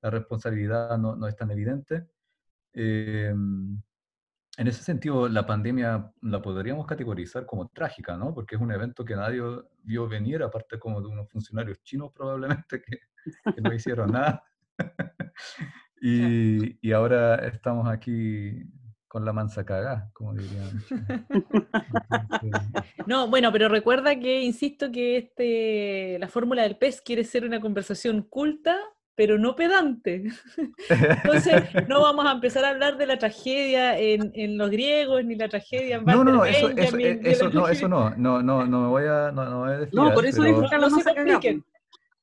la 0.00 0.10
responsabilidad 0.10 0.96
no, 0.96 1.26
es 1.26 1.34
tan 1.34 1.50
evidente. 1.50 2.06
Em, 2.72 3.82
en 4.56 4.68
ese 4.68 4.84
sentido, 4.84 5.28
la 5.28 5.44
pandemia 5.44 6.12
la 6.22 6.40
podríamos 6.40 6.86
categorizar 6.86 7.44
como 7.46 7.68
trágica, 7.70 8.16
¿no? 8.16 8.32
Porque 8.32 8.54
es 8.54 8.60
un 8.60 8.70
evento 8.70 9.04
que 9.04 9.16
nadie 9.16 9.42
vio 9.82 10.06
venir, 10.06 10.44
aparte 10.44 10.78
como 10.78 11.00
de 11.00 11.08
unos 11.08 11.28
funcionarios 11.28 11.82
chinos 11.82 12.12
probablemente 12.14 12.80
que, 12.80 12.98
no 13.60 13.72
hicieron 13.74 14.12
nada. 14.12 14.44
y, 16.06 16.78
y, 16.86 16.92
ahora 16.92 17.36
estamos 17.46 17.88
aquí 17.88 18.62
con 19.08 19.24
la 19.24 19.32
mansa 19.32 19.64
cagada, 19.64 20.10
como 20.12 20.34
dirían. 20.34 20.84
No, 23.06 23.28
bueno, 23.28 23.50
pero 23.52 23.68
recuerda 23.68 24.18
que, 24.18 24.42
insisto, 24.42 24.92
que 24.92 25.16
este, 25.16 26.18
la 26.18 26.28
fórmula 26.28 26.62
del 26.62 26.76
pez 26.76 27.00
quiere 27.00 27.24
ser 27.24 27.44
una 27.44 27.60
conversación 27.60 28.22
culta, 28.22 28.76
pero 29.14 29.38
no 29.38 29.56
pedante. 29.56 30.24
Entonces, 30.90 31.62
no 31.88 32.02
vamos 32.02 32.26
a 32.26 32.32
empezar 32.32 32.64
a 32.64 32.70
hablar 32.70 32.98
de 32.98 33.06
la 33.06 33.18
tragedia 33.18 33.98
en, 33.98 34.30
en 34.34 34.58
los 34.58 34.70
griegos, 34.70 35.24
ni 35.24 35.36
la 35.36 35.48
tragedia 35.48 35.96
en 35.96 36.04
No, 36.04 36.22
no, 36.22 36.32
no, 36.32 36.44
eso, 36.44 36.68
eso, 36.70 36.98
eso, 36.98 37.48
no, 37.50 37.68
eso 37.68 37.88
no, 37.88 38.10
no, 38.16 38.42
no, 38.42 38.66
no 38.66 38.80
me 38.82 38.88
voy 38.88 39.04
a, 39.04 39.32
no, 39.32 39.44
no 39.44 39.60
voy 39.60 39.72
a 39.72 39.88
No, 39.92 40.12
por 40.12 40.26
eso 40.26 40.42
dijo 40.42 40.68
que 40.68 40.76
no 40.76 40.90
se 40.90 41.02
compliquen. 41.02 41.64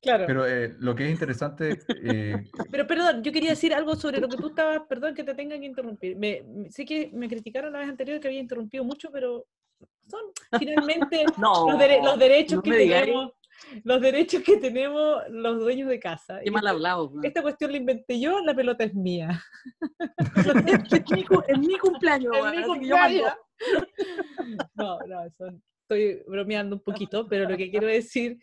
Claro. 0.02 0.26
Pero 0.26 0.48
eh, 0.48 0.76
lo 0.80 0.96
que 0.96 1.06
es 1.06 1.12
interesante... 1.12 1.80
Eh... 2.04 2.36
Pero 2.72 2.88
perdón, 2.88 3.24
yo 3.24 3.32
quería 3.32 3.52
decir 3.52 3.74
algo 3.74 3.96
sobre 3.96 4.20
lo 4.20 4.28
que 4.28 4.38
tú 4.38 4.48
estabas, 4.48 4.82
perdón 4.90 5.14
que 5.14 5.24
te 5.24 5.36
tenga 5.36 5.60
que 5.60 5.66
interrumpir. 5.66 6.18
Me, 6.18 6.44
sé 6.70 6.86
que 6.86 7.12
me 7.14 7.28
criticaron 7.28 7.74
la 7.74 7.80
vez 7.80 7.90
anterior 7.90 8.20
que 8.20 8.28
había 8.28 8.40
interrumpido 8.40 8.84
mucho, 8.84 9.12
pero 9.12 9.46
son 10.10 10.22
finalmente 10.58 11.24
los, 11.38 12.04
los, 12.04 12.20
derechos 12.20 12.62
que 12.64 12.72
tenemos 12.72 13.32
los 13.84 14.02
derechos 14.02 14.42
que 14.44 14.58
tenemos 14.58 15.22
los 15.30 15.60
dueños 15.60 15.90
de 15.90 16.00
casa. 16.00 16.40
Qué 16.44 16.52
mal 16.52 16.66
hablado. 16.66 17.14
Esta 17.24 17.42
cuestión 17.42 17.72
la 17.72 17.78
inventé 17.78 18.20
yo, 18.20 18.40
la 18.40 18.56
pelota 18.56 18.84
es 18.84 18.94
mía. 18.94 19.44
es, 20.36 21.60
mi, 21.60 21.78
cumpleaños. 21.78 22.36
Es 22.36 22.58
mi 22.58 22.64
cumpleaños. 22.64 23.34
No, 24.74 25.00
no, 25.08 25.24
estoy 25.26 26.24
bromeando 26.28 26.76
un 26.76 26.82
poquito, 26.82 27.28
pero 27.28 27.48
lo 27.48 27.56
que 27.56 27.70
quiero 27.70 27.88
decir 27.88 28.40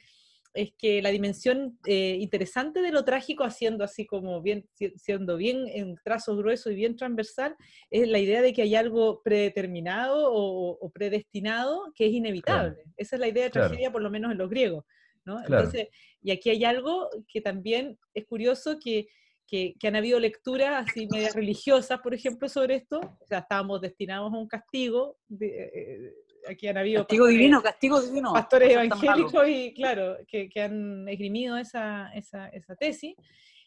es 0.54 0.72
que 0.76 1.02
la 1.02 1.10
dimensión 1.10 1.78
eh, 1.86 2.16
interesante 2.20 2.80
de 2.82 2.90
lo 2.90 3.04
trágico, 3.04 3.44
haciendo 3.44 3.84
así 3.84 4.06
como 4.06 4.40
bien, 4.42 4.68
siendo 4.96 5.36
bien 5.36 5.68
en 5.68 5.96
trazo 6.02 6.36
grueso 6.36 6.70
y 6.70 6.74
bien 6.74 6.96
transversal, 6.96 7.56
es 7.90 8.08
la 8.08 8.18
idea 8.18 8.42
de 8.42 8.52
que 8.52 8.62
hay 8.62 8.74
algo 8.74 9.22
predeterminado 9.22 10.30
o, 10.32 10.90
predestinado 10.90 11.92
que 11.94 12.06
es 12.06 12.12
inevitable. 12.12 12.82
Esa 12.96 13.16
es 13.16 13.20
la 13.20 13.28
idea 13.28 13.44
de 13.44 13.50
tragedia, 13.50 13.92
por 13.92 14.02
lo 14.02 14.10
menos 14.10 14.32
en 14.32 14.38
los 14.38 14.50
griegos. 14.50 14.84
Entonces, 15.26 15.88
y 16.22 16.30
aquí 16.30 16.50
hay 16.50 16.64
algo 16.64 17.08
que 17.30 17.40
también 17.40 17.98
es 18.14 18.24
curioso 18.24 18.78
que, 18.82 19.08
que, 19.46 19.74
han 19.82 19.96
habido 19.96 20.18
lecturas 20.18 20.88
así 20.88 21.06
medias 21.10 21.34
religiosas, 21.34 22.00
por 22.00 22.14
ejemplo, 22.14 22.48
sobre 22.48 22.76
esto. 22.76 23.00
O 23.00 23.26
sea, 23.26 23.40
estábamos 23.40 23.80
destinados 23.80 24.32
a 24.32 24.36
un 24.36 24.48
castigo. 24.48 25.18
Eh, 25.40 26.14
aquí 26.48 26.68
han 26.68 26.78
habido... 26.78 27.02
Castigo 27.02 27.26
divino, 27.26 27.62
castigo 27.62 28.00
divino. 28.00 28.32
Pastores 28.32 28.70
evangélicos 28.70 29.48
y, 29.48 29.74
claro, 29.74 30.16
que, 30.26 30.48
que 30.48 30.62
han 30.62 31.08
esgrimido 31.08 31.56
esa, 31.56 32.10
esa, 32.14 32.48
esa 32.48 32.74
tesis. 32.76 33.14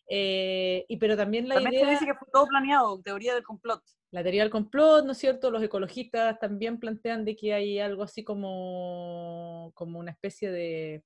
Eh, 0.08 0.86
y 0.90 0.98
pero 0.98 1.16
también 1.16 1.48
la 1.48 1.56
también 1.56 1.76
idea... 1.76 1.86
se 1.86 1.92
dice 1.92 2.06
que 2.06 2.16
fue 2.16 2.28
todo 2.34 2.48
planeado, 2.48 3.02
teoría 3.02 3.34
del 3.34 3.44
complot. 3.44 3.82
La 4.12 4.24
teoría 4.24 4.42
del 4.42 4.52
complot, 4.52 5.06
¿no 5.06 5.14
es 5.14 5.18
cierto? 5.18 5.52
Los 5.52 5.64
ecologistas 5.64 6.38
también 6.40 6.80
plantean 6.80 7.24
de 7.24 7.36
que 7.36 7.54
hay 7.54 7.80
algo 7.80 8.04
así 8.04 8.24
como, 8.24 9.72
como 9.74 10.00
una 10.00 10.12
especie 10.12 10.52
de 10.52 11.04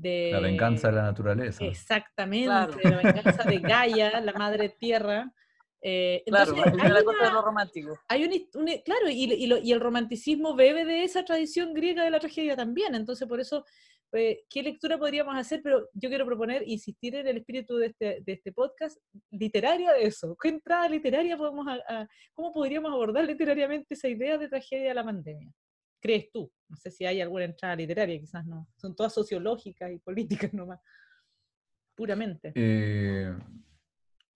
la 0.00 0.38
venganza 0.38 0.88
de 0.88 0.94
la 0.94 1.02
naturaleza. 1.02 1.64
Exactamente, 1.64 2.48
la 2.50 2.96
venganza 3.02 3.42
de 3.42 3.58
Gaia, 3.58 4.20
la 4.20 4.32
madre 4.34 4.68
tierra. 4.68 5.32
Eh, 5.80 6.22
claro, 6.26 6.54
hay 6.56 6.90
la 6.90 7.04
cosa 7.04 7.24
de 7.26 7.32
lo 7.32 7.42
romántico. 7.42 7.98
Hay 8.08 8.24
un, 8.24 8.66
claro, 8.84 9.08
y, 9.08 9.34
y, 9.34 9.72
el 9.72 9.80
romanticismo 9.80 10.54
bebe 10.54 10.84
de 10.84 11.04
esa 11.04 11.24
tradición 11.24 11.72
griega 11.72 12.04
de 12.04 12.10
la 12.10 12.20
tragedia 12.20 12.56
también. 12.56 12.94
Entonces, 12.94 13.28
por 13.28 13.40
eso, 13.40 13.64
eh, 14.12 14.44
¿qué 14.50 14.62
lectura 14.62 14.98
podríamos 14.98 15.36
hacer? 15.36 15.60
Pero 15.62 15.88
yo 15.92 16.08
quiero 16.08 16.26
proponer, 16.26 16.64
insistir 16.66 17.14
en 17.14 17.28
el 17.28 17.38
espíritu 17.38 17.76
de 17.76 17.86
este, 17.86 18.22
de 18.24 18.32
este 18.32 18.52
podcast, 18.52 18.98
literaria 19.30 19.92
de 19.92 20.04
eso. 20.04 20.36
¿Qué 20.40 20.48
entrada 20.48 20.88
literaria 20.88 21.36
podemos, 21.36 21.66
cómo 22.32 22.52
podríamos 22.52 22.92
abordar 22.92 23.24
literariamente 23.24 23.94
esa 23.94 24.08
idea 24.08 24.36
de 24.36 24.48
tragedia 24.48 24.88
de 24.88 24.94
la 24.94 25.04
pandemia? 25.04 25.52
crees 26.00 26.30
tú? 26.30 26.50
No 26.68 26.76
sé 26.76 26.90
si 26.90 27.04
hay 27.04 27.20
alguna 27.20 27.44
entrada 27.44 27.76
literaria, 27.76 28.18
quizás 28.18 28.44
no. 28.46 28.68
Son 28.76 28.94
todas 28.94 29.12
sociológicas 29.12 29.90
y 29.90 29.98
políticas 29.98 30.52
nomás, 30.52 30.80
puramente. 31.94 32.52
Eh, 32.54 33.34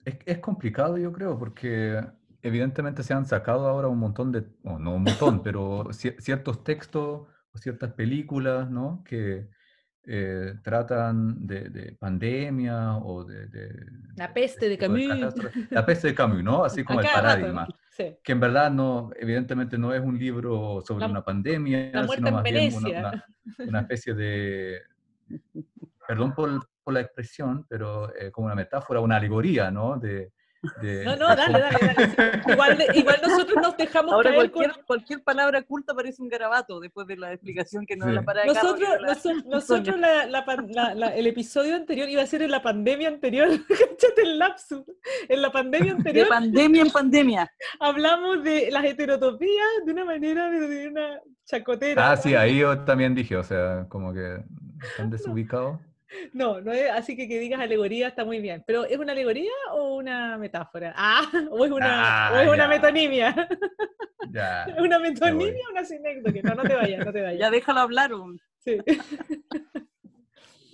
es, 0.05 0.38
complicado, 0.38 0.98
yo 0.98 1.12
creo, 1.12 1.38
porque 1.38 2.00
evidentemente 2.42 3.03
se 3.03 3.14
han 3.14 3.26
sacado 3.26 3.68
ahora 3.68 3.88
un 3.88 3.98
montón 3.98 4.32
de, 4.32 4.44
no 4.62 4.94
un 4.94 5.03
montón, 5.05 5.42
pero 5.42 5.88
ciertos 5.92 6.64
textos 6.64 7.28
o 7.53 7.59
ciertas 7.59 7.92
películas, 7.92 8.70
¿no? 8.70 9.03
Que 9.05 9.48
eh, 10.05 10.55
tratan 10.64 11.46
de, 11.46 11.96
pandemia 11.98 12.96
o 12.96 13.24
de, 13.24 13.46
La 14.16 14.34
peste 14.34 14.68
de 14.68 14.76
Camus. 14.76 15.34
la 15.70 15.86
peste 15.86 16.09
de 16.09 16.14
Camus, 16.14 16.42
¿no? 16.42 16.64
Así 16.64 16.82
como 16.84 17.00
el 17.00 17.07
paradigma. 17.07 17.68
Que 17.96 18.32
en 18.32 18.40
verdad 18.40 18.70
no, 18.70 19.11
evidentemente 19.16 19.78
no 19.78 19.94
es 19.94 20.00
un 20.00 20.18
libro 20.18 20.80
sobre 20.84 21.07
una 21.07 21.22
pandemia, 21.22 22.07
sino 22.09 22.32
más 22.32 22.42
bien 22.42 22.72
una, 23.68 23.80
especie 23.80 24.14
de, 24.14 24.80
perdón 26.09 26.34
por, 26.34 26.68
por 26.83 26.95
la 26.95 27.01
expresión, 27.01 27.66
pero 27.68 28.14
eh, 28.14 28.30
como 28.30 28.47
una 28.47 28.55
metáfora, 28.55 29.01
una 29.01 29.16
alegoría, 29.16 29.70
¿no? 29.70 29.99
De, 29.99 30.33
no, 31.05 31.16
no, 31.16 31.35
dale, 31.35 31.59
dale, 31.59 31.78
dale. 31.80 32.43
Igual, 32.53 32.78
igual 32.95 33.16
nosotros 33.20 33.57
nos 33.61 33.76
dejamos 33.76 34.12
Ahora 34.12 34.33
cualquier, 34.33 34.72
cualquier 34.87 35.24
palabra 35.24 35.61
culta 35.62 35.93
parece 35.93 36.22
un 36.22 36.28
garabato 36.28 36.78
después 36.78 37.05
de 37.09 37.16
la 37.16 37.33
explicación 37.33 37.85
que 37.85 37.97
no 37.97 38.07
es 38.07 38.14
la 38.14 38.22
para 38.22 38.45
Nosotros, 38.45 38.89
nosotros, 39.47 39.99
la, 39.99 40.26
la, 40.26 41.09
el 41.16 41.26
episodio 41.26 41.74
anterior 41.74 42.09
iba 42.09 42.22
a 42.22 42.26
ser 42.26 42.43
en 42.43 42.53
la 42.53 42.62
pandemia 42.62 43.09
anterior. 43.09 43.49
Cáchate 43.68 44.22
el 44.22 44.39
lapsus. 44.39 44.85
En 45.28 45.43
la 45.43 45.51
pandemia 45.51 45.95
anterior. 45.95 46.26
De 46.26 46.30
pandemia 46.30 46.83
en 46.83 46.91
pandemia. 46.91 47.53
Hablamos 47.80 48.45
de 48.45 48.70
las 48.70 48.85
heterotopías 48.85 49.66
de 49.85 49.93
una 49.93 50.05
manera, 50.05 50.49
de 50.49 50.89
una 50.89 51.20
chacotera. 51.45 52.12
Ah, 52.12 52.16
sí, 52.16 52.37
ahí 52.37 52.59
yo 52.59 52.78
también 52.85 53.16
dije, 53.16 53.37
o 53.37 53.43
sea, 53.43 53.87
como 53.89 54.14
que 54.14 54.45
están 54.80 55.11
desubicados. 55.11 55.80
No, 55.80 55.91
no 56.32 56.72
es, 56.72 56.90
así 56.90 57.16
que 57.16 57.28
que 57.28 57.38
digas 57.38 57.60
alegoría 57.60 58.08
está 58.08 58.24
muy 58.24 58.40
bien. 58.40 58.62
Pero 58.66 58.84
¿es 58.84 58.98
una 58.98 59.12
alegoría 59.12 59.52
o 59.72 59.96
una 59.96 60.38
metáfora? 60.38 60.92
Ah, 60.96 61.22
o 61.50 61.64
es 61.64 61.70
una, 61.70 62.28
ah, 62.28 62.32
o 62.32 62.40
es 62.40 62.48
una 62.48 62.68
metonimia. 62.68 63.48
Ya. 64.30 64.64
¿Es 64.64 64.78
una 64.80 64.98
metonimia 64.98 65.66
o 65.68 65.72
una 65.72 65.84
sinécdoque? 65.84 66.42
No, 66.42 66.54
no 66.54 66.62
te 66.62 66.74
vayas, 66.74 67.04
no 67.04 67.12
te 67.12 67.22
vayas. 67.22 67.40
Ya 67.40 67.50
déjalo 67.50 67.80
hablar. 67.80 68.10
Sí. 68.58 68.78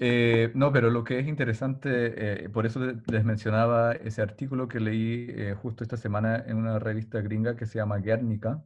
Eh, 0.00 0.52
no, 0.54 0.72
pero 0.72 0.90
lo 0.90 1.02
que 1.02 1.18
es 1.18 1.26
interesante, 1.26 2.44
eh, 2.44 2.48
por 2.50 2.66
eso 2.66 2.80
les 2.80 3.24
mencionaba 3.24 3.92
ese 3.92 4.22
artículo 4.22 4.68
que 4.68 4.78
leí 4.78 5.26
eh, 5.28 5.54
justo 5.60 5.82
esta 5.82 5.96
semana 5.96 6.44
en 6.46 6.56
una 6.56 6.78
revista 6.78 7.20
gringa 7.20 7.56
que 7.56 7.66
se 7.66 7.78
llama 7.78 7.98
Guernica, 7.98 8.62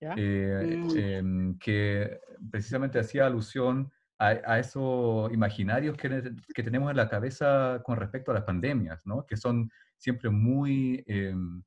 mm. 0.00 0.96
em, 0.96 1.58
que 1.58 2.20
precisamente 2.52 3.00
hacía 3.00 3.26
alusión 3.26 3.90
a, 4.20 4.58
esos 4.58 5.32
imaginarios 5.32 5.96
que, 5.96 6.32
que, 6.54 6.62
tenemos 6.62 6.90
en 6.90 6.96
la 6.98 7.08
cabeza 7.08 7.80
con 7.82 7.96
respecto 7.96 8.30
a 8.30 8.34
las 8.34 8.44
pandemias, 8.44 9.06
¿no? 9.06 9.24
que 9.24 9.36
son 9.36 9.70
siempre 9.96 10.28
muy 10.28 11.02
em, 11.06 11.62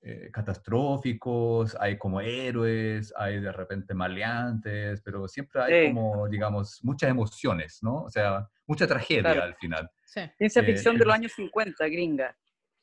eh, 0.00 0.30
catastróficos, 0.32 1.76
hay 1.78 1.98
como 1.98 2.20
héroes, 2.22 3.12
hay 3.16 3.40
de 3.40 3.52
repente 3.52 3.94
maleantes, 3.94 5.02
pero 5.02 5.28
siempre 5.28 5.62
hay 5.62 5.92
como, 5.92 6.28
digamos, 6.28 6.82
muchas 6.82 7.10
emociones, 7.10 7.78
¿no? 7.82 8.04
O 8.04 8.10
sea, 8.10 8.48
mucha 8.66 8.86
tragedia 8.86 9.30
al 9.30 9.54
final. 9.54 9.90
Sí. 10.04 10.22
Ciencia 10.38 10.62
ficción 10.64 10.96
de 10.96 11.04
los 11.04 11.14
años 11.14 11.32
50, 11.36 11.86
gringa. 11.88 12.36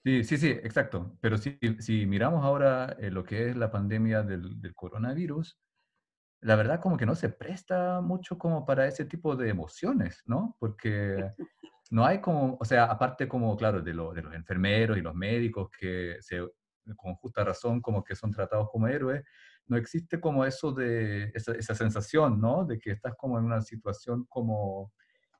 Sí, 0.03 0.23
sí, 0.23 0.37
sí, 0.37 0.49
exacto. 0.49 1.17
Pero 1.19 1.37
si, 1.37 1.57
si 1.79 2.05
miramos 2.05 2.45
ahora 2.45 2.95
eh, 2.99 3.11
lo 3.11 3.23
que 3.23 3.49
es 3.49 3.55
la 3.57 3.69
pandemia 3.69 4.23
del, 4.23 4.61
del 4.61 4.73
coronavirus, 4.73 5.59
la 6.41 6.55
verdad 6.55 6.79
como 6.79 6.97
que 6.97 7.05
no 7.05 7.15
se 7.15 7.29
presta 7.29 8.01
mucho 8.01 8.37
como 8.37 8.65
para 8.65 8.87
ese 8.87 9.05
tipo 9.05 9.35
de 9.35 9.49
emociones, 9.49 10.23
¿no? 10.25 10.55
Porque 10.59 11.31
no 11.91 12.05
hay 12.05 12.21
como, 12.21 12.57
o 12.59 12.65
sea, 12.65 12.85
aparte 12.85 13.27
como, 13.27 13.55
claro, 13.57 13.81
de, 13.81 13.91
de 13.91 14.21
los 14.21 14.33
enfermeros 14.33 14.97
y 14.97 15.01
los 15.01 15.15
médicos 15.15 15.69
que 15.77 16.17
se, 16.21 16.39
con 16.95 17.15
justa 17.15 17.43
razón 17.43 17.81
como 17.81 18.03
que 18.03 18.15
son 18.15 18.31
tratados 18.31 18.69
como 18.71 18.87
héroes, 18.87 19.23
no 19.67 19.77
existe 19.77 20.19
como 20.19 20.45
eso 20.45 20.71
de, 20.71 21.31
esa, 21.35 21.53
esa 21.53 21.75
sensación, 21.75 22.39
¿no? 22.39 22.65
De 22.65 22.79
que 22.79 22.91
estás 22.91 23.15
como 23.15 23.37
en 23.37 23.45
una 23.45 23.61
situación 23.61 24.25
como 24.29 24.93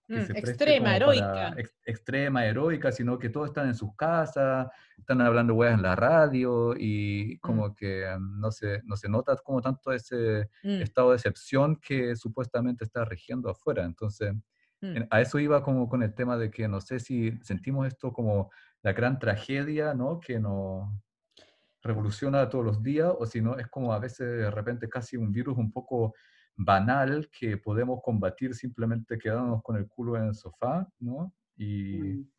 que 0.09 0.19
Mm, 0.21 0.25
se 0.25 0.39
extrema, 0.39 0.95
heroica. 0.95 1.53
ex- 1.57 1.77
extrema, 1.85 2.45
heroica, 2.45 2.91
sino 2.91 3.19
que 3.19 3.29
todos 3.29 3.49
están 3.49 3.67
en 3.67 3.75
sus 3.75 3.95
casas, 3.95 4.67
están 4.97 5.21
hablando 5.21 5.53
weas 5.53 5.75
en 5.75 5.83
la 5.83 5.95
radio 5.95 6.73
y 6.77 7.35
Mm. 7.35 7.39
como 7.41 7.75
que 7.75 8.05
no 8.19 8.51
se, 8.51 8.81
no 8.85 8.95
se 8.97 9.07
nota 9.07 9.35
como 9.37 9.61
tanto 9.61 9.91
ese 9.91 10.49
Mm, 10.63 10.81
estado 10.81 11.11
de 11.11 11.17
excepción 11.17 11.75
que 11.77 12.15
supuestamente 12.15 12.83
está 12.85 13.05
rigiendo 13.05 13.49
afuera. 13.49 13.83
Entonces, 13.85 14.33
mm. 14.81 14.97
en- 14.97 15.07
a 15.11 15.21
eso 15.21 15.37
iba 15.39 15.61
como 15.63 15.87
con 15.87 16.01
el 16.03 16.13
tema 16.15 16.37
de 16.37 16.49
que 16.49 16.67
no 16.67 16.81
sé 16.81 16.99
si 16.99 17.37
sentimos 17.43 17.87
esto 17.87 18.11
como 18.11 18.49
la 18.81 18.93
gran 18.93 19.19
tragedia, 19.19 19.93
¿no? 19.93 20.19
Que 20.19 20.39
nos 20.39 20.89
revoluciona 21.81 22.49
todos 22.49 22.65
los 22.65 22.83
días 22.83 23.13
o 23.17 23.25
si 23.25 23.41
no 23.41 23.57
es 23.57 23.67
como 23.67 23.93
a 23.93 23.99
veces 23.99 24.27
de 24.27 24.51
repente 24.51 24.89
casi 24.89 25.15
un 25.17 25.31
virus 25.31 25.57
un 25.57 25.71
poco 25.71 26.13
banal 26.61 27.29
que 27.31 27.55
podemos 27.57 28.01
combatir 28.03 28.53
simplemente 28.53 29.17
quedándonos 29.17 29.63
con 29.63 29.77
el 29.77 29.87
culo 29.87 30.17
en 30.17 30.25
el 30.25 30.35
sofá, 30.35 30.85
¿no? 30.99 31.33
Y 31.57 31.93
Mm. 31.97 32.29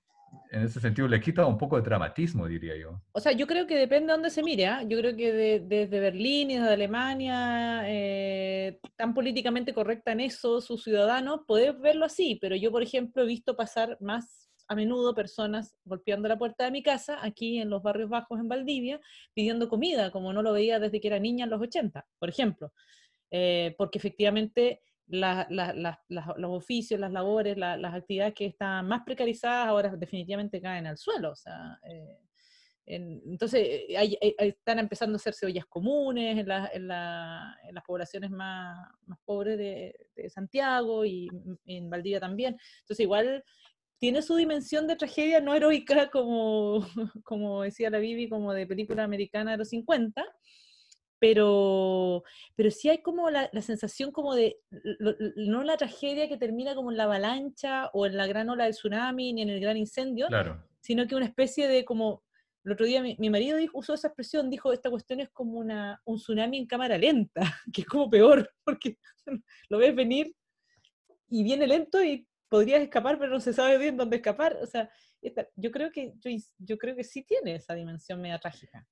en 0.53 0.63
ese 0.63 0.79
sentido 0.79 1.09
le 1.09 1.21
quita 1.21 1.45
un 1.47 1.57
poco 1.57 1.77
de 1.77 1.83
dramatismo, 1.83 2.47
diría 2.47 2.77
yo. 2.77 3.01
O 3.13 3.21
sea, 3.21 3.33
yo 3.33 3.47
creo 3.47 3.67
que 3.67 3.77
depende 3.77 4.07
de 4.09 4.13
dónde 4.13 4.31
se 4.31 4.43
mire. 4.43 4.67
¿ah? 4.67 4.83
Yo 4.83 4.99
creo 4.99 5.17
que 5.17 5.33
de- 5.33 5.61
desde 5.67 6.01
Berlín 6.01 6.51
y 6.51 6.57
desde 6.59 6.73
Alemania, 6.75 7.83
eh, 7.87 8.79
tan 8.95 9.15
políticamente 9.15 9.73
correcta 9.73 10.13
en 10.13 10.21
eso, 10.21 10.61
sus 10.61 10.85
ciudadanos, 10.85 11.41
podés 11.47 11.79
verlo 11.81 12.05
así, 12.05 12.39
pero 12.41 12.55
yo, 12.57 12.71
por 12.71 12.83
ejemplo, 12.83 13.23
he 13.23 13.27
visto 13.27 13.57
pasar 13.57 13.97
más 14.01 14.49
a 14.69 14.75
menudo 14.77 15.15
personas 15.17 15.75
golpeando 15.85 16.29
la 16.29 16.39
puerta 16.39 16.65
de 16.65 16.71
mi 16.71 16.83
casa, 16.83 17.19
aquí 17.23 17.59
en 17.59 17.71
los 17.71 17.83
barrios 17.83 18.09
bajos 18.09 18.39
en 18.39 18.47
Valdivia, 18.49 19.01
pidiendo 19.35 19.69
comida, 19.69 20.13
como 20.13 20.33
no 20.33 20.43
lo 20.43 20.53
veía 20.53 20.79
desde 20.79 21.01
que 21.01 21.09
era 21.09 21.19
niña 21.19 21.45
en 21.45 21.51
los 21.51 21.61
80, 21.61 22.07
por 22.21 22.29
ejemplo. 22.29 22.71
Eh, 23.31 23.75
porque 23.79 23.99
efectivamente 23.99 24.81
la- 25.07 25.47
la- 25.51 25.73
la- 25.75 26.35
los 26.37 26.51
oficios, 26.51 27.01
las 27.01 27.13
labores, 27.13 27.57
la- 27.57 27.77
las 27.77 27.95
actividades 27.95 28.35
que 28.35 28.47
están 28.47 28.87
más 28.87 29.03
precarizadas 29.05 29.67
ahora 29.69 29.97
definitivamente 29.97 30.61
caen 30.61 30.87
al 30.87 30.97
suelo. 30.97 31.31
O 31.33 31.37
sea, 31.37 31.79
eh, 31.89 32.19
en- 32.87 33.21
entonces 33.27 33.61
eh, 33.89 33.97
hay- 33.97 34.17
hay- 34.21 34.49
están 34.49 34.79
empezando 34.79 35.15
a 35.15 35.17
hacerse 35.17 35.47
ollas 35.47 35.67
comunes 35.67 36.39
en, 36.39 36.51
en 36.51 36.83
en 36.83 36.89
las 36.89 37.85
poblaciones 37.87 38.31
más, 38.31 38.77
más 39.07 39.19
pobres 39.25 39.59
de, 39.59 39.95
de 40.17 40.31
Santiago 40.31 41.05
y 41.05 41.29
m- 41.29 41.57
en 41.67 41.91
Valdivia 41.91 42.21
también. 42.21 42.57
Entonces 42.81 43.01
igual 43.05 43.45
tiene 43.99 44.23
su 44.23 44.35
dimensión 44.35 44.87
de 44.87 44.97
tragedia 44.97 45.41
no 45.41 45.55
heroica 45.55 46.09
como, 46.11 46.81
como 47.25 47.63
decía 47.63 47.91
la 47.91 47.99
Bibi, 47.99 48.29
como 48.29 48.53
de 48.55 48.67
película 48.67 49.05
americana 49.05 49.53
de 49.53 49.59
los 49.59 49.69
50, 49.69 50.25
pero, 51.21 52.25
pero 52.57 52.71
sí 52.71 52.89
hay 52.89 53.03
como 53.03 53.31
la, 53.31 53.49
la 53.53 53.63
sensación 53.63 54.11
como 54.11 54.35
de, 54.35 54.59
lo- 54.71 55.15
no 55.37 55.63
la 55.63 55.77
tragedia 55.77 56.29
que 56.29 56.37
termina 56.39 56.75
como 56.75 56.91
en 56.91 56.97
la 56.97 57.05
avalancha 57.05 57.91
o 57.93 58.07
en 58.07 58.17
la 58.17 58.27
gran 58.27 58.49
ola 58.49 58.65
del 58.65 58.73
tsunami 58.75 59.33
ni 59.35 59.43
en 59.43 59.51
el 59.51 59.61
gran 59.61 59.77
incendio, 59.77 60.27
Claro. 60.29 60.67
sino 60.81 61.07
que 61.07 61.15
una 61.15 61.27
especie 61.27 61.69
de 61.69 61.85
como, 61.85 62.25
el 62.65 62.73
otro 62.73 62.87
día 62.87 63.03
mi, 63.03 63.17
mi 63.19 63.31
marido 63.31 63.57
dijo- 63.59 63.79
usó 63.79 63.95
esa 63.95 64.09
expresión, 64.09 64.51
dijo, 64.51 64.73
esta 64.73 64.91
cuestión 64.91 65.21
es 65.21 65.29
como 65.31 65.59
una, 65.59 66.01
un 66.05 66.17
tsunami 66.17 66.59
en 66.59 66.67
cámara 66.67 66.99
lenta, 66.99 67.41
que 67.75 67.83
es 67.83 67.87
como 67.87 68.09
peor, 68.11 68.51
porque 68.65 68.97
lo 69.69 69.79
ves 69.79 69.95
venir 69.95 70.35
y 71.29 71.43
viene 71.45 71.67
lento 71.67 72.03
y 72.03 72.27
podrías 72.49 72.83
escapar, 72.83 73.19
pero 73.19 73.31
no 73.31 73.41
se 73.41 73.53
sabe 73.53 73.79
bien 73.79 73.97
dónde 73.97 74.17
escapar. 74.17 74.59
O 74.63 74.67
sea, 74.67 74.91
esta- 75.23 75.47
yo, 75.55 75.71
creo 75.71 75.93
que, 75.93 76.15
yo, 76.19 76.31
yo 76.59 76.79
creo 76.79 76.97
que 76.97 77.05
sí 77.05 77.23
tiene 77.23 77.55
esa 77.57 77.75
dimensión 77.75 78.21
media 78.21 78.39
trágica. 78.41 78.87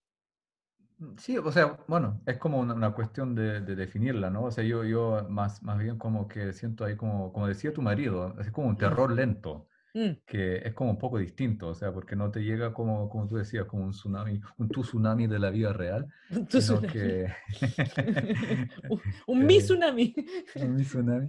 Sí, 1.19 1.39
o 1.39 1.53
sea, 1.53 1.79
bueno, 1.87 2.21
es 2.27 2.39
como 2.39 2.59
una, 2.59 2.75
una 2.75 2.93
cuestión 2.93 3.35
de, 3.37 3.61
de 3.61 3.77
definirla, 3.77 4.31
¿no? 4.31 4.45
O 4.45 4.51
sea, 4.51 4.65
yo, 4.65 4.83
yo 4.85 5.25
más, 5.29 5.63
más 5.63 5.79
bien 5.79 5.97
como 5.97 6.27
que 6.27 6.53
siento 6.53 6.85
ahí 6.85 6.97
como, 6.97 7.33
como 7.33 7.47
decía 7.47 7.73
tu 7.73 7.83
marido, 7.83 8.35
es 8.41 8.51
como 8.51 8.67
un 8.69 8.77
terror 8.79 9.13
lento, 9.13 9.69
Mm, 9.95 10.17
que 10.27 10.59
es 10.59 10.75
como 10.75 10.91
un 10.93 10.99
poco 10.99 11.19
distinto, 11.19 11.69
o 11.69 11.75
sea, 11.75 11.93
porque 11.93 12.17
no 12.17 12.31
te 12.33 12.41
llega 12.45 12.75
como, 12.75 13.09
como 13.11 13.29
tú 13.29 13.37
decías, 13.37 13.67
como 13.67 13.85
un 13.85 13.93
tsunami, 13.93 14.41
un 14.59 14.71
tu 14.73 14.83
tsunami 14.83 15.27
de 15.29 15.39
la 15.41 15.51
vida 15.51 15.73
real, 15.73 16.09
tu 16.51 16.59
sino 16.59 16.85
tsunami. 16.85 16.87
que... 16.87 17.33
un, 18.89 19.03
un 19.27 19.47
mi 19.47 19.59
Eh, 19.59 19.61
tsunami. 19.61 20.15
un 20.55 20.75
mi 20.77 20.85
tsunami. 20.85 21.29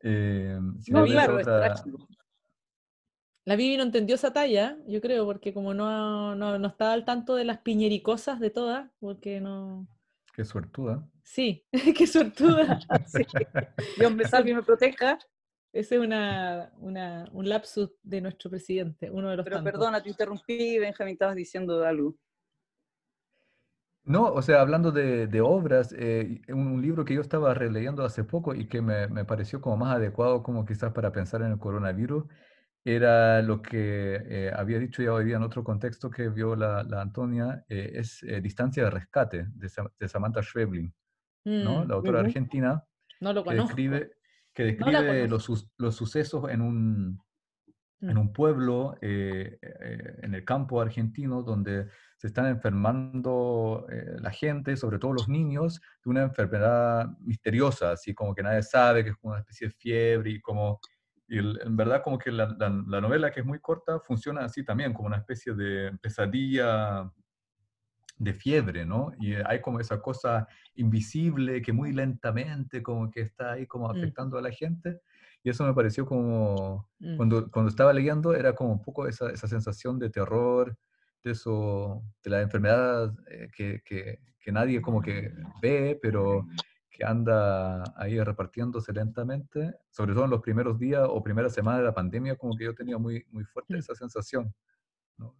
Eh, 0.00 0.58
No, 0.86 1.06
claro, 1.06 1.36
otra-. 1.36 1.92
La 3.44 3.56
Vivi 3.56 3.76
no 3.76 3.82
entendió 3.82 4.14
esa 4.14 4.32
talla, 4.32 4.78
yo 4.86 5.00
creo, 5.00 5.24
porque 5.26 5.52
como 5.52 5.74
no, 5.74 6.34
no, 6.36 6.58
no 6.58 6.68
estaba 6.68 6.92
al 6.92 7.04
tanto 7.04 7.34
de 7.34 7.44
las 7.44 7.58
piñericosas 7.58 8.38
de 8.40 8.50
todas, 8.50 8.90
porque 9.00 9.40
no... 9.40 9.86
Qué 10.34 10.44
suertuda. 10.44 11.06
Sí, 11.24 11.64
qué 11.96 12.06
suertuda. 12.06 12.78
Sí. 13.06 13.24
Dios 13.98 14.14
me 14.14 14.24
salve 14.24 14.50
y 14.50 14.54
me 14.54 14.62
proteja. 14.62 15.18
Ese 15.72 15.94
es 15.96 16.00
una, 16.00 16.72
una- 16.78 17.24
un 17.32 17.48
lapsus 17.48 17.90
de 18.02 18.20
nuestro 18.20 18.50
presidente, 18.50 19.10
uno 19.10 19.30
de 19.30 19.36
los 19.36 19.44
Pero 19.44 19.56
tantos. 19.56 19.72
perdona, 19.72 20.02
te 20.02 20.10
interrumpí, 20.10 20.78
Benjamín, 20.78 21.14
estabas 21.14 21.34
diciendo 21.36 21.84
algo. 21.84 22.14
No, 24.04 24.32
o 24.32 24.42
sea, 24.42 24.60
hablando 24.60 24.90
de, 24.90 25.28
de 25.28 25.40
obras, 25.40 25.94
eh, 25.96 26.40
un, 26.48 26.66
un 26.66 26.82
libro 26.82 27.04
que 27.04 27.14
yo 27.14 27.20
estaba 27.20 27.54
releyendo 27.54 28.04
hace 28.04 28.24
poco 28.24 28.52
y 28.54 28.66
que 28.68 28.82
me, 28.82 29.06
me 29.08 29.24
pareció 29.24 29.60
como 29.60 29.76
más 29.76 29.94
adecuado 29.94 30.42
como 30.42 30.64
quizás 30.66 30.92
para 30.92 31.12
pensar 31.12 31.42
en 31.42 31.52
el 31.52 31.58
coronavirus, 31.58 32.24
era 32.84 33.42
lo 33.42 33.62
que 33.62 34.16
eh, 34.28 34.52
había 34.54 34.78
dicho 34.78 35.02
ya 35.02 35.12
hoy 35.12 35.24
día 35.24 35.36
en 35.36 35.42
otro 35.42 35.62
contexto 35.64 36.10
que 36.10 36.28
vio 36.28 36.56
la, 36.56 36.82
la 36.82 37.00
Antonia, 37.00 37.64
eh, 37.68 37.92
es 37.94 38.22
eh, 38.24 38.40
Distancia 38.40 38.84
de 38.84 38.90
Rescate 38.90 39.46
de, 39.54 39.68
Sa- 39.68 39.90
de 39.98 40.08
Samantha 40.08 40.42
Schweblin, 40.42 40.92
¿no? 41.44 41.84
Mm, 41.84 41.88
La 41.88 41.94
autora 41.94 42.20
argentina 42.20 42.84
no 43.20 43.32
lo 43.32 43.44
que 43.44 43.54
describe, 43.54 44.10
que 44.54 44.64
describe 44.64 45.28
los, 45.28 45.70
los 45.78 45.94
sucesos 45.96 46.50
en 46.50 46.60
un, 46.60 47.22
en 48.00 48.16
Mm. 48.16 48.18
un 48.18 48.32
pueblo 48.32 48.96
en 49.00 50.34
el 50.34 50.44
campo 50.44 50.80
argentino 50.80 51.42
donde 51.44 51.86
se 52.16 52.26
están 52.26 52.46
enfermando 52.46 53.86
la 54.20 54.30
gente, 54.32 54.76
sobre 54.76 54.98
todo 54.98 55.12
los 55.12 55.28
niños, 55.28 55.80
de 56.04 56.10
una 56.10 56.22
enfermedad 56.22 57.06
misteriosa, 57.20 57.92
así 57.92 58.12
como 58.12 58.34
que 58.34 58.42
nadie 58.42 58.62
sabe, 58.64 59.04
que 59.04 59.10
es 59.10 59.16
como 59.16 59.34
una 59.34 59.40
especie 59.40 59.68
de 59.68 59.72
fiebre 59.74 60.30
y 60.30 60.40
como... 60.40 60.80
Y 61.32 61.38
el- 61.38 61.58
en 61.64 61.76
verdad 61.78 62.02
como 62.02 62.18
que 62.18 62.30
la, 62.30 62.54
la- 62.58 62.84
la 62.86 63.00
novela, 63.00 63.30
que 63.30 63.40
es 63.40 63.46
muy 63.46 63.58
corta, 63.58 63.98
funciona 64.00 64.44
así 64.44 64.62
también, 64.64 64.92
como 64.92 65.06
una 65.06 65.16
especie 65.16 65.54
de 65.54 65.96
pesadilla 66.02 67.10
de 68.18 68.34
fiebre, 68.34 68.84
¿no? 68.84 69.12
Y 69.18 69.34
hay 69.34 69.60
como 69.62 69.80
esa 69.80 70.00
cosa 70.00 70.46
invisible 70.74 71.62
que 71.62 71.72
muy 71.72 71.92
lentamente 71.92 72.82
como 72.82 73.10
que 73.10 73.22
está 73.22 73.52
ahí 73.52 73.66
como 73.66 73.88
Mm. 73.88 73.96
afectando 73.96 74.36
a 74.36 74.42
la 74.42 74.50
gente. 74.50 75.00
Y 75.42 75.48
eso 75.48 75.64
me 75.64 75.72
pareció 75.72 76.04
como, 76.04 76.90
Mm. 76.98 77.16
cuando, 77.16 77.50
cuando 77.50 77.70
estaba 77.70 77.92
leyendo, 77.94 78.34
era 78.34 78.54
como 78.54 78.72
un 78.72 78.82
poco 78.82 79.08
esa, 79.08 79.30
esa 79.30 79.48
sensación 79.48 79.98
de 79.98 80.10
terror, 80.10 80.76
de 81.24 81.30
eso, 81.30 82.02
de 82.22 82.30
la 82.30 82.42
enfermedad 82.42 83.12
eh, 83.30 83.48
que, 83.56 83.80
que, 83.84 84.18
que 84.38 84.52
nadie 84.52 84.82
como 84.82 85.00
que 85.00 85.32
ve, 85.62 85.98
pero 86.02 86.44
que 87.02 87.08
anda 87.08 87.82
ahí 87.96 88.22
repartiéndose 88.22 88.92
lentamente, 88.92 89.74
sobre 89.90 90.14
todo 90.14 90.24
en 90.24 90.30
los 90.30 90.40
primeros 90.40 90.78
días 90.78 91.04
o 91.08 91.20
primeras 91.20 91.52
semanas 91.52 91.80
de 91.80 91.86
la 91.86 91.94
pandemia, 91.94 92.36
como 92.36 92.56
que 92.56 92.64
yo 92.64 92.74
tenía 92.76 92.96
muy, 92.96 93.26
muy 93.32 93.44
fuerte 93.44 93.74
Mm. 93.74 93.78
esa 93.78 93.94
sensación. 93.96 94.54
¿no? 95.18 95.34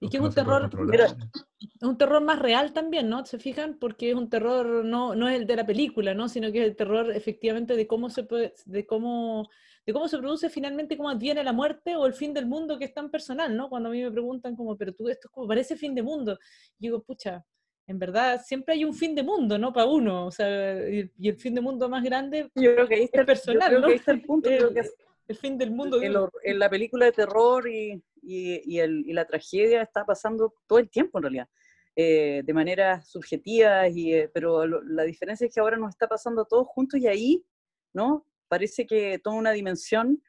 Y 0.00 0.08
que 0.08 0.16
es 0.16 0.20
no 0.20 0.28
un 0.28 0.34
puede 0.34 0.68
terror-. 0.68 1.16
Es 1.60 1.82
un 1.82 1.96
terror 1.96 2.20
más 2.22 2.40
real 2.40 2.72
también, 2.72 3.08
¿no? 3.08 3.24
¿Se 3.24 3.38
fijan? 3.38 3.78
Porque 3.78 4.10
es 4.10 4.16
un 4.16 4.28
terror, 4.28 4.84
no, 4.84 5.14
no 5.14 5.28
es 5.28 5.36
el 5.36 5.46
de 5.46 5.54
la 5.54 5.64
película, 5.64 6.12
¿no? 6.12 6.28
Sino 6.28 6.50
que 6.50 6.62
es 6.62 6.66
el 6.66 6.76
terror 6.76 7.12
efectivamente 7.12 7.76
de 7.76 7.86
cómo 7.86 8.10
se 8.10 8.24
puede, 8.24 8.54
de 8.64 8.84
cómo, 8.84 9.48
de 9.86 9.92
cómo 9.92 10.08
se 10.08 10.18
produce 10.18 10.50
finalmente, 10.50 10.96
cómo 10.96 11.10
adviene 11.10 11.44
la 11.44 11.52
muerte 11.52 11.94
o 11.94 12.06
el 12.06 12.14
fin 12.14 12.34
del 12.34 12.46
mundo, 12.46 12.78
que 12.78 12.86
es 12.86 12.94
tan 12.94 13.10
personal, 13.12 13.56
¿no? 13.56 13.68
Cuando 13.68 13.90
a 13.90 13.92
mí 13.92 14.02
me 14.02 14.10
preguntan 14.10 14.56
como, 14.56 14.76
pero 14.76 14.92
tú 14.92 15.08
esto 15.08 15.28
es 15.28 15.32
como, 15.32 15.46
parece 15.46 15.76
fin 15.76 15.94
de 15.94 16.02
mundo. 16.02 16.36
Y 16.80 16.86
digo, 16.88 17.00
pucha, 17.04 17.44
en 17.88 17.98
verdad 17.98 18.42
siempre 18.44 18.74
hay 18.74 18.84
un 18.84 18.94
fin 18.94 19.14
de 19.14 19.22
mundo, 19.22 19.58
¿no? 19.58 19.72
Para 19.72 19.86
uno, 19.86 20.26
o 20.26 20.30
sea, 20.30 20.88
y, 20.88 21.10
y 21.18 21.28
el 21.28 21.36
fin 21.36 21.54
de 21.54 21.60
mundo 21.60 21.88
más 21.88 22.02
grande, 22.02 22.50
Yo 22.54 22.74
creo 22.74 22.88
que 22.88 22.94
ahí 22.96 23.04
está, 23.04 23.20
Es 23.20 23.26
personal, 23.26 23.60
yo 23.60 23.66
creo 23.68 23.80
¿no? 23.80 23.86
que 23.86 23.92
ahí 23.92 23.98
está 23.98 24.12
el 24.12 24.22
punto. 24.22 24.48
creo 24.48 24.68
El- 24.68 24.74
que 24.74 24.80
es- 24.80 24.96
el 25.28 25.36
fin 25.36 25.58
del 25.58 25.70
mundo. 25.72 26.00
el 26.00 26.16
en 26.44 26.58
la 26.60 26.70
película 26.70 27.06
de 27.06 27.12
terror 27.12 27.68
y, 27.68 28.00
y- 28.22 28.80
y 28.80 29.12
la 29.12 29.24
tragedia 29.24 29.82
está 29.82 30.04
pasando 30.04 30.54
todo 30.68 30.78
el 30.78 30.88
tiempo 30.88 31.18
en 31.18 31.22
realidad, 31.22 31.48
eh, 31.96 32.42
de 32.44 32.52
manera 32.54 33.02
subjetiva, 33.02 33.88
y, 33.88 34.14
eh, 34.14 34.30
pero 34.32 34.66
lo- 34.66 34.82
la 34.82 35.02
diferencia 35.04 35.46
es 35.46 35.52
que 35.54 35.60
ahora 35.60 35.76
nos 35.76 35.90
está 35.90 36.06
pasando 36.06 36.42
a 36.42 36.44
todos 36.44 36.66
juntos 36.68 37.00
y 37.00 37.06
ahí, 37.08 37.44
¿no? 37.92 38.24
Parece 38.48 38.86
que 38.86 39.18
toma 39.18 39.38
una 39.38 39.50
dimensión, 39.52 40.22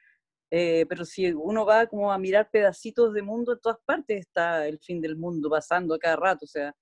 eh, 0.50 0.86
pero 0.90 1.06
si 1.06 1.32
uno 1.34 1.66
va 1.66 1.86
como 1.88 2.12
a 2.12 2.18
mirar 2.18 2.50
pedacitos 2.50 3.14
de 3.14 3.22
mundo 3.22 3.54
en 3.54 3.60
todas 3.60 3.78
partes, 3.86 4.20
está 4.22 4.68
el 4.68 4.80
fin 4.80 5.00
del 5.02 5.16
mundo 5.18 5.50
pasando 5.50 5.94
a 5.94 6.00
cada 6.00 6.16
rato, 6.16 6.46
o 6.46 6.48
sea, 6.48 6.74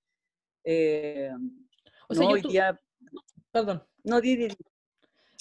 eh, 0.66 1.30
O 2.08 2.14
sea, 2.14 2.24
no, 2.24 2.30
yo 2.30 2.34
hoy 2.34 2.42
día, 2.52 2.80
Perdón. 3.50 3.82
no, 4.04 4.20
di, 4.20 4.36
di, 4.36 4.48
di. 4.48 4.56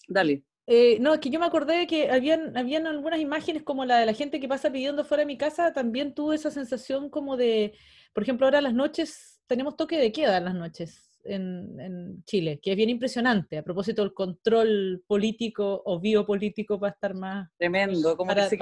dale. 0.07 0.43
Eh, 0.67 0.97
no, 0.99 1.13
es 1.13 1.19
que 1.19 1.29
yo 1.29 1.39
me 1.39 1.45
acordé 1.45 1.85
que 1.85 2.09
habían, 2.09 2.57
habían 2.57 2.87
algunas 2.87 3.19
imágenes 3.19 3.63
como 3.63 3.85
la 3.85 3.99
de 3.99 4.05
la 4.07 4.13
gente 4.13 4.39
que 4.39 4.47
pasa 4.47 4.71
pidiendo 4.71 5.03
fuera 5.05 5.21
de 5.21 5.27
mi 5.27 5.37
casa, 5.37 5.73
también 5.73 6.15
tuve 6.15 6.35
esa 6.35 6.49
sensación 6.49 7.09
como 7.09 7.37
de, 7.37 7.77
por 8.13 8.23
ejemplo, 8.23 8.47
ahora 8.47 8.61
las 8.61 8.73
noches, 8.73 9.41
tenemos 9.47 9.75
toque 9.75 9.97
de 9.97 10.11
queda 10.11 10.37
en 10.37 10.45
las 10.45 10.55
noches. 10.55 11.04
En, 11.25 12.23
Chile, 12.25 12.59
que 12.61 12.71
es 12.71 12.77
bien 12.77 12.89
impresionante 12.89 13.57
a 13.57 13.63
propósito 13.63 14.01
del 14.01 14.13
control 14.13 15.03
político 15.07 15.81
o 15.85 15.99
biopolítico 15.99 16.79
para 16.79 16.93
estar 16.93 17.13
más... 17.13 17.49
Tremendo, 17.57 18.15
como 18.15 18.33
que 18.33 18.41
se, 18.49 18.57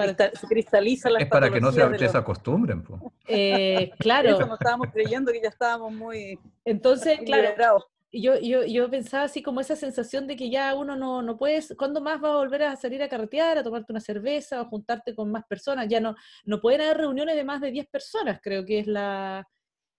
cristaliza 0.47 1.09
la 1.09 1.19
Es 1.19 1.27
para 1.27 1.51
que 1.51 1.61
no 1.61 1.71
se, 1.71 1.97
se 1.97 2.17
acostumbren. 2.17 2.83
Eh, 3.27 3.91
claro. 3.99 4.29
Eso 4.29 4.45
no 4.45 4.55
estábamos 4.55 4.87
creyendo 4.91 5.31
que 5.31 5.41
ya 5.41 5.49
estábamos 5.49 5.93
muy... 5.93 6.39
Entonces, 6.65 7.19
claro, 7.25 7.85
yo, 8.13 8.39
yo, 8.39 8.63
yo 8.63 8.89
pensaba 8.89 9.23
así 9.23 9.41
como 9.41 9.59
esa 9.59 9.75
sensación 9.75 10.27
de 10.27 10.35
que 10.35 10.49
ya 10.49 10.75
uno 10.75 10.95
no, 10.95 11.23
no 11.23 11.37
puedes, 11.37 11.73
¿cuándo 11.77 11.99
más 11.99 12.23
va 12.23 12.29
a 12.29 12.37
volver 12.37 12.63
a 12.63 12.75
salir 12.75 13.01
a 13.01 13.09
carretear, 13.09 13.57
a 13.57 13.63
tomarte 13.63 13.91
una 13.91 13.99
cerveza 13.99 14.61
o 14.61 14.65
juntarte 14.65 15.15
con 15.15 15.31
más 15.31 15.45
personas? 15.45 15.87
Ya 15.87 15.99
no, 15.99 16.15
no 16.45 16.61
pueden 16.61 16.81
haber 16.81 16.97
reuniones 16.97 17.35
de 17.35 17.43
más 17.43 17.59
de 17.59 17.71
10 17.71 17.87
personas, 17.87 18.39
creo 18.41 18.63
que 18.65 18.79
es 18.79 18.87
la, 18.87 19.47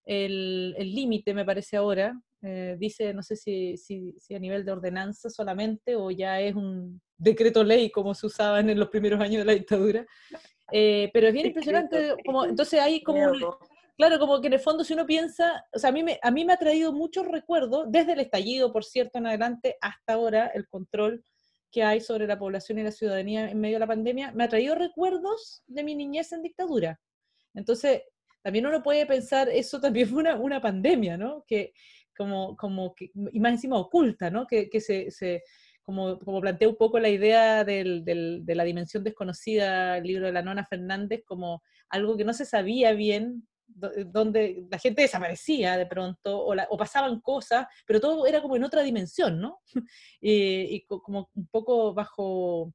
el 0.04 0.74
límite, 0.78 1.34
me 1.34 1.44
parece 1.44 1.76
ahora. 1.76 2.16
Eh, 2.46 2.76
dice, 2.78 3.14
no 3.14 3.22
sé 3.22 3.36
si, 3.36 3.78
si, 3.78 4.14
si, 4.18 4.34
a 4.34 4.38
nivel 4.38 4.66
de 4.66 4.72
ordenanza 4.72 5.30
solamente 5.30 5.96
o 5.96 6.10
ya 6.10 6.40
es 6.40 6.54
un 6.54 7.00
decreto 7.16 7.64
ley 7.64 7.90
como 7.90 8.14
se 8.14 8.26
usaba 8.26 8.60
en 8.60 8.78
los 8.78 8.90
primeros 8.90 9.18
años 9.18 9.38
de 9.38 9.44
la 9.46 9.54
dictadura. 9.54 10.06
Eh, 10.70 11.10
pero 11.14 11.28
es 11.28 11.32
bien 11.32 11.46
impresionante, 11.46 12.14
como, 12.24 12.44
entonces 12.44 12.80
hay 12.80 13.02
como, 13.02 13.32
claro, 13.96 14.18
como 14.18 14.42
que 14.42 14.48
en 14.48 14.52
el 14.54 14.60
fondo 14.60 14.84
si 14.84 14.92
uno 14.92 15.06
piensa, 15.06 15.64
o 15.72 15.78
sea, 15.78 15.88
a 15.88 15.92
mí, 15.92 16.02
me, 16.02 16.18
a 16.22 16.30
mí 16.30 16.44
me 16.44 16.52
ha 16.52 16.58
traído 16.58 16.92
muchos 16.92 17.26
recuerdos, 17.26 17.86
desde 17.88 18.12
el 18.12 18.20
estallido, 18.20 18.72
por 18.74 18.84
cierto, 18.84 19.18
en 19.18 19.26
adelante, 19.26 19.76
hasta 19.80 20.12
ahora, 20.12 20.48
el 20.48 20.68
control 20.68 21.24
que 21.70 21.82
hay 21.82 22.02
sobre 22.02 22.26
la 22.26 22.38
población 22.38 22.78
y 22.78 22.82
la 22.82 22.92
ciudadanía 22.92 23.50
en 23.50 23.58
medio 23.58 23.76
de 23.76 23.80
la 23.80 23.86
pandemia, 23.86 24.32
me 24.32 24.44
ha 24.44 24.48
traído 24.48 24.74
recuerdos 24.74 25.62
de 25.66 25.82
mi 25.82 25.94
niñez 25.94 26.30
en 26.32 26.42
dictadura. 26.42 27.00
Entonces, 27.54 28.02
también 28.42 28.66
uno 28.66 28.82
puede 28.82 29.06
pensar, 29.06 29.48
eso 29.48 29.80
también 29.80 30.08
fue 30.08 30.18
una, 30.18 30.36
una 30.36 30.60
pandemia, 30.60 31.16
¿no? 31.16 31.44
Que, 31.46 31.72
como, 32.16 32.56
como 32.56 32.94
que, 32.94 33.10
y 33.32 33.40
más 33.40 33.52
encima 33.52 33.78
oculta, 33.78 34.30
¿no? 34.30 34.46
Que, 34.46 34.68
que 34.68 34.80
se, 34.80 35.10
se 35.10 35.42
como, 35.82 36.18
como, 36.18 36.40
plantea 36.40 36.68
un 36.68 36.76
poco 36.76 36.98
la 36.98 37.10
idea 37.10 37.64
del, 37.64 38.04
del, 38.04 38.44
de 38.44 38.54
la 38.54 38.64
dimensión 38.64 39.04
desconocida, 39.04 39.98
el 39.98 40.04
libro 40.04 40.26
de 40.26 40.32
la 40.32 40.42
Nona 40.42 40.66
Fernández, 40.66 41.22
como 41.26 41.62
algo 41.90 42.16
que 42.16 42.24
no 42.24 42.32
se 42.32 42.46
sabía 42.46 42.92
bien, 42.92 43.46
donde 43.66 44.66
la 44.70 44.78
gente 44.78 45.02
desaparecía 45.02 45.76
de 45.76 45.86
pronto, 45.86 46.38
o, 46.38 46.54
o 46.54 46.76
pasaban 46.76 47.20
cosas, 47.20 47.66
pero 47.86 48.00
todo 48.00 48.26
era 48.26 48.40
como 48.40 48.56
en 48.56 48.64
otra 48.64 48.82
dimensión, 48.82 49.40
¿no? 49.40 49.60
y, 50.20 50.76
y, 50.76 50.86
como 50.86 51.30
un 51.34 51.48
poco 51.48 51.92
bajo, 51.92 52.72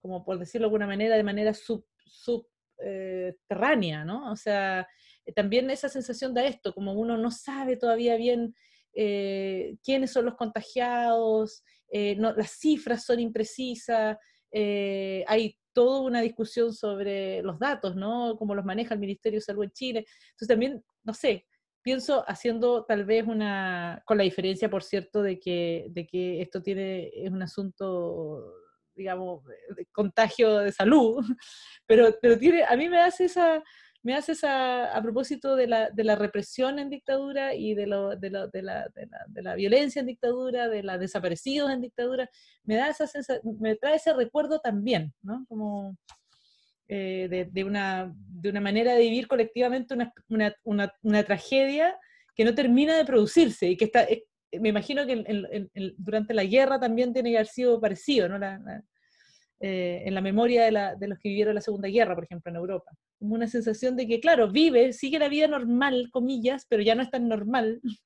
como 0.00 0.24
por 0.24 0.38
decirlo 0.38 0.64
de 0.64 0.68
alguna 0.68 0.86
manera, 0.86 1.16
de 1.16 1.22
manera 1.22 1.54
sub, 1.54 1.86
subterránea, 2.04 4.04
¿no? 4.04 4.30
O 4.30 4.36
sea, 4.36 4.86
también 5.34 5.70
esa 5.70 5.88
sensación 5.88 6.34
da 6.34 6.44
esto, 6.44 6.74
como 6.74 6.92
uno 6.92 7.16
no 7.16 7.30
sabe 7.30 7.76
todavía 7.76 8.16
bien 8.16 8.54
eh, 8.98 9.76
quiénes 9.84 10.10
son 10.10 10.24
los 10.24 10.36
contagiados, 10.36 11.62
eh, 11.92 12.16
las 12.18 12.52
cifras 12.52 13.04
son 13.04 13.20
imprecisas, 13.20 14.16
eh, 14.50 15.22
hay 15.28 15.54
toda 15.74 16.00
una 16.00 16.22
discusión 16.22 16.72
sobre 16.72 17.42
los 17.42 17.58
datos, 17.58 17.94
¿no? 17.94 18.36
Cómo 18.38 18.54
los 18.54 18.64
maneja 18.64 18.94
el 18.94 19.00
Ministerio 19.00 19.38
de 19.38 19.44
Salud 19.44 19.64
en 19.64 19.70
Chile. 19.72 20.06
Entonces 20.30 20.48
también, 20.48 20.82
no 21.04 21.12
sé, 21.12 21.46
pienso 21.82 22.24
haciendo 22.26 22.86
tal 22.86 23.04
vez 23.04 23.26
una, 23.26 24.02
con 24.06 24.16
la 24.16 24.24
diferencia, 24.24 24.70
por 24.70 24.82
cierto, 24.82 25.22
de 25.22 25.38
que, 25.38 25.88
de 25.90 26.06
que 26.06 26.40
esto 26.40 26.62
tiene, 26.62 27.10
es 27.14 27.30
un 27.30 27.42
asunto, 27.42 28.50
digamos, 28.94 29.44
contagio 29.92 30.56
de 30.60 30.72
salud, 30.72 31.18
pero, 31.86 32.16
pero 32.22 32.38
tiene, 32.38 32.64
a 32.64 32.74
mí 32.76 32.88
me 32.88 33.00
hace 33.00 33.26
esa, 33.26 33.62
me 34.02 34.14
haces 34.14 34.44
a, 34.44 34.96
a 34.96 35.02
propósito 35.02 35.56
de 35.56 35.66
la, 35.66 35.90
de 35.90 36.04
la, 36.04 36.16
represión 36.16 36.78
en 36.78 36.90
dictadura 36.90 37.54
y 37.54 37.74
de, 37.74 37.86
lo, 37.86 38.16
de, 38.16 38.30
la, 38.30 39.54
violencia 39.56 40.00
en 40.00 40.06
dictadura, 40.06 40.68
de 40.68 40.82
los 40.82 41.00
desaparecidos 41.00 41.70
en 41.70 41.80
dictadura, 41.80 42.28
me, 42.64 42.76
da 42.76 42.88
esa 42.88 43.06
me 43.58 43.76
trae 43.76 43.96
ese 43.96 44.12
recuerdo 44.12 44.60
también, 44.60 45.12
¿no? 45.22 45.44
Como 45.48 45.96
eh, 46.88 47.48
de, 47.52 47.64
una, 47.64 48.14
de 48.14 48.50
una 48.50 48.60
manera 48.60 48.94
de 48.94 49.00
vivir 49.00 49.26
colectivamente 49.26 49.94
una, 50.28 51.24
tragedia 51.24 51.98
que 52.34 52.44
no 52.44 52.54
termina 52.54 52.96
de 52.96 53.04
producirse 53.04 53.68
y 53.68 53.76
que 53.76 53.86
está, 53.86 54.06
me 54.52 54.68
imagino 54.68 55.06
que 55.06 55.68
durante 55.96 56.34
la 56.34 56.44
guerra 56.44 56.78
también 56.78 57.12
tiene 57.12 57.30
que 57.30 57.38
haber 57.38 57.48
sido 57.48 57.80
parecido, 57.80 58.28
¿no? 58.28 58.38
La, 58.38 58.82
eh, 59.60 60.02
en 60.04 60.14
la 60.14 60.20
memoria 60.20 60.64
de, 60.64 60.70
la, 60.70 60.94
de, 60.94 61.08
los 61.08 61.18
que 61.18 61.30
vivieron 61.30 61.54
la 61.54 61.62
Segunda 61.62 61.88
Guerra, 61.88 62.14
por 62.14 62.24
ejemplo, 62.24 62.50
en 62.50 62.56
Europa. 62.56 62.90
Como 63.18 63.34
una 63.34 63.46
sensación 63.48 63.96
de 63.96 64.06
que, 64.06 64.20
claro, 64.20 64.50
vive, 64.50 64.92
sigue 64.92 65.18
la 65.18 65.28
vida 65.28 65.48
normal, 65.48 66.10
comillas, 66.12 66.66
pero 66.68 66.82
ya 66.82 66.94
no 66.94 67.02
es 67.02 67.10
tan 67.10 67.28
normal. 67.28 67.80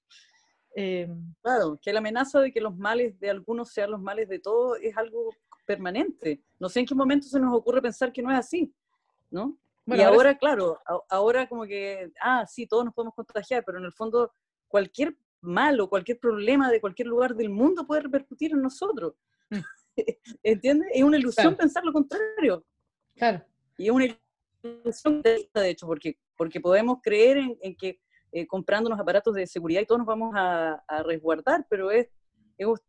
Eh, 0.76 1.09
claro, 1.42 1.80
que 1.82 1.92
la 1.92 1.98
amenaza 1.98 2.38
de 2.38 2.53
que 2.53 2.61
los 2.61 2.76
males 2.76 3.18
de 3.18 3.28
algunos 3.28 3.72
sean 3.72 3.90
los 3.90 4.01
males 4.01 4.28
de 4.28 4.38
todos 4.38 4.78
es 4.80 4.96
algo 4.96 5.34
permanente. 5.66 6.44
No 6.61 6.68
sé 6.68 6.78
en 6.78 6.86
qué 6.86 6.94
momento 6.94 7.26
se 7.26 7.40
nos 7.40 7.53
ocurre 7.53 7.82
pensar 7.82 8.12
que 8.12 8.22
no 8.22 8.30
es 8.30 8.38
así, 8.38 8.72
¿no? 9.32 9.59
y 9.86 10.01
ahora, 10.01 10.38
claro, 10.38 10.78
ahora 11.09 11.48
como 11.48 11.64
que, 11.64 12.12
ah, 12.22 12.46
sí, 12.46 12.68
todos 12.68 12.84
nos 12.84 12.94
podemos 12.94 13.16
contagiar, 13.16 13.64
pero 13.64 13.78
en 13.78 13.84
el 13.84 13.92
fondo 13.92 14.32
cualquier 14.68 15.16
mal 15.40 15.80
o 15.80 15.88
cualquier 15.88 16.20
problema 16.20 16.70
de 16.70 16.80
cualquier 16.80 17.09
lugar 17.09 17.34
del 17.34 17.51
mundo 17.51 17.84
puede 17.86 18.03
repercutir 18.03 18.53
en 18.53 18.62
nosotros. 18.62 19.14
¿Entiendes? 20.42 20.88
Es 20.92 21.03
una 21.03 21.18
ilusión 21.18 21.57
pensar 21.57 21.84
lo 21.84 21.92
contrario. 21.92 22.64
Claro. 23.16 23.44
Y 23.76 23.86
es 23.86 23.90
una 23.90 24.05
ilusión 24.62 25.22
de 25.22 25.70
hecho, 25.70 25.86
porque, 25.86 26.18
porque 26.36 26.61
podemos 26.61 26.98
creer 27.03 27.38
en, 27.61 27.76
que 27.76 28.01
eh, 28.32 28.46
comprándonos 28.46 28.98
aparatos 29.01 29.34
de 29.34 29.46
seguridad 29.46 29.80
y 29.80 29.86
todos 29.86 30.01
nos 30.01 30.07
vamos 30.07 30.32
a, 30.36 30.82
resguardar, 31.05 31.66
pero 31.68 31.90
es, 31.90 32.09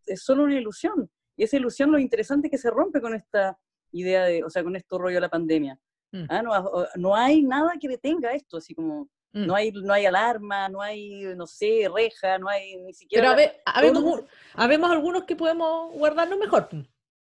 es, 0.06 0.24
solo 0.24 0.44
una 0.44 0.58
ilusión. 0.58 1.10
Y 1.36 1.44
esa 1.44 1.58
ilusión 1.58 1.92
lo 1.92 2.00
interesante 2.00 2.48
es 2.48 2.52
que 2.52 2.58
se 2.58 2.70
rompe 2.70 3.02
con 3.02 3.16
esta 3.16 3.58
idea 3.92 4.26
de, 4.26 4.44
o 4.44 4.50
sea, 4.50 4.64
con 4.64 4.76
esto 4.76 4.98
rollo 4.98 5.16
de 5.16 5.22
la 5.22 5.30
pandemia. 5.30 5.80
Mm. 6.12 6.26
¿Ah? 6.30 6.42
No, 6.42 6.88
no, 6.96 7.16
hay 7.16 7.42
nada 7.42 7.74
que 7.80 7.88
detenga 7.88 8.34
esto, 8.34 8.58
así 8.58 8.76
como 8.76 9.10
mm. 9.34 9.46
no, 9.46 9.56
hay, 9.56 9.72
no 9.72 9.94
hay 9.94 10.06
alarma, 10.06 10.70
no 10.70 10.82
hay, 10.82 11.24
no 11.36 11.48
sé, 11.48 11.90
reja, 11.94 12.38
no 12.38 12.50
hay 12.50 12.78
ni 12.78 12.94
siquiera... 12.94 13.36
Pero 13.36 13.52
habemos, 13.66 14.24
habemos 14.54 14.92
algunos 14.92 15.24
que 15.24 15.36
podemos 15.36 15.94
guardarlo 15.94 16.38
mejor. 16.38 16.70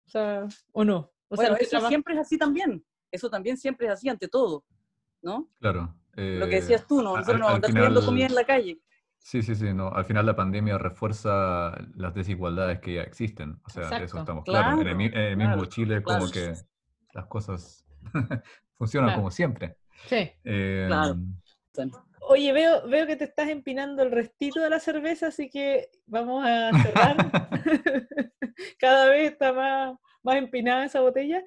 O 0.06 0.10
sea, 0.10 0.46
¿o 0.72 0.84
no? 0.84 1.10
O 1.28 1.36
bueno, 1.36 1.56
eso 1.56 1.88
siempre 1.88 2.14
es 2.14 2.20
así 2.20 2.38
también. 2.38 2.84
Eso 3.10 3.30
también 3.30 3.56
siempre 3.56 3.86
es 3.86 3.92
así 3.94 4.08
ante 4.08 4.28
todo, 4.28 4.64
¿no? 5.22 5.48
Claro. 5.60 5.94
Lo 6.14 6.48
que 6.48 6.56
decías 6.56 6.86
tú, 6.86 7.02
¿no? 7.02 7.16
Nosotros 7.16 7.40
no 7.40 7.48
andamos 7.48 7.74
comiendo 7.74 8.04
comida 8.04 8.26
en 8.26 8.34
la 8.34 8.44
calle. 8.44 8.80
Sí, 9.18 9.42
sí, 9.42 9.54
sí, 9.54 9.74
no. 9.74 9.88
Al 9.88 10.04
final 10.04 10.24
la 10.24 10.36
pandemia 10.36 10.78
refuerza 10.78 11.76
las 11.96 12.14
desigualdades 12.14 12.78
que 12.80 12.94
ya 12.94 13.02
existen. 13.02 13.60
O 13.64 13.70
sea, 13.70 13.88
de 13.98 14.04
eso 14.04 14.18
estamos 14.18 14.44
claros. 14.44 14.80
en, 14.80 14.86
el, 14.86 15.36
mismo 15.36 15.64
Chile, 15.66 16.02
como 16.02 16.30
que 16.30 16.54
las 17.12 17.26
cosas 17.26 17.84
funcionan 18.78 19.16
como 19.16 19.30
siempre. 19.30 19.76
Sí. 20.06 20.30
Eh, 20.44 20.84
claro. 20.86 21.16
Oye, 22.28 22.52
veo, 22.52 22.86
veo 22.88 23.06
que 23.06 23.16
te 23.16 23.24
estás 23.24 23.48
empinando 23.48 24.02
el 24.02 24.10
restito 24.10 24.60
de 24.60 24.70
la 24.70 24.80
cerveza, 24.80 25.28
así 25.28 25.48
que 25.50 25.90
vamos 26.06 26.44
a 26.46 26.70
cerrar. 26.82 27.16
Cada 28.78 29.08
vez 29.08 29.32
está 29.32 29.52
más, 29.52 29.96
más 30.22 30.36
empinada 30.36 30.84
esa 30.84 31.00
botella. 31.00 31.42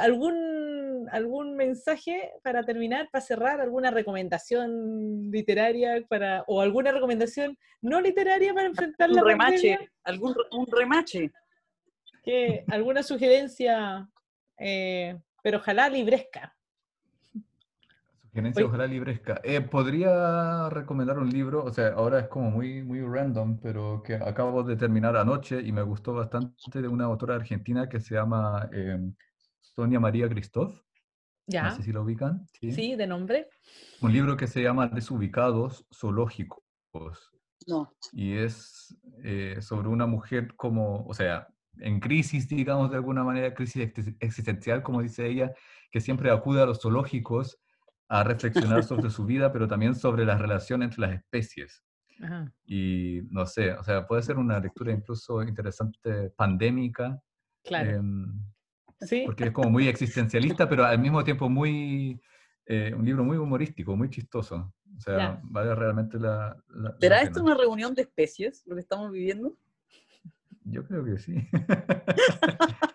¿Algún, 0.00 1.08
¿Algún 1.10 1.56
mensaje 1.56 2.32
para 2.42 2.62
terminar, 2.64 3.08
para 3.10 3.24
cerrar? 3.24 3.60
¿Alguna 3.60 3.90
recomendación 3.90 5.30
literaria 5.30 6.04
para, 6.08 6.44
o 6.46 6.60
alguna 6.60 6.92
recomendación 6.92 7.56
no 7.80 8.00
literaria 8.00 8.52
para 8.52 8.66
enfrentar 8.66 9.10
la 9.10 9.22
remache, 9.22 9.78
algún 10.04 10.34
un 10.52 10.66
remache. 10.66 11.30
¿Alguna 12.68 13.02
sugerencia? 13.02 14.08
Eh, 14.58 15.18
pero 15.42 15.58
ojalá 15.58 15.88
libresca. 15.88 16.54
Gerencia 18.32 18.64
ojalá 18.64 18.86
libresca. 18.86 19.40
Eh, 19.42 19.60
podría 19.60 20.68
recomendar 20.68 21.18
un 21.18 21.30
libro, 21.30 21.64
o 21.64 21.72
sea, 21.72 21.88
ahora 21.88 22.20
es 22.20 22.28
como 22.28 22.50
muy, 22.50 22.82
muy 22.82 23.00
random, 23.00 23.58
pero 23.60 24.02
que 24.04 24.14
acabo 24.14 24.62
de 24.62 24.76
terminar 24.76 25.16
anoche 25.16 25.60
y 25.60 25.72
me 25.72 25.82
gustó 25.82 26.14
bastante 26.14 26.80
de 26.80 26.86
una 26.86 27.06
autora 27.06 27.34
argentina 27.34 27.88
que 27.88 27.98
se 27.98 28.14
llama 28.14 28.68
em, 28.72 29.14
Sonia 29.60 29.98
María 29.98 30.28
Christoph. 30.28 30.80
Ya. 31.46 31.64
No 31.64 31.76
sé 31.76 31.82
si 31.82 31.92
lo 31.92 32.02
ubican. 32.02 32.46
¿Sí? 32.52 32.94
de 32.94 33.06
nombre. 33.06 33.48
Un 34.00 34.12
libro 34.12 34.36
que 34.36 34.46
se 34.46 34.62
llama 34.62 34.86
Desubicados 34.86 35.84
Zoológicos. 35.92 36.62
No. 37.66 37.92
Y 38.12 38.36
es 38.36 38.96
eh, 39.24 39.56
sobre 39.60 39.88
una 39.88 40.06
mujer 40.06 40.54
como, 40.54 41.04
o 41.04 41.14
sea, 41.14 41.48
en 41.78 41.98
crisis, 41.98 42.48
digamos, 42.48 42.90
de 42.90 42.96
alguna 42.96 43.24
manera, 43.24 43.52
crisis 43.54 43.90
existencial, 44.20 44.84
como 44.84 45.02
dice 45.02 45.26
ella, 45.26 45.52
que 45.90 46.00
siempre 46.00 46.30
acude 46.30 46.62
a 46.62 46.66
los 46.66 46.80
zoológicos 46.80 47.58
a 48.10 48.24
reflexionar 48.24 48.82
sobre 48.82 49.08
su 49.08 49.24
vida, 49.24 49.52
pero 49.52 49.68
también 49.68 49.94
sobre 49.94 50.24
la 50.24 50.36
relación 50.36 50.82
entre 50.82 51.00
las 51.00 51.12
especies. 51.12 51.84
Y 52.66 53.20
no 53.30 53.46
sé, 53.46 53.72
o 53.72 53.82
sea, 53.84 54.06
puede 54.06 54.22
ser 54.22 54.36
una 54.36 54.58
lectura 54.58 54.92
incluso 54.92 55.42
interesante, 55.42 56.30
pandémica. 56.30 57.22
Claro. 57.62 57.90
Em, 57.90 58.44
¿Sí? 59.00 59.22
Porque 59.24 59.44
es 59.44 59.52
como 59.52 59.70
muy 59.70 59.86
existencialista, 59.88 60.68
pero 60.68 60.84
al 60.84 60.98
mismo 60.98 61.22
tiempo 61.22 61.48
muy, 61.48 62.20
eh, 62.66 62.92
un 62.94 63.04
libro 63.04 63.24
muy 63.24 63.38
humorístico, 63.38 63.96
muy 63.96 64.10
chistoso. 64.10 64.74
O 64.96 65.00
sea, 65.00 65.40
vale 65.44 65.74
realmente 65.74 66.18
la... 66.18 66.60
¿Será 66.98 67.22
esto 67.22 67.42
una 67.42 67.54
reunión 67.54 67.94
de 67.94 68.02
especies, 68.02 68.64
lo 68.66 68.74
que 68.74 68.82
estamos 68.82 69.12
viviendo? 69.12 69.56
Yo 70.64 70.84
creo 70.84 71.04
que 71.04 71.16
sí. 71.16 71.36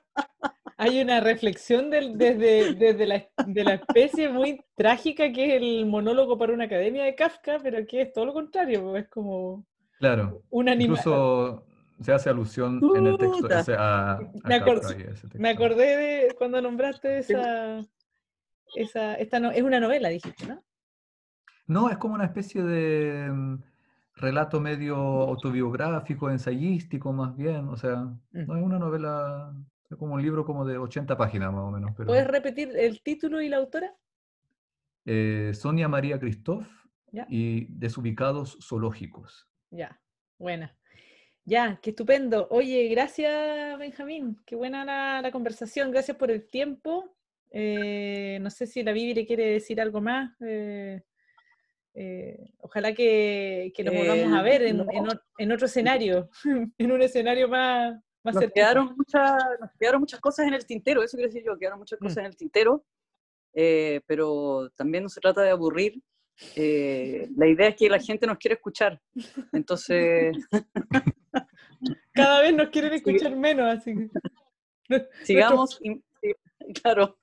Hay 0.86 1.02
una 1.02 1.20
reflexión 1.20 1.90
desde, 1.90 2.76
desde 2.76 3.06
la, 3.08 3.26
de 3.48 3.64
la 3.64 3.74
especie 3.74 4.30
muy 4.30 4.62
trágica 4.76 5.32
que 5.32 5.48
es 5.48 5.62
el 5.62 5.86
monólogo 5.86 6.38
para 6.38 6.54
una 6.54 6.66
academia 6.66 7.04
de 7.04 7.16
Kafka, 7.16 7.58
pero 7.64 7.86
que 7.88 8.04
es 8.04 8.14
todo 8.14 8.26
lo 8.26 8.34
contrario, 8.34 8.96
es 8.96 9.08
como 9.10 9.66
claro. 10.00 10.44
un 10.50 10.70
animal. 10.70 10.98
Incluso 10.98 11.66
se 12.02 12.14
hace 12.14 12.30
alusión 12.30 12.80
en 12.96 13.08
el 13.08 13.18
texto 13.18 13.48
a, 13.78 14.20
me, 14.44 15.50
acordé 15.50 15.98
de 15.98 16.36
cuando 16.38 16.62
nombraste 16.62 17.20
esa, 17.20 17.80
esa 18.76 19.16
esta 19.16 19.40
no, 19.40 19.52
es 19.52 19.64
una 19.64 19.80
novela, 19.80 20.10
dijiste, 20.10 20.46
¿no? 20.46 20.64
No, 21.68 21.90
es 21.90 21.98
como 21.98 22.14
una 22.14 22.26
especie 22.26 22.62
de 22.62 23.32
mm, 23.32 23.64
relato 24.16 24.60
medio 24.60 24.96
autobiográfico, 24.98 26.30
ensayístico 26.30 27.12
más 27.12 27.36
bien, 27.36 27.70
o 27.70 27.78
sea, 27.78 28.14
no 28.32 28.58
es 28.58 28.64
una 28.64 28.78
novela, 28.78 29.54
es 29.96 30.00
como 30.00 30.14
un 30.14 30.22
libro 30.22 30.46
como 30.46 30.66
de 30.66 30.78
80 30.78 31.18
páginas 31.18 31.52
más 31.52 31.64
o 31.64 31.72
menos. 31.72 31.96
¿Puedes 31.96 32.28
repetir 32.28 32.72
el 32.76 33.02
título 33.02 33.42
y 33.42 33.50
la 33.50 33.58
autora? 33.58 33.96
Eh, 35.06 35.52
Sonia 35.54 35.88
María 35.88 36.20
Christoph 36.20 36.68
y 37.30 37.66
Desubicados 37.70 38.58
Zoológicos. 38.62 39.48
Ya, 39.72 40.00
buena. 40.38 40.76
Ya, 41.46 41.80
qué 41.82 41.92
estupendo. 41.92 42.48
Oye, 42.50 42.88
gracias 42.90 43.80
Benjamín, 43.80 44.42
qué 44.46 44.56
buena 44.56 45.22
la, 45.22 45.32
conversación, 45.32 45.92
gracias 45.92 46.18
por 46.18 46.30
el 46.30 46.48
tiempo. 46.48 47.16
Eh, 47.52 48.40
no 48.42 48.50
sé 48.50 48.68
si 48.68 48.84
la 48.84 48.92
Vivi 48.92 49.14
le 49.14 49.26
quiere 49.26 49.46
decir 49.46 49.80
algo 49.80 50.02
más. 50.02 50.36
Eh, 50.42 51.02
eh, 51.94 52.52
ojalá 52.58 52.94
que, 52.94 53.72
nos 53.86 53.94
volvamos 53.94 54.38
a 54.38 54.42
ver 54.42 54.64
en, 54.64 55.52
otro 55.52 55.66
escenario, 55.66 56.30
en 56.78 56.92
un 56.92 57.02
escenario 57.02 57.48
más, 57.48 57.96
más 58.26 58.36
nos 58.36 58.52
quedaron, 58.52 58.96
muchas, 58.98 59.44
nos 59.60 59.72
quedaron 59.80 60.02
muchas 60.02 60.20
cosas 60.20 60.48
en 60.48 60.54
el 60.54 60.66
tintero, 60.66 61.04
eso 61.04 61.16
quiero 61.16 61.32
decir 61.32 61.44
yo, 61.46 61.58
quedaron 61.58 61.80
muchas 61.80 62.00
cosas 62.00 62.18
mm. 62.18 62.20
en 62.20 62.26
el 62.26 62.36
tintero, 62.36 62.86
eh, 63.54 64.02
pero 64.06 64.70
también 64.76 65.04
no 65.04 65.10
se 65.10 65.22
trata 65.22 65.42
de 65.42 65.52
aburrir. 65.52 66.02
Eh, 66.58 67.30
la 67.38 67.48
idea 67.48 67.70
es 67.70 67.76
que 67.78 67.90
la 67.90 68.00
gente 68.00 68.28
nos 68.28 68.38
quiere 68.38 68.56
escuchar, 68.56 69.00
entonces... 69.54 70.36
Cada 72.14 72.42
vez 72.42 72.54
nos 72.54 72.70
quieren 72.70 72.94
escuchar 72.94 73.36
menos, 73.36 73.78
así 73.78 73.94
Sigamos, 75.24 75.80
claro. 76.82 77.18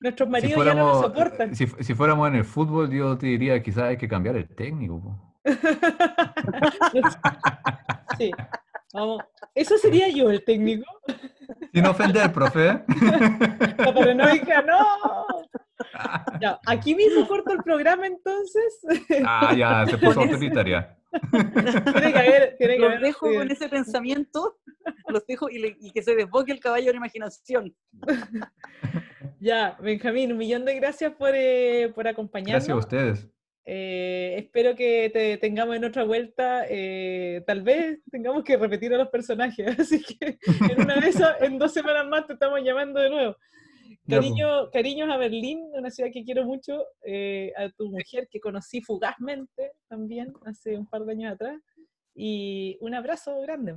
Nuestros 0.00 0.28
maridos 0.28 0.64
ya 0.64 0.74
no 0.74 0.86
nos 0.86 1.00
soportan. 1.02 1.54
Si, 1.54 1.66
fuéramos 1.66 2.28
en 2.28 2.36
el 2.36 2.44
fútbol, 2.44 2.90
yo 2.90 3.18
te 3.18 3.26
diría 3.26 3.62
quizás 3.62 3.84
hay 3.84 3.96
que 3.98 4.08
cambiar 4.08 4.36
el 4.36 4.48
técnico. 4.48 5.36
sí. 8.18 8.30
Vamos. 8.92 9.22
¿Eso 9.54 9.78
sería 9.78 10.08
yo 10.08 10.30
el 10.30 10.44
técnico? 10.44 10.84
Sin 11.72 11.86
ofender, 11.86 12.32
profe. 12.32 12.82
La 13.78 13.94
paranoica, 13.94 14.62
no. 14.62 15.26
Ya, 16.40 16.58
aquí 16.66 16.94
mismo 16.94 17.26
corto 17.26 17.52
el 17.52 17.62
programa 17.62 18.06
entonces. 18.06 18.80
Ah, 19.24 19.54
ya, 19.56 19.86
se 19.86 19.98
puso 19.98 20.20
autoritaria. 20.20 20.96
Tiene 21.92 22.12
que 22.12 22.18
haber, 22.18 22.56
tiene 22.56 22.76
que 22.76 22.88
Los 22.88 23.00
dejo 23.00 23.32
con 23.32 23.50
ese 23.50 23.68
pensamiento, 23.68 24.58
los 25.08 25.26
dejo 25.26 25.50
y, 25.50 25.76
y 25.80 25.90
que 25.90 26.02
se 26.02 26.14
desboque 26.14 26.52
el 26.52 26.60
caballo 26.60 26.86
de 26.86 26.92
la 26.92 26.98
imaginación. 26.98 27.74
Ya, 29.40 29.76
Benjamín, 29.80 30.32
un 30.32 30.38
millón 30.38 30.66
de 30.66 30.74
gracias 30.74 31.14
por, 31.14 31.30
eh, 31.34 31.90
por 31.94 32.06
acompañarnos. 32.06 32.66
Gracias 32.66 32.74
a 32.74 32.78
ustedes. 32.78 33.28
Eh, 33.72 34.34
espero 34.36 34.74
que 34.74 35.10
te 35.10 35.36
tengamos 35.36 35.76
en 35.76 35.84
otra 35.84 36.02
vuelta. 36.02 36.64
Eh, 36.68 37.44
tal 37.46 37.62
vez 37.62 38.00
tengamos 38.10 38.42
que 38.42 38.56
repetir 38.56 38.92
a 38.92 38.98
los 38.98 39.10
personajes, 39.10 39.64
así 39.78 40.02
que 40.02 40.38
en 40.72 40.80
una 40.80 40.96
de 40.96 41.08
esas, 41.08 41.40
en 41.40 41.56
dos 41.56 41.72
semanas 41.72 42.08
más 42.08 42.26
te 42.26 42.32
estamos 42.32 42.60
llamando 42.64 42.98
de 42.98 43.10
nuevo. 43.10 43.36
Cariño, 44.08 44.70
cariños 44.72 45.08
a 45.08 45.16
Berlín, 45.18 45.60
una 45.72 45.88
ciudad 45.88 46.10
que 46.12 46.24
quiero 46.24 46.44
mucho, 46.44 46.80
a 47.56 47.68
tu 47.76 47.88
mujer 47.90 48.26
que 48.28 48.40
conocí 48.40 48.80
fugazmente 48.80 49.70
también 49.86 50.32
hace 50.46 50.76
un 50.76 50.88
par 50.88 51.04
de 51.04 51.12
años 51.12 51.34
atrás, 51.34 51.56
y 52.12 52.76
un 52.80 52.94
abrazo 52.96 53.40
grande. 53.40 53.74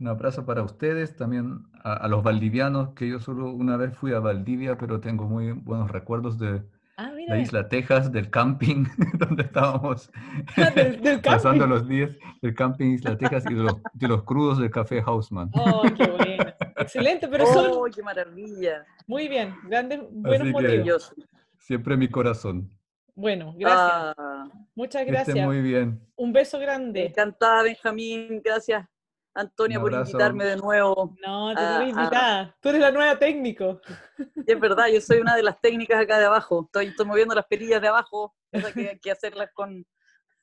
Un 0.00 0.08
abrazo 0.08 0.44
para 0.44 0.64
ustedes, 0.64 1.14
también 1.14 1.60
a, 1.84 2.08
los 2.08 2.24
valdivianos, 2.24 2.94
que 2.94 3.08
yo 3.08 3.20
solo 3.20 3.52
una 3.52 3.76
vez 3.76 3.96
fui 3.96 4.12
a 4.14 4.18
Valdivia, 4.18 4.76
pero 4.78 4.98
tengo 4.98 5.28
muy 5.28 5.52
buenos 5.52 5.92
recuerdos 5.92 6.36
de 6.36 6.64
ah, 7.06 7.12
la 7.28 7.38
isla 7.38 7.68
Texas, 7.68 8.12
del 8.12 8.30
camping, 8.30 8.84
donde 9.14 9.42
estábamos 9.44 10.10
pasando 11.24 11.66
los 11.66 11.88
días, 11.88 12.10
del 12.42 12.54
camping 12.54 12.94
Isla 12.94 13.16
Texas 13.16 13.44
y 13.50 13.54
de 13.54 14.08
los, 14.08 14.22
crudos 14.24 14.58
del 14.58 14.70
café 14.70 15.02
Hausman. 15.04 15.50
¡Oh, 15.54 15.82
qué 15.82 16.06
bueno! 16.06 16.44
Excelente, 16.76 17.28
pero 17.28 17.46
son... 17.46 17.66
¡Oh, 17.70 17.84
qué 17.94 18.02
maravilla! 18.02 18.84
Muy 19.06 19.28
bien, 19.28 19.54
grandes, 19.68 20.00
buenos 20.10 20.48
motivos. 20.48 21.14
Siempre 21.58 21.96
mi 21.96 22.08
corazón. 22.08 22.70
Bueno, 23.14 23.54
gracias. 23.56 24.14
Ah. 24.18 24.48
Muchas 24.74 25.06
gracias. 25.06 25.46
muy 25.46 25.60
bien. 25.60 26.00
Un 26.16 26.32
beso 26.32 26.58
grande. 26.58 27.06
Encantada, 27.06 27.62
Benjamín. 27.64 28.40
Gracias. 28.42 28.86
Antonia, 29.40 29.80
por 29.80 29.92
invitarme 29.92 30.44
de 30.44 30.56
nuevo. 30.56 31.16
No, 31.24 31.54
te 31.54 31.60
voy 31.60 31.90
invitada. 31.90 32.56
Tú 32.60 32.68
eres 32.68 32.80
la 32.80 32.90
nueva 32.90 33.18
técnico. 33.18 33.80
Es 34.46 34.60
verdad, 34.60 34.86
yo 34.88 35.00
soy 35.00 35.18
una 35.18 35.36
de 35.36 35.42
las 35.42 35.60
técnicas 35.60 36.00
acá 36.00 36.18
de 36.18 36.26
abajo. 36.26 36.64
Estoy, 36.66 36.86
estoy 36.86 37.06
moviendo 37.06 37.34
las 37.34 37.46
perillas 37.46 37.80
de 37.80 37.88
abajo, 37.88 38.34
que 38.50 38.88
hay 38.90 38.98
que 38.98 39.10
hacerlas 39.10 39.50
con 39.52 39.86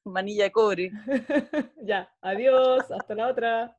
manilla 0.03 0.45
de 0.45 0.51
cobre. 0.51 0.91
ya, 1.83 2.09
adiós, 2.21 2.89
hasta 2.91 3.15
la 3.15 3.27
otra. 3.27 3.77